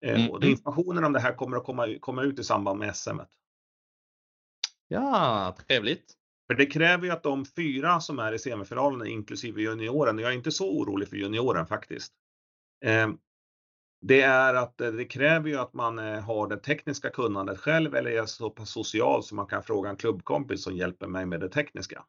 Eh, 0.05 0.15
mm. 0.15 0.31
Och 0.31 0.43
informationen 0.43 1.03
om 1.03 1.13
det 1.13 1.19
här 1.19 1.33
kommer 1.33 1.57
att 1.57 1.63
komma, 1.63 1.87
komma 1.99 2.23
ut 2.23 2.39
i 2.39 2.43
samband 2.43 2.79
med 2.79 2.95
SM. 2.95 3.19
Ja, 4.87 5.55
trevligt. 5.67 6.13
För 6.47 6.55
det 6.55 6.65
kräver 6.65 7.05
ju 7.05 7.11
att 7.11 7.23
de 7.23 7.45
fyra 7.45 7.99
som 7.99 8.19
är 8.19 8.33
i 8.33 8.39
semifinalen, 8.39 9.07
inklusive 9.07 9.61
junioren, 9.61 10.19
jag 10.19 10.31
är 10.31 10.35
inte 10.35 10.51
så 10.51 10.71
orolig 10.71 11.09
för 11.09 11.15
junioren 11.15 11.67
faktiskt. 11.67 12.13
Eh, 12.85 13.09
det 14.01 14.21
är 14.21 14.53
att 14.53 14.77
det 14.77 15.05
kräver 15.05 15.49
ju 15.49 15.55
att 15.55 15.73
man 15.73 15.97
har 15.97 16.47
det 16.47 16.57
tekniska 16.57 17.09
kunnandet 17.09 17.59
själv 17.59 17.95
eller 17.95 18.11
är 18.11 18.25
så 18.25 18.49
pass 18.49 18.69
social 18.69 19.23
så 19.23 19.35
man 19.35 19.47
kan 19.47 19.63
fråga 19.63 19.89
en 19.89 19.95
klubbkompis 19.95 20.63
som 20.63 20.75
hjälper 20.75 21.07
mig 21.07 21.25
med 21.25 21.39
det 21.39 21.49
tekniska. 21.49 22.05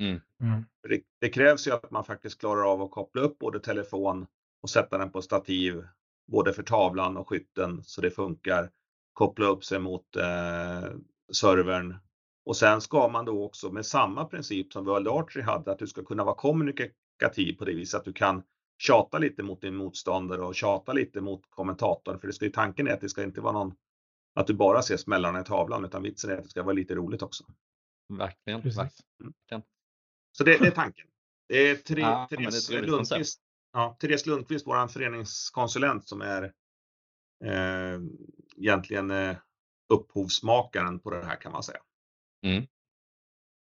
Mm. 0.00 0.20
Mm. 0.40 0.64
Det, 0.88 1.02
det, 1.18 1.28
krävs 1.28 1.66
ju 1.66 1.72
att 1.72 1.90
man 1.90 2.04
faktiskt 2.04 2.40
klarar 2.40 2.72
av 2.72 2.82
att 2.82 2.90
koppla 2.90 3.22
upp 3.22 3.38
både 3.38 3.60
telefon 3.60 4.26
och 4.62 4.70
sätta 4.70 4.98
den 4.98 5.10
på 5.10 5.22
stativ, 5.22 5.84
både 6.26 6.52
för 6.52 6.62
tavlan 6.62 7.16
och 7.16 7.28
skytten 7.28 7.84
så 7.84 8.00
det 8.00 8.10
funkar. 8.10 8.70
Koppla 9.12 9.46
upp 9.46 9.64
sig 9.64 9.78
mot 9.78 10.16
eh, 10.16 10.90
servern 11.32 11.96
och 12.44 12.56
sen 12.56 12.80
ska 12.80 13.08
man 13.08 13.24
då 13.24 13.44
också 13.44 13.72
med 13.72 13.86
samma 13.86 14.24
princip 14.24 14.72
som 14.72 14.84
World 14.84 15.08
Archery 15.08 15.42
hade, 15.42 15.72
att 15.72 15.78
du 15.78 15.86
ska 15.86 16.04
kunna 16.04 16.24
vara 16.24 16.34
kommunikativ 16.34 17.56
på 17.58 17.64
det 17.64 17.74
viset 17.74 17.98
att 17.98 18.04
du 18.04 18.12
kan 18.12 18.42
tjata 18.78 19.18
lite 19.18 19.42
mot 19.42 19.60
din 19.60 19.76
motståndare 19.76 20.42
och 20.42 20.54
tjata 20.54 20.92
lite 20.92 21.20
mot 21.20 21.42
kommentatorn. 21.50 22.18
För 22.18 22.26
det 22.26 22.32
ska 22.32 22.44
ju 22.44 22.50
tanken 22.50 22.88
är 22.88 22.92
att 22.92 23.00
det 23.00 23.08
ska 23.08 23.22
inte 23.22 23.40
vara 23.40 23.52
någon 23.52 23.74
att 24.34 24.46
du 24.46 24.54
bara 24.54 24.82
ser 24.82 24.96
smällarna 24.96 25.40
i 25.40 25.44
tavlan 25.44 25.84
utan 25.84 26.02
vitsen 26.02 26.30
är 26.30 26.36
att 26.36 26.44
det 26.44 26.50
ska 26.50 26.62
vara 26.62 26.72
lite 26.72 26.94
roligt 26.94 27.22
också. 27.22 27.44
Verkligen. 28.08 28.60
verkligen. 28.60 29.62
Så 30.32 30.44
det, 30.44 30.58
det, 30.58 30.66
är 30.66 30.70
tanken. 30.70 31.06
Det 31.48 31.70
är 31.70 31.76
Therese, 31.76 32.00
ja, 32.00 32.26
Therese 32.30 32.70
Lundqvist, 32.70 33.40
ja, 33.72 33.96
Therese 34.00 34.26
Lundqvist, 34.26 34.66
vår 34.66 34.88
föreningskonsulent 34.88 36.08
som 36.08 36.20
är 36.20 36.42
eh, 37.44 38.00
egentligen 38.56 39.10
eh, 39.10 39.36
upphovsmakaren 39.92 41.00
på 41.00 41.10
det 41.10 41.26
här 41.26 41.36
kan 41.36 41.52
man 41.52 41.62
säga. 41.62 41.80
Mm. 42.46 42.66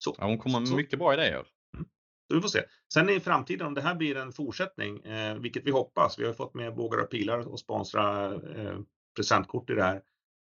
Så. 0.05 0.15
Ja, 0.19 0.27
hon 0.27 0.39
kommer 0.39 0.61
med 0.61 0.69
så. 0.69 0.77
mycket 0.77 0.99
bra 0.99 1.15
idéer. 1.15 1.47
Mm. 1.75 1.87
Så 2.29 2.35
vi 2.35 2.41
får 2.41 2.49
se. 2.49 2.63
Sen 2.95 3.09
i 3.09 3.21
framtiden 3.21 3.67
om 3.67 3.75
det 3.75 3.81
här 3.81 3.95
blir 3.95 4.17
en 4.17 4.33
fortsättning, 4.33 5.01
eh, 5.05 5.39
vilket 5.39 5.67
vi 5.67 5.71
hoppas. 5.71 6.19
Vi 6.19 6.27
har 6.27 6.33
fått 6.33 6.55
med 6.55 6.75
bågar 6.75 6.99
och 6.99 7.11
pilar 7.11 7.49
och 7.49 7.61
sponsra 7.61 8.35
eh, 8.35 8.79
presentkort 9.17 9.71
i 9.71 9.75
det 9.75 9.83
här. 9.83 10.03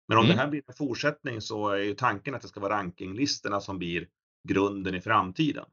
Men 0.08 0.18
om 0.18 0.24
mm. 0.24 0.36
det 0.36 0.42
här 0.42 0.48
blir 0.48 0.62
en 0.66 0.74
fortsättning 0.74 1.40
så 1.40 1.68
är 1.68 1.78
ju 1.78 1.94
tanken 1.94 2.34
att 2.34 2.42
det 2.42 2.48
ska 2.48 2.60
vara 2.60 2.74
rankinglistorna 2.74 3.60
som 3.60 3.78
blir 3.78 4.08
grunden 4.48 4.94
i 4.94 5.00
framtiden. 5.00 5.64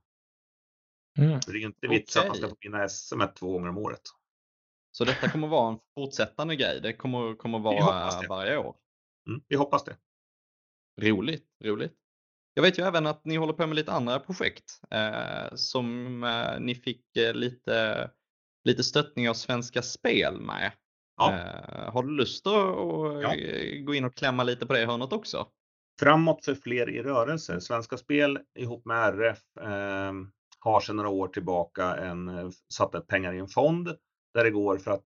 Mm. 1.18 1.40
Det 1.48 1.52
är 1.52 1.66
inte 1.66 1.88
vits 1.88 2.16
okay. 2.16 2.22
att 2.22 2.28
man 2.28 2.38
ska 2.38 2.50
få 2.50 2.56
vinna 2.62 2.90
SM 2.90 3.22
två 3.40 3.52
gånger 3.52 3.70
om 3.70 3.78
året. 3.78 4.02
Så 4.92 5.06
detta 5.06 5.30
kommer 5.30 5.48
vara 5.48 5.74
en 5.74 5.80
fortsättande 5.96 6.56
grej? 6.56 6.82
Det 6.82 6.94
kommer, 6.94 7.36
kommer 7.36 7.60
vara 7.60 8.22
varje 8.30 8.58
år? 8.58 8.76
Mm, 9.28 9.42
vi 9.48 9.56
hoppas 9.56 9.84
det. 9.84 9.98
Roligt, 11.02 11.46
roligt. 11.64 11.94
Jag 12.54 12.64
vet 12.64 12.80
ju 12.80 12.84
även 12.84 13.08
att 13.08 13.26
ni 13.26 13.36
håller 13.36 13.54
på 13.54 13.68
med 13.68 13.76
lite 13.76 13.92
andra 13.92 14.20
projekt 14.20 14.82
eh, 14.92 15.56
som 15.56 16.24
eh, 16.24 16.60
ni 16.60 16.76
fick 16.76 17.18
eh, 17.18 17.34
lite, 17.34 18.10
lite 18.64 18.84
stöttning 18.84 19.30
av 19.30 19.34
Svenska 19.34 19.82
Spel 19.82 20.42
med. 20.42 20.72
Ja. 21.18 21.34
Eh, 21.34 21.94
har 21.94 22.04
du 22.04 22.10
lust 22.10 22.48
att 22.48 22.54
ja. 23.24 23.36
gå 23.84 23.96
in 23.96 24.06
och 24.06 24.16
klämma 24.16 24.44
lite 24.44 24.66
på 24.66 24.74
det 24.74 24.86
hörnet 24.86 25.14
också? 25.14 25.48
Framåt 26.00 26.46
för 26.46 26.56
fler 26.56 26.90
i 26.90 27.04
rörelse. 27.04 27.62
Svenska 27.62 27.98
Spel 27.98 28.40
ihop 28.60 28.86
med 28.86 29.20
RF 29.20 29.58
ehm, 29.62 30.32
har 30.66 30.80
sedan 30.80 30.96
några 30.96 31.10
år 31.10 31.28
tillbaka 31.28 31.96
en, 31.96 32.28
eh, 32.28 32.50
satt 32.74 33.08
pengar 33.08 33.34
i 33.34 33.40
en 33.40 33.48
fond 33.48 33.88
där 34.34 34.44
det 34.44 34.52
går 34.52 34.78
för 34.78 34.92
att 34.92 35.04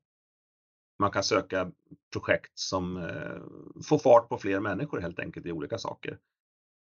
man 0.99 1.11
kan 1.11 1.23
söka 1.23 1.71
projekt 2.13 2.51
som 2.59 2.97
eh, 2.97 3.81
får 3.83 3.97
fart 3.97 4.29
på 4.29 4.37
fler 4.37 4.59
människor 4.59 4.99
helt 4.99 5.19
enkelt 5.19 5.45
i 5.45 5.51
olika 5.51 5.77
saker. 5.77 6.17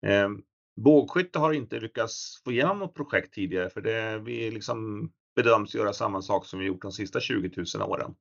Eh, 0.06 0.28
bågskytte 0.76 1.38
har 1.38 1.52
inte 1.52 1.80
lyckats 1.80 2.42
få 2.44 2.52
igenom 2.52 2.78
något 2.78 2.94
projekt 2.94 3.34
tidigare 3.34 3.70
för 3.70 3.80
det, 3.80 4.18
vi 4.18 4.50
liksom 4.50 5.10
bedöms 5.36 5.74
göra 5.74 5.92
samma 5.92 6.22
sak 6.22 6.46
som 6.46 6.58
vi 6.58 6.66
gjort 6.66 6.82
de 6.82 6.92
sista 6.92 7.20
20 7.20 7.64
000 7.76 7.90
åren. 7.90 8.14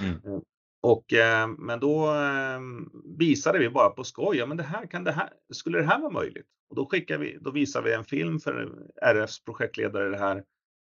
Mm. 0.00 0.42
Och, 0.82 1.12
eh, 1.12 1.48
men 1.48 1.80
då 1.80 2.14
eh, 2.14 2.60
visade 3.18 3.58
vi 3.58 3.70
bara 3.70 3.90
på 3.90 4.04
skoj, 4.04 4.36
ja 4.36 4.46
men 4.46 4.56
det 4.56 4.62
här, 4.62 4.86
kan 4.86 5.04
det 5.04 5.12
här, 5.12 5.32
skulle 5.52 5.78
det 5.78 5.84
här 5.84 6.00
vara 6.00 6.12
möjligt? 6.12 6.46
Och 6.68 6.76
då, 6.76 6.86
skickar 6.86 7.18
vi, 7.18 7.38
då 7.40 7.50
visar 7.50 7.82
vi 7.82 7.92
en 7.92 8.04
film 8.04 8.40
för 8.40 8.72
RFs 9.02 9.44
projektledare 9.44 10.08
det 10.08 10.18
här 10.18 10.44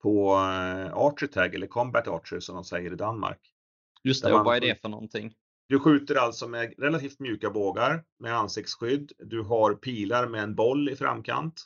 på 0.01 0.33
eh, 0.33 0.97
Archer 0.97 1.55
eller 1.55 1.67
Combat 1.67 2.07
Archer 2.07 2.39
som 2.39 2.55
de 2.55 2.63
säger 2.63 2.93
i 2.93 2.95
Danmark. 2.95 3.39
Just 4.03 4.23
det, 4.23 4.33
och 4.33 4.45
vad 4.45 4.57
är 4.57 4.61
det 4.61 4.81
för 4.81 4.89
någonting? 4.89 5.33
Du 5.69 5.79
skjuter 5.79 6.15
alltså 6.15 6.47
med 6.47 6.73
relativt 6.77 7.19
mjuka 7.19 7.49
bågar 7.49 8.03
med 8.19 8.35
ansiktsskydd. 8.35 9.11
Du 9.19 9.41
har 9.41 9.73
pilar 9.73 10.27
med 10.27 10.43
en 10.43 10.55
boll 10.55 10.89
i 10.89 10.95
framkant. 10.95 11.65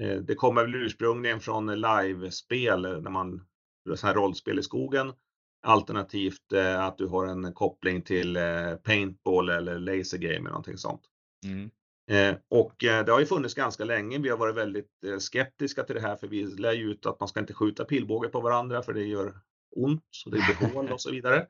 Eh, 0.00 0.16
det 0.16 0.34
kommer 0.34 0.62
väl 0.62 0.74
ursprungligen 0.74 1.40
från 1.40 1.80
livespel 1.80 2.82
när 2.82 3.10
man 3.10 3.46
sån 3.94 4.06
här 4.06 4.14
rollspel 4.14 4.58
i 4.58 4.62
skogen. 4.62 5.12
Alternativt 5.62 6.52
eh, 6.52 6.84
att 6.84 6.98
du 6.98 7.06
har 7.06 7.26
en 7.26 7.52
koppling 7.52 8.02
till 8.02 8.38
paintball 8.82 9.48
eller 9.48 9.78
laser 9.78 10.18
game 10.18 10.34
eller 10.34 10.48
någonting 10.48 10.78
sånt. 10.78 11.02
Mm. 11.44 11.70
Eh, 12.10 12.36
och 12.48 12.84
eh, 12.84 13.04
det 13.04 13.12
har 13.12 13.20
ju 13.20 13.26
funnits 13.26 13.54
ganska 13.54 13.84
länge. 13.84 14.18
Vi 14.18 14.28
har 14.28 14.36
varit 14.36 14.56
väldigt 14.56 15.04
eh, 15.06 15.18
skeptiska 15.18 15.82
till 15.82 15.94
det 15.94 16.00
här 16.00 16.16
för 16.16 16.26
vi 16.26 16.44
lär 16.44 16.72
ju 16.72 16.90
ut 16.90 17.06
att 17.06 17.20
man 17.20 17.28
ska 17.28 17.40
inte 17.40 17.54
skjuta 17.54 17.84
pilbåge 17.84 18.28
på 18.28 18.40
varandra 18.40 18.82
för 18.82 18.92
det 18.92 19.04
gör 19.04 19.40
ont 19.76 20.22
och 20.26 20.30
det 20.30 20.36
blir 20.36 20.68
hål 20.68 20.92
och 20.92 21.00
så 21.00 21.10
vidare. 21.10 21.46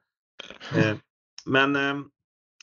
Men 1.47 1.73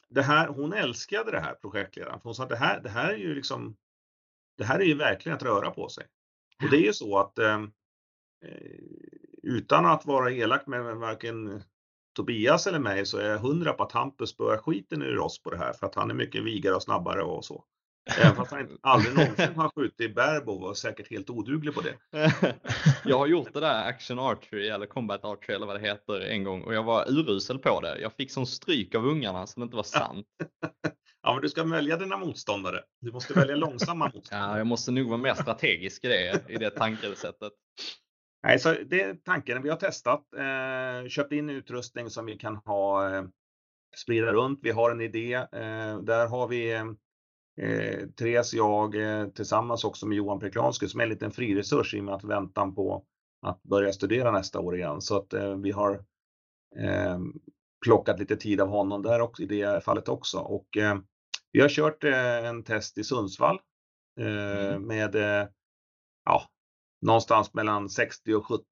det 0.09 0.21
här, 0.21 0.47
hon 0.47 0.73
älskade 0.73 1.31
det 1.31 1.39
här 1.39 1.53
projektledaren. 1.53 2.19
Hon 2.23 2.35
sa 2.35 2.43
att 2.43 2.49
det 2.49 2.55
här, 2.55 2.81
det 2.81 2.89
här 2.89 3.13
är 3.13 3.17
ju 3.17 3.35
liksom 3.35 3.75
det 4.57 4.63
här 4.63 4.79
är 4.79 4.83
ju 4.83 4.93
verkligen 4.93 5.35
att 5.35 5.43
röra 5.43 5.71
på 5.71 5.89
sig. 5.89 6.05
Och 6.63 6.69
det 6.69 6.77
är 6.77 6.81
ju 6.81 6.93
så 6.93 7.17
att 7.17 7.39
utan 9.49 9.85
att 9.85 10.05
vara 10.05 10.31
elak 10.31 10.67
med 10.67 10.83
varken 10.83 11.63
Tobias 12.15 12.67
eller 12.67 12.79
mig 12.79 13.05
så 13.05 13.17
är 13.17 13.29
jag 13.29 13.39
hundra 13.39 13.73
på 13.73 13.83
att 13.83 13.91
Hampus 13.91 14.29
spöar 14.29 14.57
skiten 14.57 15.01
ur 15.01 15.19
oss 15.19 15.43
på 15.43 15.49
det 15.49 15.57
här 15.57 15.73
för 15.73 15.85
att 15.85 15.95
han 15.95 16.09
är 16.09 16.15
mycket 16.15 16.43
vigare 16.43 16.75
och 16.75 16.83
snabbare 16.83 17.23
och 17.23 17.45
så. 17.45 17.63
Även 18.17 18.35
fast 18.35 18.51
han 18.51 18.77
aldrig 18.81 19.15
någonsin 19.15 19.55
har 19.55 19.69
skjutit 19.69 20.01
i 20.01 20.09
Berbo 20.09 20.51
och 20.51 20.61
var 20.61 20.73
säkert 20.73 21.09
helt 21.09 21.29
oduglig 21.29 21.73
på 21.73 21.81
det. 21.81 21.95
jag 23.05 23.17
har 23.17 23.27
gjort 23.27 23.53
det 23.53 23.59
där 23.59 23.87
Action 23.87 24.19
Archery 24.19 24.67
eller 24.67 24.85
Combat 24.85 25.25
Archery 25.25 25.55
eller 25.55 25.65
vad 25.65 25.75
det 25.75 25.87
heter 25.87 26.21
en 26.21 26.43
gång 26.43 26.63
och 26.63 26.73
jag 26.73 26.83
var 26.83 27.09
urusel 27.09 27.59
på 27.59 27.81
det. 27.81 28.01
Jag 28.01 28.13
fick 28.13 28.31
sån 28.31 28.47
stryk 28.47 28.95
av 28.95 29.05
ungarna 29.05 29.47
som 29.47 29.63
inte 29.63 29.75
var 29.75 29.83
sant. 29.83 30.27
ja, 31.23 31.33
men 31.33 31.41
du 31.41 31.49
ska 31.49 31.63
välja 31.63 31.97
dina 31.97 32.17
motståndare. 32.17 32.83
Du 33.01 33.11
måste 33.11 33.33
välja 33.33 33.55
långsamma 33.55 34.11
motståndare. 34.13 34.51
Ja, 34.51 34.57
jag 34.57 34.67
måste 34.67 34.91
nog 34.91 35.07
vara 35.07 35.17
mer 35.17 35.33
strategisk 35.33 36.03
i 36.03 36.07
det, 36.07 36.43
i 36.49 36.57
det 36.57 36.69
tankesättet. 36.69 37.53
Nej, 38.43 38.59
så 38.59 38.75
det 38.85 39.01
är 39.01 39.15
tanken. 39.15 39.63
Vi 39.63 39.69
har 39.69 39.77
testat, 39.77 40.33
eh, 40.33 41.09
köpt 41.09 41.31
in 41.31 41.49
utrustning 41.49 42.09
som 42.09 42.25
vi 42.25 42.37
kan 42.37 42.55
ha 42.55 43.15
eh, 43.15 43.23
sprida 43.97 44.33
runt. 44.33 44.59
Vi 44.61 44.71
har 44.71 44.91
en 44.91 45.01
idé. 45.01 45.33
Eh, 45.33 45.99
där 45.99 46.27
har 46.27 46.47
vi 46.47 46.73
eh, 47.61 48.07
Therese, 48.17 48.53
jag 48.53 48.95
eh, 48.95 49.27
tillsammans 49.27 49.83
också 49.83 50.07
med 50.07 50.17
Johan 50.17 50.39
Preklanski 50.39 50.87
som 50.87 50.99
är 50.99 51.03
en 51.03 51.09
liten 51.09 51.31
friresurs 51.31 51.93
i 51.93 51.99
och 51.99 52.03
med 52.03 52.13
att 52.13 52.23
väntan 52.23 52.75
på 52.75 53.05
att 53.41 53.63
börja 53.63 53.93
studera 53.93 54.31
nästa 54.31 54.59
år 54.59 54.75
igen. 54.75 55.01
Så 55.01 55.17
att 55.17 55.33
eh, 55.33 55.55
vi 55.55 55.71
har 55.71 55.93
eh, 56.75 57.19
plockat 57.85 58.19
lite 58.19 58.35
tid 58.35 58.61
av 58.61 58.67
honom 58.67 59.03
där 59.03 59.21
också, 59.21 59.43
i 59.43 59.45
det 59.45 59.83
fallet 59.83 60.09
också. 60.09 60.39
Och 60.39 60.67
vi 61.51 61.61
har 61.61 61.69
kört 61.69 62.03
en 62.03 62.63
test 62.63 62.97
i 62.97 63.03
Sundsvall 63.03 63.59
mm. 64.19 64.87
med 64.87 65.15
ja, 66.25 66.43
någonstans 67.01 67.53
mellan 67.53 67.89
60 67.89 68.33
och 68.33 68.45
70 68.45 68.63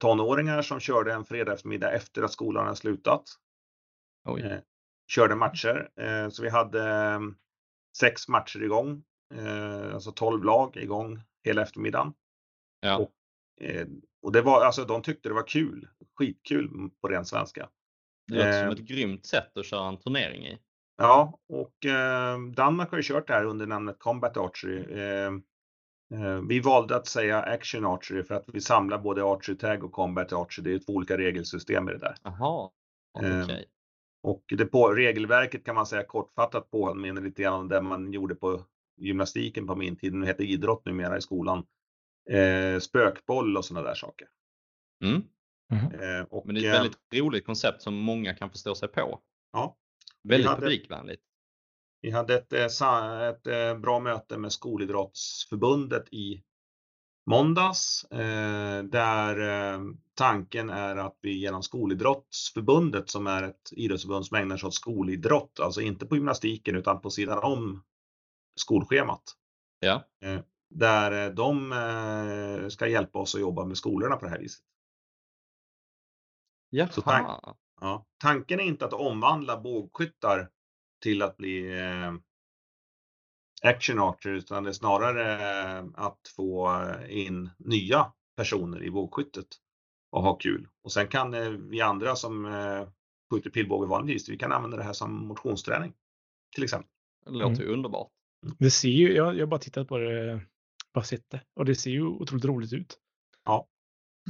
tonåringar 0.00 0.62
som 0.62 0.80
körde 0.80 1.12
en 1.12 1.24
fredag 1.24 1.52
eftermiddag 1.52 1.92
efter 1.92 2.22
att 2.22 2.32
skolan 2.32 2.66
har 2.66 2.74
slutat. 2.74 3.24
körde 5.08 5.34
matcher. 5.34 5.90
Eh, 5.96 6.28
så 6.28 6.42
vi 6.42 6.48
hade 6.48 6.82
ehm, 6.90 7.34
sex 7.98 8.28
matcher 8.28 8.62
igång, 8.62 9.04
eh, 9.34 9.94
alltså 9.94 10.12
12 10.12 10.44
lag 10.44 10.76
igång 10.76 11.22
hela 11.44 11.62
eftermiddagen. 11.62 12.12
Ja. 12.80 12.96
Och, 12.98 13.12
eh, 13.66 13.86
och 14.22 14.32
det 14.32 14.42
var, 14.42 14.64
alltså 14.64 14.84
de 14.84 15.02
tyckte 15.02 15.28
det 15.28 15.34
var 15.34 15.46
kul, 15.46 15.88
skitkul 16.18 16.90
på 17.00 17.08
ren 17.08 17.24
svenska. 17.24 17.68
Det 18.28 18.34
låter 18.34 18.52
som 18.52 18.66
Eh. 18.68 18.72
ett 18.72 18.78
grymt 18.78 19.26
sätt 19.26 19.56
att 19.56 19.66
köra 19.66 19.88
en 19.88 19.98
turnering 19.98 20.46
i. 20.46 20.58
Ja, 20.96 21.38
och 21.48 21.86
eh, 21.86 22.38
Danmark 22.38 22.90
har 22.90 22.96
ju 22.98 23.02
kört 23.02 23.26
det 23.26 23.32
här 23.32 23.44
under 23.44 23.66
namnet 23.66 23.98
Combat 23.98 24.36
Archery. 24.36 25.00
Eh, 25.00 25.24
eh, 25.26 25.30
vi 26.48 26.60
valde 26.60 26.96
att 26.96 27.06
säga 27.06 27.42
Action 27.42 27.86
Archery 27.86 28.22
för 28.22 28.34
att 28.34 28.44
vi 28.52 28.60
samlar 28.60 28.98
både 28.98 29.24
Archery 29.24 29.56
Tag 29.58 29.84
och 29.84 29.92
Combat 29.92 30.32
Archery. 30.32 30.64
Det 30.64 30.74
är 30.74 30.78
två 30.78 30.92
olika 30.92 31.18
regelsystem 31.18 31.88
i 31.88 31.92
det 31.92 31.98
där. 31.98 32.14
Jaha, 32.22 32.70
Eh, 33.22 33.44
okej. 33.44 33.64
Och 34.22 34.44
det 34.48 34.64
på, 34.66 34.88
regelverket 34.94 35.64
kan 35.64 35.74
man 35.74 35.86
säga 35.86 36.04
kortfattat 36.04 36.70
påminner 36.70 37.22
lite 37.22 37.42
grann 37.42 37.60
om 37.60 37.68
det 37.68 37.80
man 37.82 38.12
gjorde 38.12 38.34
på 38.34 38.64
gymnastiken 38.96 39.66
på 39.66 39.74
min 39.76 39.96
tid. 39.96 40.14
Nu 40.14 40.26
heter 40.26 40.44
idrott 40.44 40.84
numera 40.84 41.16
i 41.16 41.20
skolan. 41.20 41.66
Eh, 42.30 42.78
spökboll 42.80 43.56
och 43.56 43.64
sådana 43.64 43.88
där 43.88 43.94
saker. 43.94 44.28
Mm. 45.04 45.22
Eh, 45.72 46.24
och, 46.30 46.46
Men 46.46 46.54
det 46.54 46.60
är 46.60 46.64
ett 46.70 46.74
eh, 46.76 46.82
väldigt 46.82 46.98
roligt 47.24 47.46
koncept 47.46 47.82
som 47.82 47.94
många 47.94 48.34
kan 48.34 48.50
förstå 48.50 48.74
sig 48.74 48.88
på. 48.88 49.20
Ja. 49.52 49.76
Väldigt 50.22 50.48
hade- 50.48 50.60
publikvänligt. 50.60 51.22
Vi 52.02 52.10
hade 52.10 52.34
ett, 52.34 52.52
eh, 52.52 53.22
ett 53.22 53.46
eh, 53.46 53.78
bra 53.78 54.00
möte 54.00 54.38
med 54.38 54.52
Skolidrottsförbundet 54.52 56.08
i 56.12 56.42
måndags 57.26 58.04
eh, 58.04 58.82
där 58.82 59.36
tanken 60.14 60.70
är 60.70 60.96
att 60.96 61.18
vi 61.20 61.38
genom 61.38 61.62
Skolidrottsförbundet 61.62 63.10
som 63.10 63.26
är 63.26 63.42
ett 63.42 63.72
idrottsförbund 63.72 64.26
som 64.26 64.36
ägnar 64.36 64.56
sig 64.56 64.66
åt 64.66 64.74
skolidrott, 64.74 65.60
alltså 65.60 65.80
inte 65.80 66.06
på 66.06 66.16
gymnastiken 66.16 66.76
utan 66.76 67.00
på 67.00 67.10
sidan 67.10 67.38
om 67.38 67.84
skolschemat. 68.60 69.22
Ja. 69.80 70.04
Där 70.70 71.30
de 71.30 72.70
ska 72.70 72.86
hjälpa 72.86 73.18
oss 73.18 73.34
att 73.34 73.40
jobba 73.40 73.64
med 73.64 73.76
skolorna 73.76 74.16
på 74.16 74.24
det 74.24 74.30
här 74.30 74.38
viset. 74.38 74.64
Jaha. 76.70 77.54
Ja. 77.80 78.06
Tanken 78.18 78.60
är 78.60 78.64
inte 78.64 78.84
att 78.84 78.92
omvandla 78.92 79.60
bågskyttar 79.60 80.50
till 81.02 81.22
att 81.22 81.36
bli 81.36 81.80
eh, 81.80 82.14
action 83.62 83.98
archer 83.98 84.30
utan 84.30 84.64
det 84.64 84.70
är 84.70 84.72
snarare 84.72 85.32
eh, 85.78 85.84
att 85.94 86.20
få 86.36 86.84
in 87.08 87.50
nya 87.58 88.12
personer 88.36 88.82
i 88.82 88.90
bågskyttet 88.90 89.46
och 90.10 90.22
ha 90.22 90.34
kul. 90.34 90.68
Och 90.82 90.92
sen 90.92 91.08
kan 91.08 91.34
eh, 91.34 91.48
vi 91.48 91.80
andra 91.80 92.16
som 92.16 92.48
skjuter 93.30 93.50
pilbåge 93.50 93.86
vanligtvis, 93.86 94.28
vi 94.28 94.38
kan 94.38 94.52
använda 94.52 94.76
det 94.76 94.82
här 94.82 94.92
som 94.92 95.26
motionsträning 95.26 95.92
till 96.54 96.64
exempel. 96.64 96.90
Det 97.24 97.30
låter 97.30 97.62
ju 97.62 97.68
underbart. 97.68 98.10
Det 98.58 98.70
ser 98.70 98.88
ju, 98.88 99.12
jag, 99.12 99.24
har 99.24 99.46
bara 99.46 99.60
tittat 99.60 99.88
på 99.88 99.98
det, 99.98 100.40
bara 100.94 101.04
sett 101.04 101.30
det. 101.30 101.40
Och 101.54 101.64
det 101.64 101.74
ser 101.74 101.90
ju 101.90 102.02
otroligt 102.02 102.44
roligt 102.44 102.72
ut. 102.72 102.98
Ja. 103.44 103.68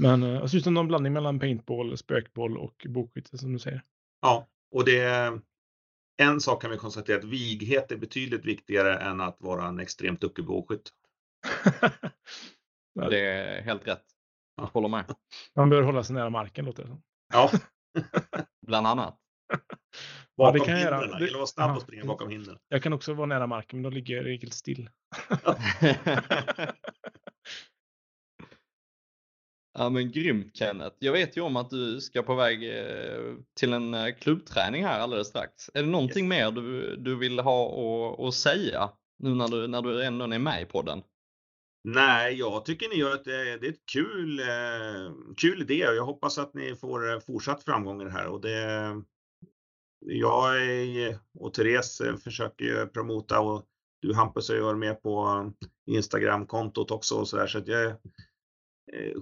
Men 0.00 0.20
det 0.20 0.48
ser 0.48 0.58
ut 0.58 0.64
som 0.64 0.74
någon 0.74 0.88
blandning 0.88 1.12
mellan 1.12 1.40
paintball, 1.40 1.96
spökboll 1.96 2.58
och 2.58 2.86
bågskytte 2.88 3.38
som 3.38 3.52
du 3.52 3.58
säger. 3.58 3.82
Ja, 4.20 4.48
och 4.70 4.84
det 4.84 5.32
en 6.22 6.40
sak 6.40 6.62
kan 6.62 6.70
vi 6.70 6.76
konstatera 6.76 7.18
att 7.18 7.24
vighet 7.24 7.92
är 7.92 7.96
betydligt 7.96 8.44
viktigare 8.44 8.98
än 8.98 9.20
att 9.20 9.36
vara 9.40 9.66
en 9.66 9.80
extremt 9.80 10.20
duktig 10.20 10.44
bågskytt. 10.46 10.90
Ja. 12.94 13.08
Det 13.10 13.18
är 13.20 13.62
helt 13.62 13.86
rätt. 13.86 14.02
Jag 14.56 14.64
Ja. 14.64 14.70
håller 14.72 14.88
med. 14.88 15.04
Man 15.56 15.70
bör 15.70 15.82
hålla 15.82 16.04
sig 16.04 16.14
nära 16.14 16.30
marken 16.30 16.64
låter 16.64 16.82
det 16.82 16.88
som. 16.88 17.02
Ja, 17.32 17.50
Bland 18.66 18.86
annat. 18.86 19.18
bakom 20.36 20.58
det 20.58 20.64
kan 20.64 20.74
jag 20.74 20.82
göra. 20.82 21.00
hindren. 21.00 21.18
Det- 21.20 21.26
Eller 21.26 21.36
vara 21.38 21.46
snabb 21.46 21.70
ja, 21.70 21.76
och 21.76 21.82
springa 21.82 22.04
bakom 22.04 22.30
hindren. 22.30 22.58
Jag 22.68 22.82
kan 22.82 22.92
också 22.92 23.14
vara 23.14 23.26
nära 23.26 23.46
marken 23.46 23.78
men 23.78 23.82
då 23.82 23.90
ligger 23.90 24.14
jag 24.16 24.24
i 24.24 24.28
regel 24.28 24.50
still. 24.52 24.90
Ja 29.78 29.90
men 29.90 30.10
grymt 30.12 30.56
Kenneth. 30.56 30.96
Jag 30.98 31.12
vet 31.12 31.36
ju 31.36 31.40
om 31.40 31.56
att 31.56 31.70
du 31.70 32.00
ska 32.00 32.22
på 32.22 32.34
väg 32.34 32.78
eh, 32.78 33.34
till 33.60 33.72
en 33.72 33.94
eh, 33.94 34.14
klubbträning 34.20 34.84
här 34.84 35.00
alldeles 35.00 35.26
strax. 35.28 35.70
Är 35.74 35.82
det 35.82 35.88
någonting 35.88 36.28
mer 36.28 36.50
du, 36.50 36.96
du 36.96 37.16
vill 37.16 37.38
ha 37.38 37.66
att- 37.66 38.20
att 38.20 38.34
säga 38.34 38.90
nu 39.18 39.34
när 39.34 39.48
du, 39.48 39.66
när 39.68 39.82
du 39.82 40.04
ändå 40.04 40.24
är 40.24 40.38
med 40.38 40.62
i 40.62 40.64
podden? 40.64 41.02
Nej, 41.84 42.34
jag 42.34 42.64
tycker 42.64 42.88
ni 42.88 42.94
gör 42.94 43.14
ett, 43.14 43.26
eh, 43.26 43.60
det 43.60 43.66
är 43.66 43.70
ett 43.70 43.86
kul, 43.92 44.40
kul 45.36 45.62
idé 45.62 45.88
och 45.88 45.94
jag 45.94 46.04
hoppas 46.04 46.38
att 46.38 46.54
ni 46.54 46.74
får 46.76 47.20
fortsatt 47.20 47.64
framgång 47.64 48.00
i 48.02 48.04
det 48.04 48.10
här. 48.10 48.26
Och 48.26 48.40
det, 48.40 48.60
jag 50.06 50.62
är- 50.66 51.18
och 51.38 51.54
Therese 51.54 52.02
försöker 52.24 52.64
ju 52.64 52.86
promota 52.86 53.40
och 53.40 53.64
du 54.02 54.14
Hampus 54.14 54.50
är 54.50 54.54
ju 54.54 54.74
med 54.76 55.02
på 55.02 55.50
Instagram-kontot 55.86 56.90
också 56.90 57.14
och 57.14 57.28
så 57.28 57.36
där. 57.36 57.46
Så 57.46 57.58
att 57.58 57.68
jag, 57.68 57.92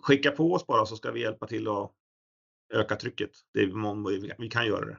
skicka 0.03 0.31
på 0.31 0.53
oss 0.53 0.67
bara 0.67 0.87
så 0.87 0.97
ska 0.97 1.11
vi 1.11 1.21
hjälpa 1.23 1.47
till 1.47 1.69
att 1.69 1.93
öka 2.75 2.97
trycket. 2.97 3.31
Det 3.55 3.61
är, 3.61 4.21
vi- 4.21 4.33
vi 4.39 4.49
kan 4.49 4.67
göra 4.67 4.85
det. 4.87 4.99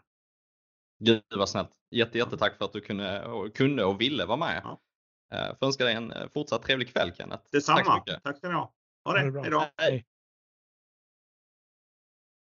Gud 1.00 1.24
vad 1.36 1.50
snällt. 1.50 1.70
Jätte, 1.92 2.18
jättetack 2.18 2.58
för 2.58 2.66
att 2.66 2.74
du 2.74 2.82
kunde 2.82 3.26
och, 3.26 3.56
kunde 3.56 3.86
och 3.86 4.02
ville 4.02 4.26
vara 4.26 4.38
med. 4.38 4.62
Ja. 4.64 4.82
Eh, 5.34 5.56
Får 5.58 5.66
önska 5.66 5.84
dig 5.86 5.94
en 5.96 6.12
eh, 6.12 6.30
fortsatt 6.34 6.64
trevlig 6.64 6.90
kväll 6.94 7.12
Kenneth. 7.16 7.44
Detsamma. 7.52 7.78
Tack 7.78 7.86
så 7.88 7.96
mycket. 7.96 8.24
Tack 8.24 8.38
ska 8.38 8.48
ni 8.48 8.54
ha. 8.54 8.74
Ha 9.06 9.12
Ha 9.12 9.24
det. 9.26 9.32
det 9.44 9.50
bra. 9.50 9.70
Hej. 9.78 10.06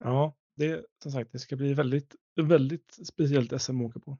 Ja, 0.04 0.36
det 0.56 0.86
som 1.02 1.12
sagt, 1.12 1.32
det 1.32 1.38
ska 1.38 1.56
bli 1.56 1.74
väldigt, 1.74 2.14
väldigt 2.42 2.98
speciellt 3.06 3.62
SM 3.62 3.80
att 3.80 3.86
åka 3.90 4.00
på. 4.00 4.18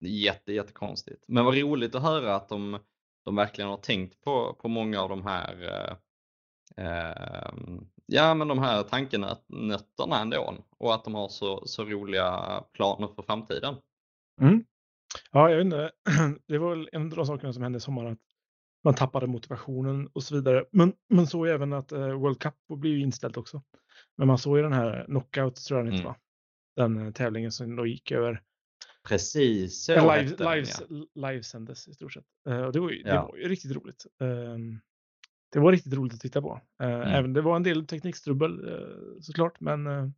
Jätte, 0.00 0.52
jättekonstigt. 0.52 1.24
Men 1.28 1.44
vad 1.44 1.54
roligt 1.58 1.94
att 1.94 2.02
höra 2.02 2.34
att 2.34 2.48
de, 2.48 2.78
de 3.24 3.36
verkligen 3.36 3.70
har 3.70 3.76
tänkt 3.76 4.20
på, 4.20 4.54
på 4.54 4.68
många 4.68 5.00
av 5.00 5.08
de 5.08 5.24
här 5.26 5.62
eh, 5.62 5.90
eh, 5.90 5.96
ja, 8.06 8.34
men 8.34 8.48
de 8.48 8.58
här 8.58 8.82
tankenötterna 8.82 10.20
ändå 10.20 10.54
och 10.78 10.94
att 10.94 11.04
de 11.04 11.14
har 11.14 11.28
så, 11.28 11.66
så 11.66 11.84
roliga 11.84 12.60
planer 12.72 13.08
för 13.14 13.22
framtiden. 13.22 13.74
Mm. 14.40 14.64
Ja, 15.32 15.50
jag 15.50 15.56
vet 15.56 15.64
inte. 15.64 15.90
Det 16.46 16.58
var 16.58 16.70
väl 16.76 16.88
en 16.92 17.02
av 17.02 17.16
de 17.16 17.26
sakerna 17.26 17.52
som 17.52 17.62
hände 17.62 17.76
i 17.76 17.80
sommar 17.80 18.06
att 18.06 18.18
man 18.84 18.94
tappade 18.94 19.26
motivationen 19.26 20.08
och 20.12 20.22
så 20.22 20.34
vidare. 20.34 20.64
Men 20.72 20.92
man 21.10 21.26
såg 21.26 21.48
även 21.48 21.72
att 21.72 21.92
eh, 21.92 22.12
World 22.12 22.38
Cup 22.42 22.54
blev 22.68 22.92
ju 22.92 23.00
inställt 23.00 23.36
också. 23.36 23.62
Men 24.16 24.26
man 24.26 24.38
såg 24.38 24.56
ju 24.56 24.62
den 24.62 24.72
här 24.72 25.04
knockout 25.04 25.56
tror 25.56 25.78
jag 25.78 25.86
den 25.86 25.92
hette, 25.94 26.02
Mm. 26.08 26.12
va? 26.12 26.16
Den 26.76 27.06
eh, 27.06 27.12
tävlingen 27.12 27.52
som 27.52 27.76
då 27.76 27.86
gick 27.86 28.10
över 28.12 28.42
Precis 29.08 29.84
så 29.84 29.92
Ja, 29.92 30.16
live, 30.16 30.54
lives, 30.54 30.82
livesändes 31.14 31.88
i 31.88 31.94
stort 31.94 32.12
sett. 32.12 32.24
Eh, 32.48 32.60
och 32.62 32.72
det 32.72 32.80
var, 32.80 32.90
ju, 32.90 33.02
det 33.02 33.08
Ja. 33.10 33.26
var 33.26 33.36
ju 33.36 33.48
riktigt 33.48 33.72
roligt. 33.76 34.06
Ehm, 34.22 34.80
det 35.52 35.58
var 35.58 35.72
riktigt 35.72 35.92
roligt 35.94 36.14
att 36.14 36.20
titta 36.20 36.42
på. 36.42 36.60
Eh, 36.82 36.88
Mm. 36.88 37.08
Även 37.08 37.32
det 37.32 37.40
var 37.40 37.56
en 37.56 37.62
del 37.62 37.86
teknikstrubbel 37.86 38.68
eh, 38.72 39.20
såklart, 39.20 39.60
men 39.60 39.86
eh, 39.86 40.08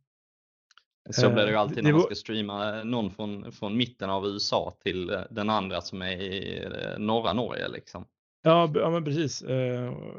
Så 1.09 1.29
blir 1.29 1.43
det 1.43 1.51
ju 1.51 1.57
alltid 1.57 1.83
när 1.83 1.91
man 1.91 2.01
ska 2.01 2.15
streama 2.15 2.83
någon 2.83 3.11
från, 3.11 3.51
från 3.51 3.77
mitten 3.77 4.09
av 4.09 4.27
USA 4.27 4.77
till 4.83 5.23
den 5.29 5.49
andra 5.49 5.81
som 5.81 6.01
är 6.01 6.21
i 6.21 6.67
norra 6.97 7.33
Norge 7.33 7.67
liksom. 7.67 8.05
ja, 8.41 8.71
ja, 8.75 8.89
men 8.89 9.05
precis. 9.05 9.39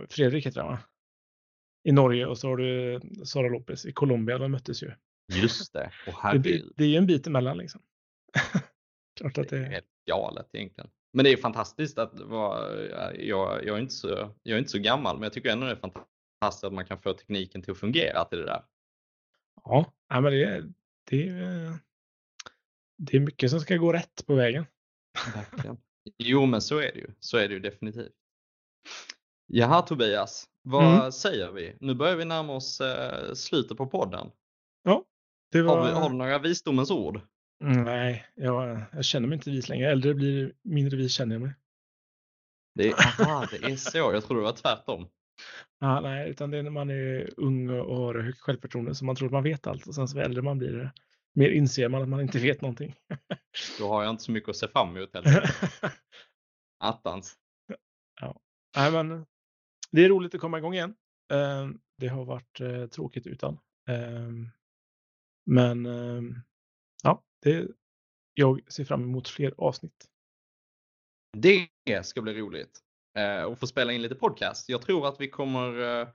Fredrik 0.08 0.46
heter 0.46 0.60
han 0.60 0.70
va? 0.70 0.78
I 1.88 1.92
Norge 1.92 2.26
och 2.26 2.38
så 2.38 2.48
har 2.48 2.56
du 2.56 3.00
Sara 3.24 3.48
Lopez 3.48 3.86
i 3.86 3.92
Colombia. 3.92 4.38
De 4.38 4.52
möttes 4.52 4.82
ju. 4.82 4.92
Just 5.32 5.72
det, 5.72 5.90
och 6.06 6.40
Det, 6.40 6.62
det 6.76 6.84
är 6.84 6.88
ju 6.88 6.96
en 6.96 7.06
bit 7.06 7.26
emellan 7.26 7.58
liksom. 7.58 7.80
Klart 9.20 9.38
att 9.38 9.48
Det 9.48 9.56
är 9.56 9.60
det 9.60 9.66
helt 9.66 9.86
galet 10.06 10.48
egentligen. 10.52 10.90
Men 11.12 11.24
det 11.24 11.32
är 11.32 11.36
fantastiskt 11.36 11.98
att 11.98 12.20
vara, 12.20 12.82
jag, 13.14 13.64
jag, 13.64 13.76
är 13.76 13.80
inte 13.80 13.94
så, 13.94 14.08
jag 14.42 14.54
är 14.54 14.58
inte 14.58 14.70
så 14.70 14.78
gammal 14.78 15.16
men 15.16 15.22
jag 15.22 15.32
tycker 15.32 15.50
ändå 15.50 15.66
det 15.66 15.72
är 15.72 15.76
fantastiskt 15.76 16.64
att 16.64 16.72
man 16.72 16.86
kan 16.86 16.98
få 17.02 17.12
tekniken 17.12 17.62
till 17.62 17.72
att 17.72 17.78
fungera 17.78 18.24
till 18.24 18.38
det 18.38 18.44
där. 18.44 18.64
Ja, 19.64 19.92
ja 20.08 20.20
men 20.20 20.32
det, 20.32 20.72
det, 21.10 21.28
är- 21.28 21.78
det 22.98 23.16
är 23.16 23.20
mycket 23.20 23.50
som 23.50 23.60
ska 23.60 23.76
gå 23.76 23.92
rätt 23.92 24.26
på 24.26 24.34
vägen. 24.34 24.64
Verkligen. 25.34 25.76
Jo 26.18 26.46
men 26.46 26.62
så 26.62 26.78
är 26.78 26.92
det 26.92 26.98
ju, 26.98 27.10
så 27.20 27.36
är 27.36 27.48
det 27.48 27.54
ju 27.54 27.60
definitivt. 27.60 28.12
Jaha 29.46 29.82
Tobias, 29.82 30.48
vad 30.62 30.98
Mm. 30.98 31.12
säger 31.12 31.52
vi? 31.52 31.76
Nu 31.80 31.94
börjar 31.94 32.16
vi 32.16 32.24
närma 32.24 32.52
oss 32.54 32.80
eh, 32.80 33.34
slutet 33.34 33.76
på 33.76 33.86
podden. 33.86 34.30
Det 35.52 35.62
var... 35.62 35.78
Har, 35.78 35.86
vi, 35.86 35.92
har 35.92 36.10
du 36.10 36.16
några 36.16 36.38
visdomens 36.38 36.90
ord? 36.90 37.20
Mm, 37.62 37.84
Nej, 37.84 38.26
jag, 38.34 38.80
jag 38.92 39.04
känner 39.04 39.28
mig 39.28 39.36
inte 39.36 39.50
vis 39.50 39.68
längre. 39.68 39.90
Äldre 39.90 40.14
blir 40.14 40.52
mindre 40.62 40.96
vis 40.96 41.12
känner 41.12 41.34
jag 41.34 41.42
mig. 41.42 41.52
Det 42.74 42.88
är, 42.88 43.22
aha, 43.22 43.46
det 43.50 43.56
är 43.72 43.76
så, 43.76 43.98
jag 43.98 44.24
tror 44.24 44.36
det 44.36 44.42
var 44.42 44.52
tvärtom. 44.52 45.08
Ja, 45.78 46.00
nej, 46.00 46.30
utan 46.30 46.50
det 46.50 46.58
är 46.58 46.62
när 46.62 46.70
man 46.70 46.90
är 46.90 47.30
ung 47.36 47.70
och 47.70 47.96
har 47.96 48.14
högt 48.14 48.40
självförtroende 48.40 48.94
så 48.94 49.04
man 49.04 49.16
tror 49.16 49.26
att 49.28 49.32
man 49.32 49.42
vet 49.42 49.66
allt 49.66 49.86
och 49.86 49.94
sen 49.94 50.08
så 50.08 50.18
äldre 50.18 50.42
man 50.42 50.58
blir 50.58 50.92
mer 51.34 51.50
inser 51.50 51.88
man 51.88 52.02
att 52.02 52.08
man 52.08 52.20
inte 52.20 52.38
vet 52.38 52.60
någonting. 52.60 52.94
Då 53.78 53.88
har 53.88 54.02
jag 54.02 54.10
inte 54.10 54.22
så 54.22 54.32
mycket 54.32 54.48
att 54.48 54.56
se 54.56 54.68
fram 54.68 54.96
emot 54.96 55.10
heller. 55.14 55.50
Attans. 56.78 57.34
nej, 58.76 58.92
men 58.92 59.26
det 59.90 60.04
är 60.04 60.08
roligt 60.08 60.34
att 60.34 60.40
komma 60.40 60.58
igång 60.58 60.74
igen. 60.74 60.94
Eh, 61.32 61.68
Det 61.98 62.08
har 62.08 62.24
varit 62.24 62.60
eh, 62.60 62.86
tråkigt 62.86 63.26
utan. 63.26 63.58
Eh, 63.88 64.30
Men 65.46 65.86
eh, 65.86 66.22
ja, 66.22 66.51
det, 67.42 67.66
jag 68.34 68.72
ser 68.72 68.84
fram 68.84 69.02
emot 69.02 69.28
fler 69.28 69.54
avsnitt. 69.58 70.08
Det 71.36 71.68
ska 72.02 72.22
bli 72.22 72.34
roligt. 72.34 72.80
Eh, 73.18 73.42
och 73.42 73.58
få 73.58 73.66
spela 73.66 73.92
in 73.92 74.02
lite 74.02 74.14
podcast. 74.14 74.68
Jag 74.68 74.82
tror 74.82 75.08
att 75.08 75.20
vi 75.20 75.28
kommer, 75.28 75.80
eh, 75.80 76.08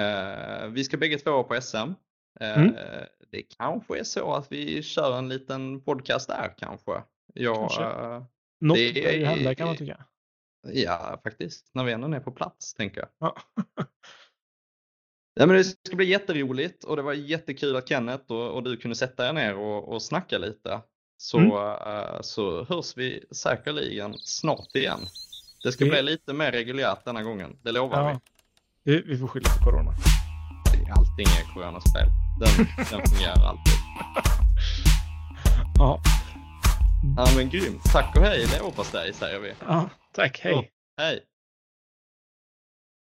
eh 0.00 0.68
vi 0.68 0.84
ska 0.84 0.96
bägge 0.96 1.18
två 1.18 1.44
på 1.44 1.60
SM. 1.60 1.76
Eh, 2.40 2.58
mm. 2.58 2.74
Det 3.30 3.42
kanske 3.42 3.98
är 3.98 4.04
så 4.04 4.34
att 4.34 4.52
vi 4.52 4.82
kör 4.82 5.18
en 5.18 5.28
liten 5.28 5.80
podcast 5.80 6.28
där 6.28 6.54
kanske. 6.58 7.02
Jag, 7.34 7.56
kanske. 7.56 7.84
Eh, 7.84 8.24
Något 8.60 8.76
det 8.76 9.26
hända 9.26 9.54
kan 9.54 9.66
man 9.66 9.76
tycka. 9.76 10.04
Ja, 10.72 11.20
faktiskt. 11.22 11.70
När 11.74 11.84
vi 11.84 11.92
ändå 11.92 12.12
är 12.12 12.20
på 12.20 12.32
plats, 12.32 12.74
tänker 12.74 13.00
jag. 13.00 13.08
Ja. 13.18 13.36
Ja, 15.34 15.46
men 15.46 15.56
det 15.56 15.64
ska 15.64 15.96
bli 15.96 16.06
jätteroligt 16.06 16.84
och 16.84 16.96
det 16.96 17.02
var 17.02 17.12
jättekul 17.12 17.76
att 17.76 17.88
Kenneth 17.88 18.32
och, 18.32 18.54
och 18.54 18.62
du 18.62 18.76
kunde 18.76 18.94
sätta 18.94 19.28
er 19.28 19.32
ner 19.32 19.56
och, 19.56 19.88
och 19.92 20.02
snacka 20.02 20.38
lite. 20.38 20.80
Så, 21.16 21.38
mm. 21.38 21.52
uh, 21.52 22.20
så 22.20 22.64
hörs 22.64 22.96
vi 22.96 23.24
säkerligen 23.30 24.14
snart 24.18 24.76
igen. 24.76 25.00
Det 25.62 25.72
ska 25.72 25.84
det... 25.84 25.90
bli 25.90 26.02
lite 26.02 26.32
mer 26.32 26.52
reguljärt 26.52 27.04
denna 27.04 27.22
gången, 27.22 27.56
det 27.62 27.72
lovar 27.72 28.10
ja. 28.10 28.20
vi. 28.84 29.02
Vi 29.02 29.18
får 29.18 29.28
skylla 29.28 29.48
på 29.58 29.64
corona. 29.64 29.90
Allting 30.96 31.26
är 31.26 31.54
coronaspel. 31.54 32.08
Den, 32.40 32.66
den 32.76 33.06
fungerar 33.06 33.46
alltid. 33.46 33.74
Ja. 35.78 36.00
Ja 37.16 37.26
men 37.36 37.50
grymt. 37.50 37.82
Tack 37.92 38.16
och 38.16 38.22
hej 38.22 38.38
leverpastej 38.38 39.12
säger 39.12 39.38
vi. 39.38 39.52
Ja, 39.66 39.88
tack. 40.12 40.40
Hej. 40.42 40.54
Så, 40.54 40.64
hej. 41.02 41.20